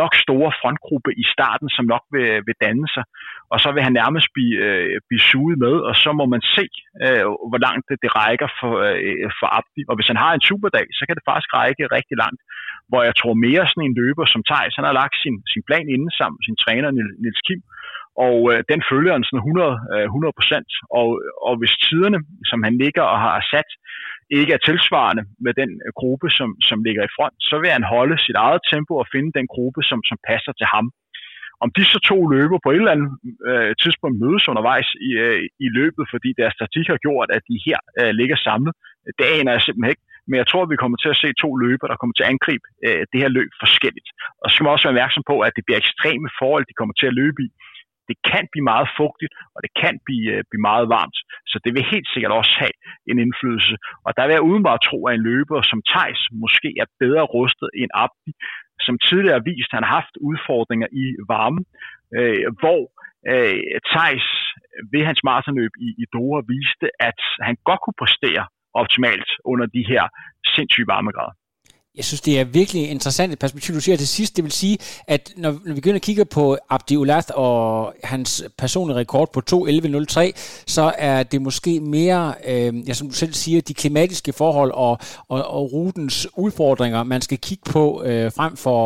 nok 0.00 0.12
store 0.24 0.50
frontgruppe 0.60 1.10
i 1.22 1.24
starten, 1.34 1.68
som 1.76 1.84
nok 1.92 2.04
vil, 2.14 2.28
vil 2.46 2.56
danne 2.64 2.88
sig. 2.94 3.04
Og 3.52 3.58
så 3.62 3.68
vil 3.72 3.82
han 3.86 3.98
nærmest 4.00 4.28
blive, 4.36 4.56
øh, 4.66 5.00
blive 5.08 5.26
suget 5.30 5.56
med, 5.64 5.74
og 5.88 5.94
så 6.02 6.10
må 6.18 6.24
man 6.34 6.42
se, 6.56 6.66
øh, 7.04 7.24
hvor 7.50 7.60
langt 7.66 7.84
det, 7.88 7.98
det 8.04 8.10
rækker 8.20 8.48
for, 8.60 8.72
øh, 8.88 9.30
for 9.38 9.48
Abdi. 9.58 9.82
Og 9.90 9.94
hvis 9.96 10.10
han 10.12 10.22
har 10.24 10.32
en 10.34 10.46
superdag, 10.50 10.86
så 10.98 11.02
kan 11.06 11.16
det 11.16 11.28
faktisk 11.30 11.50
række 11.60 11.84
rigtig 11.96 12.16
langt. 12.22 12.40
Hvor 12.88 13.02
jeg 13.08 13.14
tror 13.16 13.34
mere 13.46 13.64
sådan 13.68 13.86
en 13.86 13.98
løber 14.00 14.24
som 14.32 14.44
Thijs, 14.48 14.76
han 14.78 14.88
har 14.88 14.96
lagt 15.00 15.16
sin, 15.24 15.36
sin 15.52 15.62
plan 15.68 15.86
inden 15.94 16.10
sammen 16.18 16.36
med 16.38 16.44
sin 16.46 16.60
træner 16.64 16.90
Nils 17.22 17.42
Kim, 17.46 17.60
og 18.26 18.36
øh, 18.52 18.58
den 18.70 18.80
følger 18.90 19.12
han 19.16 19.24
sådan 19.24 19.44
100, 19.44 19.80
øh, 19.94 20.06
100%. 20.08 20.68
Og, 21.00 21.08
og 21.48 21.54
hvis 21.60 21.74
tiderne, 21.86 22.18
som 22.50 22.58
han 22.66 22.74
ligger 22.82 23.04
og 23.12 23.18
har 23.26 23.36
sat, 23.52 23.70
ikke 24.38 24.52
er 24.56 24.62
tilsvarende 24.68 25.24
med 25.44 25.52
den 25.60 25.70
øh, 25.84 25.90
gruppe, 26.00 26.28
som, 26.38 26.48
som 26.68 26.78
ligger 26.86 27.02
i 27.04 27.14
front, 27.16 27.36
så 27.50 27.56
vil 27.60 27.70
han 27.76 27.84
holde 27.94 28.16
sit 28.26 28.38
eget 28.44 28.62
tempo 28.72 28.92
og 29.02 29.10
finde 29.14 29.30
den 29.38 29.46
gruppe, 29.54 29.80
som, 29.90 30.00
som 30.10 30.18
passer 30.30 30.52
til 30.60 30.68
ham. 30.74 30.86
Om 31.64 31.70
de 31.76 31.84
så 31.92 31.98
to 32.10 32.18
løber 32.34 32.58
på 32.62 32.70
et 32.70 32.82
eller 32.82 32.96
andet 32.96 33.10
øh, 33.50 33.72
tidspunkt 33.82 34.16
mødes 34.24 34.48
undervejs 34.52 34.88
i, 35.08 35.10
øh, 35.24 35.42
i 35.66 35.68
løbet, 35.78 36.04
fordi 36.12 36.30
deres 36.40 36.54
statistik 36.58 36.86
har 36.92 37.00
gjort, 37.06 37.28
at 37.36 37.42
de 37.50 37.58
her 37.66 37.78
øh, 38.00 38.12
ligger 38.20 38.38
samlet, 38.48 38.72
det 39.18 39.26
aner 39.36 39.52
jeg 39.52 39.62
simpelthen 39.62 39.92
ikke. 39.94 40.06
Men 40.28 40.36
jeg 40.40 40.46
tror, 40.48 40.62
at 40.64 40.72
vi 40.72 40.82
kommer 40.82 40.98
til 41.00 41.14
at 41.14 41.20
se 41.22 41.28
to 41.44 41.50
løber, 41.64 41.86
der 41.88 42.00
kommer 42.00 42.14
til 42.16 42.26
at 42.26 42.32
angribe 42.34 42.66
øh, 42.86 43.02
det 43.12 43.18
her 43.22 43.30
løb 43.38 43.50
forskelligt. 43.64 44.08
Og 44.40 44.46
så 44.46 44.52
skal 44.54 44.64
man 44.64 44.74
også 44.74 44.86
være 44.86 44.94
opmærksom 44.96 45.24
på, 45.32 45.36
at 45.46 45.52
det 45.56 45.64
bliver 45.64 45.80
ekstreme 45.84 46.28
forhold, 46.40 46.64
de 46.70 46.78
kommer 46.80 46.94
til 46.96 47.10
at 47.10 47.18
løbe 47.22 47.38
i 47.46 47.48
det 48.12 48.18
kan 48.32 48.44
blive 48.52 48.70
meget 48.72 48.88
fugtigt, 49.00 49.32
og 49.54 49.58
det 49.64 49.72
kan 49.82 49.94
blive, 50.06 50.28
øh, 50.34 50.40
blive 50.50 50.66
meget 50.70 50.86
varmt. 50.96 51.18
Så 51.50 51.56
det 51.64 51.70
vil 51.74 51.90
helt 51.94 52.08
sikkert 52.14 52.32
også 52.40 52.54
have 52.62 52.76
en 53.10 53.18
indflydelse. 53.24 53.74
Og 54.06 54.10
der 54.16 54.24
vil 54.24 54.36
jeg 54.36 54.48
udenbart 54.50 54.80
tro, 54.88 54.98
at 55.06 55.14
en 55.14 55.26
løber 55.30 55.58
som 55.70 55.80
Tejs 55.92 56.20
måske 56.42 56.68
er 56.82 56.86
bedre 57.02 57.24
rustet 57.36 57.68
end 57.80 57.90
Abdi, 58.04 58.32
som 58.86 58.94
tidligere 59.08 59.38
har 59.38 59.48
vist, 59.52 59.70
at 59.70 59.76
han 59.78 59.86
har 59.86 59.94
haft 60.00 60.14
udfordringer 60.30 60.88
i 61.02 61.04
varme, 61.32 61.60
øh, 62.18 62.46
hvor 62.60 62.82
øh, 63.32 63.60
Tejs 63.92 64.26
ved 64.92 65.02
hans 65.08 65.20
maratonløb 65.28 65.72
i, 65.86 65.88
i 66.02 66.04
Doha 66.12 66.40
viste, 66.52 66.88
at 67.08 67.20
han 67.46 67.56
godt 67.68 67.80
kunne 67.82 68.00
præstere 68.02 68.44
optimalt 68.80 69.30
under 69.50 69.66
de 69.76 69.82
her 69.92 70.04
sindssyge 70.54 70.90
varmegrader. 70.94 71.34
Jeg 71.96 72.04
synes, 72.04 72.20
det 72.20 72.40
er 72.40 72.44
virkelig 72.44 72.90
interessant 72.90 73.32
et 73.32 73.38
perspektiv, 73.38 73.74
du 73.74 73.80
siger 73.80 73.96
til 73.96 74.08
sidst. 74.08 74.36
Det 74.36 74.44
vil 74.44 74.52
sige, 74.52 74.76
at 75.08 75.32
når, 75.36 75.50
når 75.50 75.74
vi 75.74 75.80
begynder 75.80 76.00
at 76.02 76.08
kigge 76.08 76.24
på 76.24 76.56
Abdi 76.70 76.96
Ulath 76.96 77.30
og 77.34 77.94
hans 78.04 78.30
personlige 78.58 78.96
rekord 78.96 79.28
på 79.34 79.40
2.11.03, 79.50 80.64
så 80.76 80.92
er 80.98 81.22
det 81.22 81.42
måske 81.42 81.80
mere, 81.80 82.34
øh, 82.50 82.88
ja, 82.88 82.92
som 82.92 83.08
du 83.08 83.14
selv 83.14 83.32
siger, 83.32 83.60
de 83.60 83.74
klimatiske 83.74 84.32
forhold 84.38 84.70
og, 84.74 84.98
og, 85.28 85.38
og 85.56 85.72
rutens 85.72 86.28
udfordringer, 86.36 87.02
man 87.02 87.20
skal 87.20 87.38
kigge 87.38 87.64
på 87.72 87.84
øh, 88.06 88.26
frem 88.38 88.52
for 88.64 88.78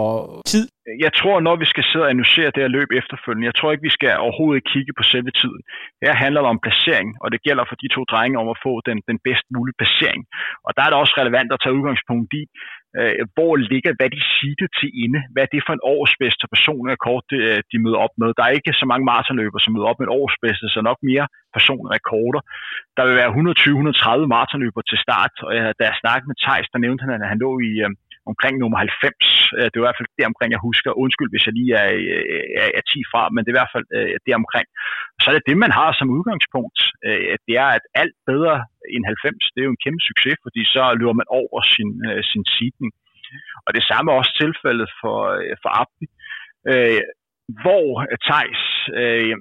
tid. 0.46 0.68
Jeg 1.04 1.12
tror, 1.20 1.36
når 1.48 1.56
vi 1.62 1.66
skal 1.72 1.84
sidde 1.84 2.04
og 2.06 2.10
analysere 2.14 2.54
det 2.54 2.62
her 2.64 2.76
løb 2.78 2.90
efterfølgende, 3.00 3.48
jeg 3.50 3.56
tror 3.56 3.72
ikke, 3.72 3.88
vi 3.90 3.96
skal 3.98 4.12
overhovedet 4.24 4.68
kigge 4.72 4.92
på 4.98 5.02
selve 5.12 5.32
tiden. 5.40 5.60
Her 6.04 6.14
handler 6.24 6.40
det 6.42 6.50
om 6.54 6.62
placering, 6.66 7.08
og 7.22 7.28
det 7.32 7.40
gælder 7.46 7.64
for 7.68 7.76
de 7.82 7.88
to 7.94 8.00
drenge 8.12 8.40
om 8.42 8.48
at 8.54 8.60
få 8.66 8.72
den, 8.88 8.98
den 9.10 9.18
bedst 9.26 9.46
mulige 9.54 9.78
placering. 9.80 10.20
Og 10.66 10.70
der 10.76 10.82
er 10.82 10.90
det 10.90 10.98
også 11.02 11.14
relevant 11.22 11.50
at 11.52 11.60
tage 11.62 11.76
udgangspunkt 11.78 12.30
i, 12.40 12.42
øh, 13.00 13.22
hvor 13.34 13.52
ligger, 13.72 13.92
hvad 13.98 14.10
de 14.16 14.22
siger 14.36 14.66
til 14.78 14.90
inde, 15.04 15.20
hvad 15.32 15.42
er 15.44 15.52
det 15.54 15.62
for 15.66 15.74
en 15.74 15.86
årsbedste 15.94 16.46
personer 16.54 16.92
rekord, 16.96 17.22
de, 17.30 17.36
øh, 17.48 17.58
de 17.70 17.76
møder 17.84 18.00
op 18.06 18.14
med. 18.20 18.28
Der 18.36 18.44
er 18.44 18.58
ikke 18.58 18.80
så 18.82 18.86
mange 18.90 19.04
maratonløbere, 19.10 19.64
som 19.64 19.72
møder 19.74 19.90
op 19.90 19.98
med 19.98 20.06
en 20.06 20.16
årsbedste, 20.20 20.66
så 20.74 20.80
nok 20.88 20.98
mere 21.10 21.26
personrekorder. 21.56 22.40
Der 22.96 23.02
vil 23.06 23.18
være 23.20 23.34
120-130 23.34 24.34
maratonløbere 24.34 24.88
til 24.90 24.98
start, 25.06 25.34
og 25.46 25.50
øh, 25.56 25.70
da 25.78 25.82
jeg 25.90 26.00
snakkede 26.02 26.28
med 26.30 26.38
Thijs, 26.44 26.68
der 26.72 26.84
nævnte 26.84 27.02
han, 27.04 27.22
at 27.24 27.30
han 27.32 27.42
lå 27.44 27.50
i, 27.70 27.72
øh, 27.84 27.90
omkring 28.30 28.54
nummer 28.62 28.78
90. 28.78 29.56
Øh, 29.58 29.66
det 29.70 29.76
er 29.76 29.82
i 29.82 29.86
hvert 29.86 29.98
fald 29.98 30.10
det 30.18 30.30
omkring, 30.32 30.50
jeg 30.56 30.66
husker. 30.68 31.00
Undskyld, 31.04 31.30
hvis 31.32 31.46
jeg 31.46 31.54
lige 31.60 31.72
er, 31.82 31.88
øh, 32.02 32.44
er, 32.62 32.68
er 32.78 32.84
10 32.92 33.10
fra, 33.10 33.22
men 33.32 33.40
det 33.40 33.48
er 33.48 33.54
i 33.54 33.60
hvert 33.60 33.74
fald 33.76 33.88
øh, 33.98 34.14
det 34.24 34.40
omkring. 34.42 34.66
Så 35.20 35.26
er 35.28 35.34
det 35.34 35.48
det, 35.50 35.56
man 35.64 35.72
har 35.78 35.90
som 35.92 36.14
udgangspunkt. 36.16 36.78
Øh, 37.06 37.34
det 37.46 37.54
er, 37.64 37.70
at 37.78 37.84
alt 38.02 38.16
bedre 38.30 38.56
end 38.94 39.04
90, 39.06 39.52
det 39.52 39.60
er 39.60 39.68
jo 39.68 39.74
en 39.76 39.84
kæmpe 39.84 40.02
succes, 40.08 40.36
fordi 40.46 40.62
så 40.74 40.82
løber 41.00 41.16
man 41.20 41.28
over 41.40 41.58
sin, 41.74 41.90
øh, 42.08 42.20
sin 42.30 42.44
seedning. 42.54 42.92
Og 43.66 43.70
det 43.76 43.84
samme 43.90 44.06
er 44.08 44.16
også 44.20 44.34
tilfældet 44.42 44.88
for, 45.00 45.18
øh, 45.40 45.54
for 45.62 45.70
Abdi, 45.82 46.06
øh, 46.72 47.02
hvor 47.62 47.88
Thijs 48.26 48.62
øh, 49.00 49.36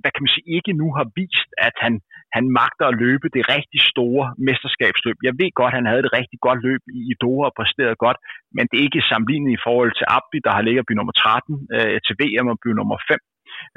hvad 0.00 0.10
kan 0.12 0.22
man 0.24 0.34
sige, 0.34 0.48
ikke 0.56 0.72
nu 0.82 0.86
har 0.98 1.06
vist, 1.20 1.50
at 1.68 1.76
han, 1.84 1.94
han 2.36 2.44
magter 2.60 2.86
at 2.88 2.98
løbe 3.04 3.26
det 3.34 3.42
rigtig 3.54 3.80
store 3.92 4.24
mesterskabsløb. 4.48 5.16
Jeg 5.28 5.34
ved 5.40 5.50
godt, 5.60 5.76
han 5.78 5.86
havde 5.90 6.04
et 6.06 6.14
rigtig 6.18 6.38
godt 6.46 6.60
løb 6.68 6.82
i, 7.10 7.12
Doha 7.22 7.44
og 7.48 7.56
præsterede 7.58 8.02
godt, 8.04 8.18
men 8.56 8.64
det 8.68 8.76
er 8.76 8.86
ikke 8.88 9.08
sammenlignet 9.10 9.50
i 9.52 9.62
forhold 9.66 9.92
til 9.96 10.06
Abdi, 10.16 10.38
der 10.46 10.52
har 10.56 10.62
ligget 10.68 10.84
by 10.88 10.92
nummer 10.98 11.12
13, 11.12 11.68
øh, 11.76 11.96
til 12.06 12.14
VM 12.20 12.48
og 12.52 12.58
by 12.64 12.70
nummer 12.78 12.96
5 13.08 13.18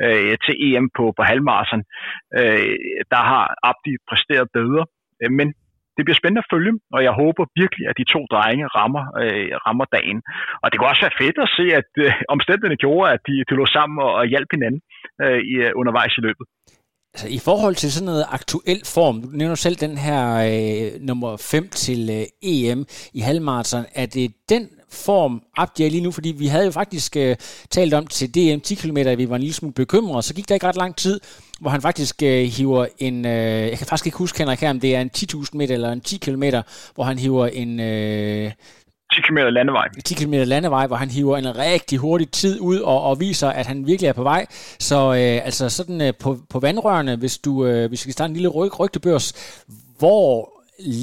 øh, 0.05 0.33
til 0.45 0.55
EM 0.65 0.85
på, 0.97 1.03
på 1.17 1.23
halvmarsen. 1.29 1.81
Øh, 2.39 2.75
der 3.13 3.21
har 3.31 3.45
Abdi 3.69 3.93
præsteret 4.09 4.47
bedre, 4.57 4.83
øh, 5.21 5.31
men 5.39 5.47
det 5.95 6.05
bliver 6.05 6.19
spændende 6.21 6.43
at 6.45 6.51
følge, 6.53 6.73
og 6.95 6.99
jeg 7.07 7.13
håber 7.21 7.43
virkelig, 7.61 7.85
at 7.89 7.97
de 7.99 8.11
to 8.13 8.21
drenge 8.33 8.65
rammer, 8.77 9.03
øh, 9.21 9.49
rammer 9.65 9.85
dagen. 9.97 10.19
Og 10.61 10.67
det 10.67 10.75
kunne 10.77 10.91
også 10.93 11.05
være 11.05 11.19
fedt 11.23 11.37
at 11.45 11.53
se, 11.57 11.65
at 11.79 11.89
øh, 12.03 12.11
omstændighederne 12.35 12.83
gjorde, 12.85 13.11
at 13.15 13.21
de, 13.27 13.35
de 13.49 13.53
lå 13.59 13.65
sammen 13.77 13.97
og, 14.05 14.11
og 14.19 14.25
hjalp 14.33 14.49
hinanden 14.55 14.81
øh, 15.23 15.39
i, 15.51 15.53
øh, 15.65 15.71
undervejs 15.79 16.13
i 16.17 16.21
løbet. 16.27 16.45
Altså, 17.17 17.27
I 17.27 17.37
forhold 17.39 17.75
til 17.75 17.91
sådan 17.91 18.05
noget 18.05 18.25
aktuel 18.29 18.85
form, 18.85 19.21
du 19.21 19.27
nævner 19.27 19.55
selv 19.55 19.75
den 19.75 19.97
her 19.97 20.35
øh, 20.35 21.01
nummer 21.01 21.37
5 21.37 21.69
til 21.69 22.09
øh, 22.09 22.25
EM 22.41 22.85
i 23.13 23.19
halvmarathon, 23.19 23.85
er 23.95 24.05
det 24.05 24.31
den 24.49 24.67
form 24.89 25.41
Abdi 25.55 25.85
er 25.85 25.89
lige 25.89 26.03
nu? 26.03 26.11
Fordi 26.11 26.29
vi 26.29 26.47
havde 26.47 26.65
jo 26.65 26.71
faktisk 26.71 27.15
øh, 27.15 27.35
talt 27.69 27.93
om 27.93 28.07
til 28.07 28.35
DM 28.35 28.59
10 28.59 28.75
km, 28.75 28.97
at 28.97 29.17
vi 29.17 29.29
var 29.29 29.35
en 29.35 29.41
lille 29.41 29.53
smule 29.53 29.73
bekymrede, 29.73 30.21
så 30.21 30.33
gik 30.33 30.49
der 30.49 30.55
ikke 30.55 30.67
ret 30.67 30.75
lang 30.75 30.95
tid, 30.95 31.19
hvor 31.59 31.69
han 31.69 31.81
faktisk 31.81 32.23
øh, 32.23 32.45
hiver 32.45 32.85
en, 32.97 33.25
øh, 33.25 33.69
jeg 33.69 33.77
kan 33.77 33.87
faktisk 33.87 34.05
ikke 34.05 34.17
huske, 34.17 34.37
Henrik, 34.37 34.59
her, 34.59 34.69
om 34.69 34.79
det 34.79 34.95
er 34.95 35.01
en 35.01 35.11
10.000 35.17 35.49
meter 35.53 35.73
eller 35.73 35.91
en 35.91 36.01
10 36.01 36.17
km, 36.17 36.43
hvor 36.95 37.03
han 37.03 37.19
hiver 37.19 37.47
en... 37.47 37.79
Øh, 37.79 38.51
10 39.17 39.21
km 39.27 39.37
landevej. 39.37 39.87
10 40.05 40.15
km 40.21 40.33
landevej, 40.53 40.87
hvor 40.87 40.99
han 41.03 41.09
hiver 41.17 41.37
en 41.37 41.51
rigtig 41.67 41.97
hurtig 41.99 42.29
tid 42.41 42.55
ud 42.61 42.79
og, 42.91 42.99
og 43.09 43.13
viser, 43.19 43.49
at 43.59 43.65
han 43.71 43.77
virkelig 43.87 44.07
er 44.09 44.17
på 44.21 44.23
vej. 44.23 44.41
Så 44.89 44.99
øh, 45.19 45.37
altså 45.47 45.65
sådan 45.77 45.99
øh, 46.07 46.13
på, 46.23 46.29
på 46.53 46.57
vandrørene, 46.67 47.13
hvis 47.21 47.35
du 47.45 47.51
øh, 47.67 47.83
hvis 47.89 48.01
vi 48.05 48.05
skal 48.05 48.17
starte 48.17 48.29
en 48.31 48.37
lille 48.39 48.55
ryg, 48.57 48.79
rygtebørs, 48.79 49.27
hvor 49.99 50.27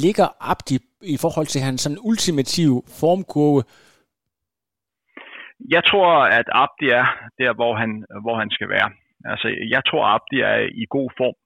ligger 0.05 0.29
Abdi 0.51 0.77
i 1.15 1.17
forhold 1.25 1.47
til 1.47 1.61
hans 1.67 1.81
sådan 1.81 1.99
ultimative 2.11 2.83
formkurve? 3.01 3.63
Jeg 5.75 5.83
tror, 5.91 6.11
at 6.39 6.47
Abdi 6.63 6.89
er 7.01 7.07
der, 7.41 7.53
hvor 7.59 7.73
han, 7.83 7.91
hvor 8.25 8.37
han 8.43 8.51
skal 8.51 8.69
være. 8.69 8.89
Altså, 9.33 9.49
jeg 9.75 9.83
tror, 9.89 10.03
Abdi 10.15 10.39
er 10.41 10.59
i 10.83 10.85
god 10.97 11.11
form. 11.19 11.37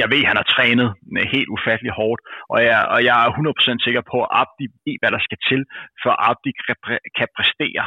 Jeg 0.00 0.06
ved, 0.12 0.20
at 0.22 0.30
han 0.30 0.40
har 0.40 0.48
trænet 0.54 0.88
helt 1.34 1.50
ufattelig 1.56 1.92
hårdt, 2.00 2.20
og 2.52 2.58
jeg, 2.68 2.80
og 2.94 3.00
jeg 3.08 3.14
er 3.24 3.28
100% 3.30 3.84
sikker 3.86 4.02
på, 4.12 4.16
at 4.24 4.32
Abdi 4.40 4.66
ved, 4.86 4.96
hvad 5.00 5.10
der 5.16 5.22
skal 5.26 5.38
til, 5.48 5.60
for 6.02 6.12
Abdi 6.30 6.50
kan 7.18 7.28
præstere 7.36 7.84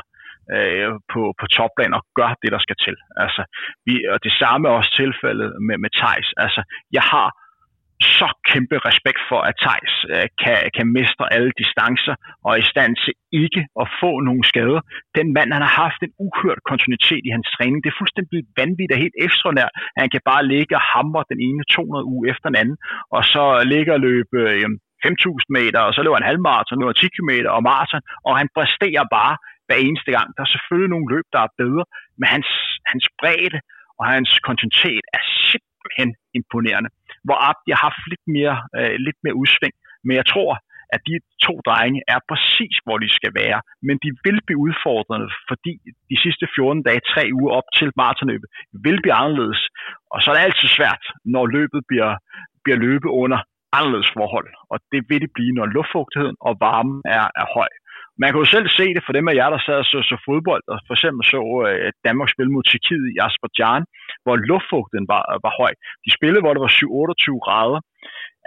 øh, 0.56 0.92
på, 1.14 1.22
på 1.40 1.46
topplan 1.58 1.98
og 1.98 2.04
gøre 2.20 2.36
det, 2.42 2.52
der 2.56 2.62
skal 2.66 2.78
til. 2.86 2.96
Altså, 3.24 3.42
vi, 3.86 3.94
og 4.14 4.20
det 4.26 4.34
samme 4.42 4.64
er 4.68 4.74
også 4.80 4.92
tilfældet 5.02 5.50
med, 5.68 5.78
med 5.84 5.92
Thijs. 6.00 6.30
Altså, 6.44 6.62
jeg 6.98 7.06
har 7.14 7.28
så 8.02 8.28
kæmpe 8.50 8.78
respekt 8.90 9.22
for, 9.30 9.40
at 9.50 9.56
Thijs 9.64 9.94
øh, 10.14 10.28
kan, 10.44 10.58
kan 10.76 10.88
mestre 10.98 11.26
alle 11.36 11.52
distancer 11.62 12.16
og 12.44 12.50
er 12.54 12.60
i 12.62 12.70
stand 12.74 12.94
til 13.04 13.14
ikke 13.44 13.62
at 13.82 13.88
få 14.02 14.12
nogen 14.28 14.44
skader. 14.52 14.82
Den 15.18 15.28
mand, 15.36 15.50
han 15.56 15.64
har 15.68 15.76
haft 15.86 16.00
en 16.04 16.14
uhørt 16.26 16.62
kontinuitet 16.70 17.24
i 17.28 17.34
hans 17.36 17.48
træning. 17.56 17.80
Det 17.84 17.90
er 17.92 18.02
fuldstændig 18.02 18.40
vanvittigt 18.62 18.96
og 18.96 19.04
helt 19.04 19.18
ekstraordinært. 19.26 19.74
Han 20.02 20.10
kan 20.14 20.22
bare 20.32 20.44
ligge 20.54 20.74
og 20.80 20.84
hamre 20.94 21.24
den 21.32 21.40
ene 21.48 21.64
200 21.72 22.06
uge 22.14 22.24
efter 22.32 22.46
den 22.50 22.58
anden, 22.62 22.78
og 23.16 23.22
så 23.34 23.44
ligge 23.74 23.92
og 23.96 24.02
løbe 24.08 24.38
øh, 24.50 24.70
5.000 25.06 25.58
meter, 25.58 25.80
og 25.88 25.92
så 25.94 26.00
løber 26.02 26.20
han 26.20 26.30
halvmarathon, 26.32 26.80
løber 26.82 26.94
10 26.94 27.16
km 27.16 27.32
og 27.56 27.62
maraton, 27.70 28.02
og 28.28 28.34
han 28.40 28.48
præsterer 28.56 29.06
bare 29.18 29.34
hver 29.68 29.80
eneste 29.88 30.12
gang. 30.16 30.28
Der 30.36 30.42
er 30.44 30.52
selvfølgelig 30.56 30.92
nogle 30.94 31.12
løb, 31.14 31.26
der 31.36 31.42
er 31.46 31.56
bedre, 31.62 31.84
men 32.20 32.28
hans, 32.36 32.50
hans 32.92 33.06
bredde 33.20 33.60
og 34.00 34.06
hans 34.14 34.30
kontinuitet 34.48 35.06
er 35.18 35.24
simpelthen 35.50 36.10
imponerende 36.40 36.90
hvor 37.28 37.38
Abdi 37.50 37.72
har 37.72 37.84
haft 37.90 38.04
lidt 38.12 38.26
mere, 38.38 38.56
øh, 38.78 38.96
lidt 39.08 39.20
mere 39.24 39.40
udsving. 39.42 39.76
Men 40.06 40.14
jeg 40.20 40.26
tror, 40.34 40.52
at 40.96 41.02
de 41.10 41.16
to 41.46 41.54
drenge 41.68 42.00
er 42.14 42.20
præcis, 42.32 42.76
hvor 42.86 42.98
de 43.04 43.10
skal 43.18 43.32
være. 43.42 43.60
Men 43.88 43.96
de 44.04 44.10
vil 44.26 44.40
blive 44.48 44.64
udfordrende, 44.68 45.28
fordi 45.50 45.74
de 46.12 46.18
sidste 46.24 46.46
14 46.56 46.84
dage, 46.88 47.02
tre 47.14 47.24
uger 47.40 47.52
op 47.60 47.68
til 47.78 47.88
maratonløbet, 48.02 48.50
vil 48.86 48.98
blive 49.04 49.20
anderledes. 49.22 49.62
Og 50.14 50.18
så 50.22 50.28
er 50.30 50.36
det 50.36 50.48
altid 50.48 50.70
svært, 50.78 51.04
når 51.34 51.46
løbet 51.58 51.82
bliver, 51.90 52.12
bliver 52.64 52.80
løbet 52.88 53.10
under 53.24 53.40
anderledes 53.78 54.10
forhold. 54.18 54.50
Og 54.72 54.78
det 54.92 55.02
vil 55.10 55.22
det 55.24 55.32
blive, 55.38 55.54
når 55.58 55.66
luftfugtigheden 55.78 56.38
og 56.48 56.54
varmen 56.66 57.00
er, 57.18 57.26
er 57.42 57.48
høj. 57.58 57.72
Man 58.22 58.30
kan 58.30 58.42
jo 58.44 58.54
selv 58.56 58.68
se 58.80 58.86
det 58.96 59.04
for 59.06 59.14
dem 59.18 59.30
af 59.32 59.36
jer, 59.40 59.50
der 59.50 59.62
sad 59.66 59.80
og 59.84 59.88
så, 59.92 60.00
så 60.12 60.18
fodbold, 60.28 60.64
og 60.74 60.78
for 60.88 60.94
eksempel 60.98 61.24
så 61.34 61.42
øh, 61.68 61.92
Danmark 62.08 62.30
spille 62.30 62.52
mod 62.54 62.64
Tjekkiet 62.70 63.06
i 63.14 63.20
Azerbaijan, 63.26 63.84
hvor 64.28 64.38
luftfugten 64.50 65.04
var, 65.14 65.24
var 65.46 65.54
høj. 65.62 65.74
De 66.06 66.12
spillede, 66.18 66.44
hvor 66.44 66.54
det 66.54 66.64
var 66.66 66.74
7-28 66.80 67.46
grader. 67.46 67.80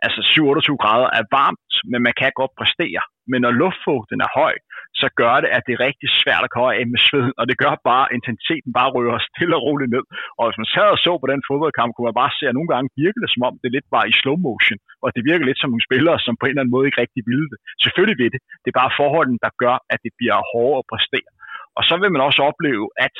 Altså 0.04 0.20
7-28 0.32 0.82
grader 0.84 1.08
er 1.18 1.24
varmt, 1.38 1.72
men 1.90 2.00
man 2.06 2.14
kan 2.20 2.30
godt 2.40 2.52
præstere. 2.60 3.02
Men 3.30 3.38
når 3.44 3.52
luftfugten 3.62 4.20
er 4.26 4.30
høj, 4.40 4.54
så 5.00 5.06
gør 5.20 5.34
det, 5.42 5.50
at 5.56 5.62
det 5.66 5.72
er 5.74 5.84
rigtig 5.88 6.08
svært 6.22 6.44
at 6.46 6.52
komme 6.54 6.70
af 6.78 6.84
med 6.92 7.00
sveden, 7.06 7.32
og 7.40 7.44
det 7.50 7.56
gør 7.62 7.74
bare, 7.90 8.04
at 8.06 8.14
intensiteten 8.18 8.70
bare 8.78 8.92
rører 8.96 9.26
stille 9.30 9.54
og 9.58 9.62
roligt 9.66 9.92
ned. 9.94 10.04
Og 10.38 10.42
hvis 10.46 10.60
man 10.60 10.72
sad 10.74 10.88
og 10.94 11.00
så 11.04 11.12
på 11.18 11.26
den 11.32 11.42
fodboldkamp, 11.48 11.90
kunne 11.92 12.08
man 12.10 12.20
bare 12.22 12.32
se, 12.38 12.44
at 12.48 12.56
nogle 12.58 12.70
gange 12.72 12.88
virkede 13.02 13.22
det 13.24 13.32
som 13.34 13.46
om, 13.48 13.54
det 13.62 13.74
lidt 13.76 13.88
var 13.96 14.04
i 14.10 14.18
slow 14.20 14.36
motion, 14.48 14.78
og 15.04 15.08
det 15.14 15.22
virker 15.30 15.44
lidt 15.46 15.60
som 15.60 15.70
nogle 15.72 15.88
spillere, 15.88 16.18
som 16.24 16.34
på 16.36 16.44
en 16.44 16.52
eller 16.52 16.62
anden 16.62 16.74
måde 16.76 16.86
ikke 16.86 17.02
rigtig 17.04 17.22
ville 17.30 17.48
det. 17.52 17.58
Selvfølgelig 17.84 18.18
ved 18.22 18.30
det. 18.34 18.40
Det 18.62 18.68
er 18.70 18.80
bare 18.82 18.96
forholdene, 19.00 19.44
der 19.46 19.52
gør, 19.62 19.76
at 19.92 19.98
det 20.04 20.12
bliver 20.18 20.36
hårdere 20.52 20.82
at 20.82 20.88
præstere. 20.92 21.30
Og 21.76 21.82
så 21.88 21.94
vil 22.00 22.12
man 22.14 22.26
også 22.28 22.40
opleve, 22.50 22.84
at 23.06 23.16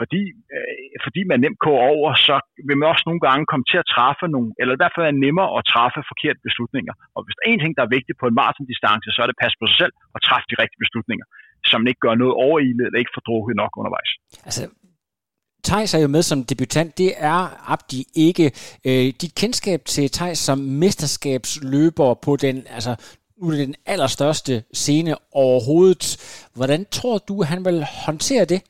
fordi, 0.00 0.22
øh, 0.54 0.94
fordi 1.04 1.20
man 1.30 1.38
nemt 1.44 1.60
går 1.66 1.78
over, 1.92 2.10
så 2.26 2.34
vil 2.66 2.76
man 2.78 2.88
også 2.92 3.04
nogle 3.08 3.22
gange 3.26 3.42
komme 3.50 3.66
til 3.70 3.78
at 3.82 3.90
træffe 3.94 4.26
nogle, 4.34 4.48
eller 4.60 4.72
i 4.74 4.80
hvert 4.80 4.94
fald 4.94 5.06
er 5.06 5.22
nemmere 5.26 5.50
at 5.58 5.62
træffe 5.72 6.00
forkerte 6.12 6.40
beslutninger. 6.48 6.94
Og 7.14 7.20
hvis 7.22 7.34
der 7.36 7.42
er 7.44 7.50
en 7.52 7.62
ting, 7.62 7.72
der 7.78 7.84
er 7.84 7.94
vigtigt 7.96 8.16
på 8.20 8.26
en 8.30 8.36
maratondistance, 8.42 9.08
så 9.10 9.18
er 9.22 9.26
det 9.26 9.36
at 9.36 9.42
passe 9.44 9.56
på 9.60 9.66
sig 9.70 9.78
selv 9.82 9.94
og 10.14 10.18
træffe 10.28 10.46
de 10.52 10.60
rigtige 10.62 10.82
beslutninger, 10.84 11.26
så 11.68 11.74
man 11.80 11.90
ikke 11.90 12.04
gør 12.06 12.14
noget 12.22 12.34
overilet 12.46 12.84
eller 12.86 13.00
ikke 13.02 13.14
får 13.16 13.24
drukket 13.28 13.54
nok 13.62 13.72
undervejs. 13.80 14.10
Altså, 14.48 14.62
Thijs 15.68 15.94
er 15.94 16.00
jo 16.04 16.08
med 16.16 16.22
som 16.22 16.44
debutant, 16.44 16.98
det 16.98 17.10
er 17.34 17.40
Abdi 17.72 18.00
ikke. 18.28 18.46
Øh, 18.88 19.06
dit 19.22 19.34
kendskab 19.42 19.80
til 19.84 20.10
Thijs 20.10 20.38
som 20.38 20.58
mesterskabsløber 20.58 22.14
på 22.26 22.36
den, 22.36 22.56
altså 22.76 22.92
nu 23.36 23.46
er 23.46 23.50
det 23.50 23.66
den 23.66 23.74
allerstørste 23.86 24.62
scene 24.72 25.14
overhovedet. 25.32 26.04
Hvordan 26.54 26.86
tror 26.90 27.18
du, 27.18 27.42
han 27.42 27.64
vil 27.64 27.84
håndtere 28.06 28.44
det? 28.44 28.60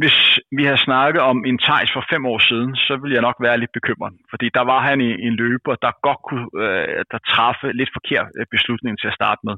Hvis 0.00 0.16
vi 0.56 0.62
havde 0.68 0.86
snakket 0.88 1.22
om 1.30 1.38
en 1.50 1.58
Thijs 1.66 1.90
for 1.96 2.04
fem 2.12 2.22
år 2.32 2.40
siden, 2.48 2.70
så 2.86 2.92
ville 3.00 3.16
jeg 3.16 3.26
nok 3.28 3.38
være 3.46 3.60
lidt 3.62 3.76
bekymret. 3.78 4.12
Fordi 4.32 4.46
der 4.56 4.64
var 4.72 4.80
han 4.88 4.98
en 5.26 5.34
løber, 5.42 5.74
der 5.84 6.00
godt 6.06 6.20
kunne 6.28 6.46
øh, 6.64 7.00
der 7.12 7.20
træffe 7.32 7.66
lidt 7.80 7.92
forkert 7.96 8.28
øh, 8.38 8.46
beslutning 8.54 8.94
til 8.98 9.08
at 9.10 9.18
starte 9.20 9.42
med. 9.48 9.56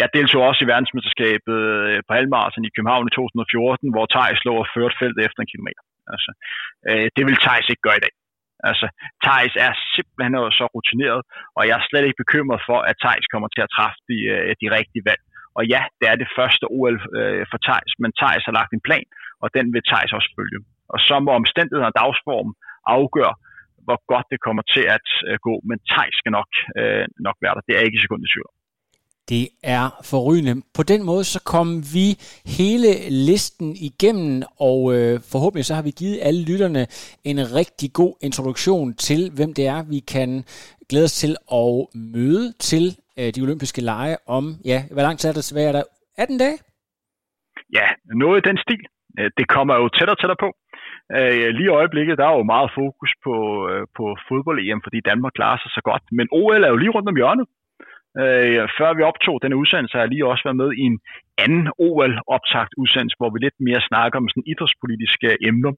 Jeg 0.00 0.08
deltog 0.16 0.40
også 0.48 0.60
i 0.62 0.70
verdensmesterskabet 0.72 1.58
øh, 1.70 1.98
på 2.06 2.12
halvmarathon 2.18 2.68
i 2.68 2.74
København 2.76 3.08
i 3.08 3.14
2014, 3.14 3.94
hvor 3.94 4.06
Thijs 4.14 4.40
lå 4.46 4.54
og 4.62 4.68
førte 4.74 4.98
feltet 5.00 5.20
efter 5.26 5.40
en 5.40 5.52
kilometer. 5.52 5.82
Altså, 6.14 6.30
øh, 6.88 7.06
det 7.16 7.22
vil 7.26 7.42
Thijs 7.44 7.68
ikke 7.70 7.86
gøre 7.86 8.00
i 8.00 8.04
dag. 8.06 8.14
Altså, 8.68 8.86
Thijs 9.24 9.54
er 9.66 9.72
simpelthen 9.94 10.34
så 10.58 10.64
rutineret, 10.74 11.22
og 11.56 11.62
jeg 11.68 11.74
er 11.78 11.86
slet 11.88 12.04
ikke 12.06 12.22
bekymret 12.24 12.60
for, 12.68 12.78
at 12.90 12.98
Thijs 13.02 13.26
kommer 13.32 13.48
til 13.52 13.62
at 13.64 13.72
træffe 13.76 14.00
de, 14.10 14.18
øh, 14.34 14.50
de 14.62 14.66
rigtige 14.78 15.06
valg. 15.10 15.22
Og 15.58 15.62
ja, 15.74 15.82
det 15.98 16.06
er 16.12 16.16
det 16.22 16.34
første 16.38 16.64
OL 16.76 16.96
øh, 17.18 17.42
for 17.50 17.58
Thijs, 17.66 17.92
men 18.02 18.10
Thijs 18.20 18.44
har 18.48 18.54
lagt 18.58 18.72
en 18.72 18.86
plan, 18.88 19.08
og 19.42 19.48
den 19.56 19.66
vil 19.74 19.86
Thijs 19.90 20.12
også 20.18 20.30
følge. 20.38 20.58
Og 20.92 20.98
så 21.08 21.14
må 21.24 21.30
omstændigheder 21.42 21.90
og 21.92 21.96
dagsform 22.02 22.50
afgøre, 22.96 23.34
hvor 23.86 23.98
godt 24.12 24.26
det 24.32 24.40
kommer 24.46 24.64
til 24.74 24.84
at 24.96 25.06
øh, 25.28 25.36
gå, 25.46 25.54
men 25.68 25.78
Thijs 25.90 26.14
skal 26.20 26.32
nok, 26.38 26.50
øh, 26.80 27.04
nok 27.26 27.36
være 27.44 27.54
der. 27.56 27.66
Det 27.68 27.74
er 27.74 27.82
ikke 27.86 27.98
i 27.98 28.04
sekund 28.04 28.22
i 28.26 28.32
tvivl. 28.32 28.50
Det 29.28 29.48
er 29.62 29.84
forrygende. 30.10 30.54
På 30.76 30.82
den 30.82 31.02
måde 31.10 31.24
så 31.24 31.40
kom 31.54 31.68
vi 31.96 32.06
hele 32.58 32.90
listen 33.28 33.76
igennem, 33.88 34.42
og 34.60 34.78
øh, 34.94 35.20
forhåbentlig 35.32 35.64
så 35.64 35.74
har 35.74 35.82
vi 35.82 35.92
givet 36.00 36.18
alle 36.22 36.42
lytterne 36.50 36.82
en 37.30 37.38
rigtig 37.58 37.88
god 37.92 38.14
introduktion 38.22 38.94
til, 38.94 39.20
hvem 39.36 39.54
det 39.54 39.66
er, 39.66 39.80
vi 39.94 39.98
kan 40.14 40.44
glæde 40.88 41.04
os 41.04 41.12
til 41.22 41.36
at 41.52 41.70
møde 41.94 42.52
til 42.52 42.84
øh, 43.18 43.28
de 43.34 43.42
olympiske 43.46 43.80
lege 43.80 44.16
om, 44.26 44.44
ja, 44.64 44.78
hvor 44.92 45.02
lang 45.02 45.18
tid 45.18 45.28
er 45.28 45.32
det 45.32 45.68
er 45.68 45.72
der? 45.72 45.82
18 46.18 46.38
dage? 46.38 46.58
Ja, 47.72 47.86
noget 48.22 48.36
i 48.40 48.48
den 48.48 48.58
stil. 48.58 48.82
Øh, 49.18 49.30
det 49.38 49.46
kommer 49.54 49.74
jo 49.74 49.88
tættere 49.88 50.16
og 50.16 50.20
tættere 50.20 50.42
på. 50.44 50.50
Øh, 51.16 51.48
lige 51.56 51.70
i 51.70 51.76
øjeblikket, 51.80 52.18
der 52.18 52.26
er 52.26 52.36
jo 52.36 52.52
meget 52.54 52.70
fokus 52.80 53.10
på, 53.24 53.34
øh, 53.70 53.82
på 53.96 54.04
fodbold-EM, 54.28 54.80
fordi 54.86 54.98
Danmark 55.10 55.32
klarer 55.38 55.58
sig 55.60 55.70
så 55.76 55.80
godt. 55.90 56.04
Men 56.18 56.26
OL 56.40 56.64
er 56.64 56.70
jo 56.72 56.82
lige 56.82 56.94
rundt 56.96 57.08
om 57.12 57.20
hjørnet. 57.20 57.46
Øh, 58.22 58.64
før 58.78 58.90
vi 58.96 59.02
optog 59.10 59.36
denne 59.42 59.60
udsendelse, 59.62 59.94
har 59.94 60.02
jeg 60.04 60.12
lige 60.12 60.30
også 60.32 60.44
været 60.46 60.60
med 60.62 60.70
i 60.82 60.84
en 60.90 60.98
anden 61.44 61.66
OL-optagt 61.86 62.72
udsendelse, 62.82 63.16
hvor 63.18 63.30
vi 63.32 63.38
lidt 63.38 63.58
mere 63.68 63.80
snakker 63.90 64.16
om 64.18 64.28
sådan 64.28 64.50
idrætspolitiske 64.52 65.28
emner. 65.48 65.72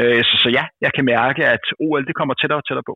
Øh, 0.00 0.22
så, 0.28 0.34
så 0.42 0.48
ja, 0.58 0.64
jeg 0.84 0.92
kan 0.96 1.04
mærke, 1.14 1.42
at 1.54 1.64
OL 1.84 2.06
det 2.08 2.14
kommer 2.14 2.34
tættere 2.34 2.60
og 2.60 2.66
tættere 2.66 2.88
på. 2.90 2.94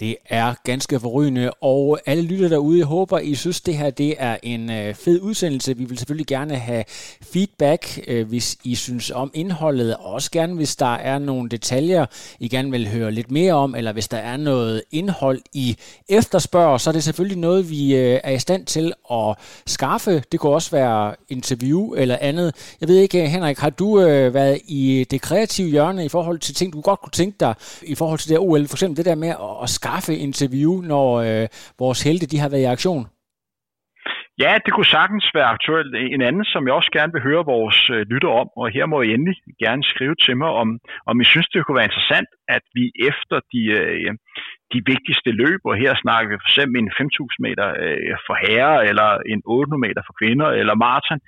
Det 0.00 0.16
er 0.28 0.54
ganske 0.64 1.00
forrygende, 1.00 1.50
og 1.50 1.98
alle 2.06 2.22
lytter 2.22 2.48
derude, 2.48 2.78
jeg 2.78 2.86
håber, 2.86 3.18
I 3.18 3.34
synes, 3.34 3.60
det 3.60 3.76
her 3.76 3.90
det 3.90 4.14
er 4.18 4.36
en 4.42 4.70
øh, 4.70 4.94
fed 4.94 5.20
udsendelse. 5.20 5.76
Vi 5.76 5.84
vil 5.84 5.98
selvfølgelig 5.98 6.26
gerne 6.26 6.56
have 6.56 6.84
feedback, 7.22 8.00
øh, 8.06 8.28
hvis 8.28 8.56
I 8.64 8.74
synes 8.74 9.10
om 9.10 9.30
indholdet, 9.34 9.96
og 9.96 10.04
også 10.04 10.30
gerne, 10.30 10.54
hvis 10.54 10.76
der 10.76 10.94
er 10.94 11.18
nogle 11.18 11.48
detaljer, 11.48 12.06
I 12.40 12.48
gerne 12.48 12.70
vil 12.70 12.88
høre 12.88 13.12
lidt 13.12 13.30
mere 13.30 13.52
om, 13.52 13.74
eller 13.74 13.92
hvis 13.92 14.08
der 14.08 14.16
er 14.16 14.36
noget 14.36 14.82
indhold, 14.90 15.40
I 15.52 15.76
efterspørger, 16.08 16.78
så 16.78 16.90
er 16.90 16.92
det 16.92 17.04
selvfølgelig 17.04 17.38
noget, 17.38 17.70
vi 17.70 17.96
øh, 17.96 18.20
er 18.24 18.30
i 18.30 18.38
stand 18.38 18.66
til 18.66 18.92
at 19.12 19.36
skaffe. 19.66 20.22
Det 20.32 20.40
kunne 20.40 20.52
også 20.52 20.70
være 20.70 21.14
interview 21.28 21.94
eller 21.94 22.18
andet. 22.20 22.54
Jeg 22.80 22.88
ved 22.88 22.96
ikke, 22.96 23.28
Henrik, 23.28 23.58
har 23.58 23.70
du 23.70 24.00
øh, 24.00 24.34
været 24.34 24.60
i 24.66 25.06
det 25.10 25.20
kreative 25.20 25.70
hjørne 25.70 26.04
i 26.04 26.08
forhold 26.08 26.38
til 26.38 26.54
ting, 26.54 26.72
du 26.72 26.80
godt 26.80 27.00
kunne 27.00 27.12
tænke 27.12 27.36
dig, 27.40 27.54
i 27.82 27.94
forhold 27.94 28.18
til 28.18 28.28
det 28.28 28.38
OL, 28.38 28.68
for 28.68 28.76
eksempel 28.76 28.96
det 28.96 29.04
der 29.04 29.14
med 29.14 29.34
at 29.62 29.70
skaffe 29.70 29.87
interview, 30.28 30.72
når 30.92 31.08
øh, 31.28 31.46
vores 31.78 32.02
helte 32.02 32.26
de 32.26 32.38
har 32.38 32.48
været 32.48 32.62
i 32.62 32.72
aktion? 32.76 33.06
Ja, 34.44 34.52
det 34.64 34.72
kunne 34.72 34.94
sagtens 34.98 35.26
være 35.34 35.52
aktuelt. 35.56 35.92
En 35.96 36.22
anden, 36.28 36.44
som 36.44 36.66
jeg 36.66 36.74
også 36.74 36.90
gerne 36.98 37.12
vil 37.12 37.26
høre 37.28 37.50
vores 37.54 37.80
øh, 37.94 38.00
lytter 38.12 38.32
om, 38.42 38.48
og 38.60 38.66
her 38.76 38.86
må 38.86 38.96
I 39.02 39.12
endelig 39.14 39.36
gerne 39.64 39.84
skrive 39.92 40.16
til 40.24 40.36
mig, 40.36 40.50
om, 40.62 40.68
om 41.10 41.20
I 41.20 41.24
synes, 41.32 41.48
det 41.48 41.66
kunne 41.66 41.80
være 41.80 41.90
interessant, 41.90 42.30
at 42.56 42.64
vi 42.76 42.84
efter 43.10 43.36
de, 43.52 43.62
øh, 43.80 44.10
de 44.72 44.80
vigtigste 44.92 45.30
løb, 45.42 45.60
og 45.70 45.74
her 45.82 45.92
snakker 46.04 46.28
vi 46.30 46.42
for 46.42 46.50
eksempel 46.50 46.76
en 46.78 46.92
5.000 47.00 47.46
meter 47.46 47.66
øh, 47.84 48.14
for 48.26 48.36
herrer, 48.44 48.78
eller 48.90 49.08
en 49.32 49.40
800 49.44 49.80
meter 49.86 50.02
for 50.06 50.14
kvinder, 50.20 50.48
eller 50.60 50.74
maraton, 50.84 51.20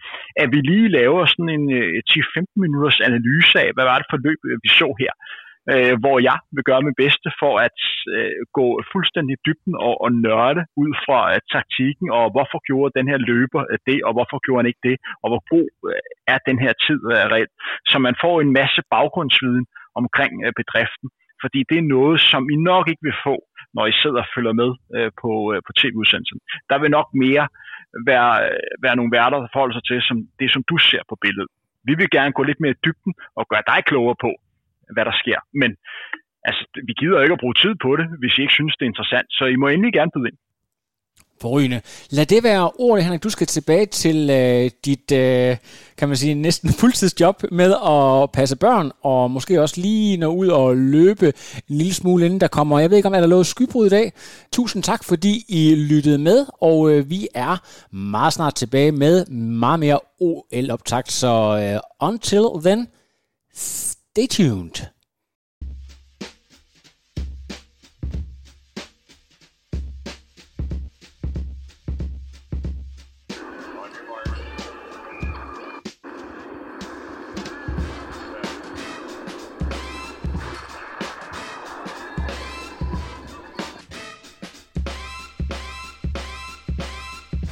at 0.43 0.49
vi 0.55 0.61
lige 0.71 0.89
laver 0.99 1.21
sådan 1.27 1.53
en 1.59 1.67
øh, 1.81 2.03
10-15 2.11 2.65
minutters 2.65 3.01
analyse 3.09 3.55
af, 3.65 3.69
hvad 3.75 3.87
var 3.91 3.99
det 3.99 4.07
for 4.11 4.19
løb, 4.27 4.41
vi 4.65 4.71
så 4.81 4.89
her 5.03 5.13
øh, 5.73 5.95
hvor 6.03 6.17
jeg 6.29 6.39
vil 6.55 6.65
gøre 6.71 6.87
mit 6.89 7.01
bedste 7.05 7.29
for 7.41 7.55
at 7.67 7.79
øh, 8.17 8.41
gå 8.59 8.67
fuldstændig 8.93 9.35
dybden 9.47 9.75
og, 9.87 9.95
og 10.05 10.11
nørde 10.27 10.63
ud 10.83 10.93
fra 11.05 11.21
øh, 11.35 11.41
taktikken, 11.55 12.07
og 12.19 12.25
hvorfor 12.35 12.59
gjorde 12.69 12.97
den 12.99 13.07
her 13.11 13.19
løber 13.31 13.63
øh, 13.73 13.79
det, 13.89 13.99
og 14.07 14.13
hvorfor 14.17 14.39
gjorde 14.45 14.61
han 14.63 14.71
ikke 14.73 14.87
det, 14.91 14.97
og 15.23 15.29
hvor 15.31 15.43
god 15.55 15.69
øh, 15.91 16.03
er 16.33 16.39
den 16.49 16.59
her 16.65 16.73
tid 16.87 17.01
øh, 17.15 17.25
reelt. 17.33 17.55
Så 17.91 17.97
man 18.07 18.15
får 18.25 18.35
en 18.41 18.53
masse 18.61 18.81
baggrundsviden 18.95 19.65
omkring 20.01 20.33
øh, 20.47 20.53
bedriften, 20.61 21.09
fordi 21.43 21.61
det 21.71 21.79
er 21.79 21.93
noget, 21.97 22.17
som 22.31 22.43
I 22.55 22.57
nok 22.71 22.85
ikke 22.91 23.07
vil 23.09 23.23
få, 23.27 23.37
når 23.77 23.85
I 23.87 23.99
sidder 24.03 24.21
og 24.25 24.31
følger 24.35 24.55
med 24.63 24.71
øh, 24.97 25.11
på, 25.23 25.31
øh, 25.53 25.59
på 25.67 25.71
tv-udsendelsen. 25.81 26.41
Der 26.71 26.79
vil 26.83 26.91
nok 26.99 27.09
mere 27.25 27.45
være, 28.11 28.33
øh, 28.47 28.71
være 28.85 28.97
nogle 28.97 29.15
værter, 29.17 29.39
der 29.41 29.53
forholder 29.53 29.77
sig 29.77 29.85
til 29.87 29.99
som 30.09 30.17
det, 30.41 30.49
som 30.55 30.63
du 30.71 30.77
ser 30.91 31.03
på 31.11 31.17
billedet. 31.25 31.53
Vi 31.89 31.95
vil 32.01 32.11
gerne 32.17 32.33
gå 32.39 32.43
lidt 32.43 32.61
mere 32.61 32.75
i 32.77 32.83
dybden 32.85 33.13
og 33.39 33.45
gøre 33.53 33.65
dig 33.71 33.81
klogere 33.91 34.17
på, 34.25 34.31
hvad 34.95 35.05
der 35.09 35.15
sker. 35.23 35.39
Men 35.61 35.71
altså, 36.49 36.63
vi 36.89 36.93
gider 37.01 37.23
ikke 37.23 37.37
at 37.37 37.43
bruge 37.45 37.61
tid 37.63 37.75
på 37.85 37.91
det, 37.99 38.07
hvis 38.21 38.35
I 38.39 38.41
ikke 38.45 38.59
synes, 38.59 38.75
det 38.77 38.85
er 38.85 38.93
interessant. 38.93 39.29
Så 39.39 39.45
I 39.55 39.57
må 39.61 39.67
endelig 39.69 39.93
gerne 39.99 40.15
byde 40.15 40.29
ind. 40.31 40.39
Forrygende. 41.41 41.81
Lad 42.11 42.27
det 42.27 42.45
være 42.45 42.71
ordet, 42.79 43.05
Henrik. 43.05 43.23
Du 43.23 43.31
skal 43.31 43.47
tilbage 43.47 43.87
til 43.87 44.31
øh, 44.31 44.71
dit, 44.85 45.13
øh, 45.13 45.57
kan 45.99 46.09
man 46.09 46.17
sige, 46.17 46.35
næsten 46.35 46.71
fuldtidsjob 46.81 47.43
med 47.53 47.75
at 47.87 48.31
passe 48.33 48.57
børn, 48.57 48.91
og 49.03 49.31
måske 49.31 49.63
også 49.63 49.81
lige 49.81 50.17
nå 50.17 50.27
ud 50.27 50.49
og 50.49 50.77
løbe 50.77 51.27
en 51.69 51.77
lille 51.77 51.95
smule, 51.95 52.25
inden 52.27 52.41
der 52.41 52.49
kommer. 52.49 52.79
Jeg 52.79 52.91
ved 52.91 52.97
ikke, 52.97 53.07
om 53.07 53.13
der 53.13 53.39
er 53.39 53.43
skybrud 53.43 53.87
i 53.87 53.89
dag. 53.89 54.13
Tusind 54.53 54.83
tak, 54.83 55.05
fordi 55.05 55.45
I 55.49 55.75
lyttede 55.75 56.19
med, 56.19 56.47
og 56.61 56.91
øh, 56.91 57.11
vi 57.11 57.29
er 57.35 57.57
meget 57.95 58.33
snart 58.33 58.55
tilbage 58.55 58.93
med 58.93 59.27
meget 59.61 59.81
mere 59.81 60.01
OL-optakt. 60.21 61.13
Så 61.13 61.33
øh, 61.63 62.09
until 62.09 62.45
then, 62.65 62.89
Stay 64.21 64.27
tuned. 64.27 64.91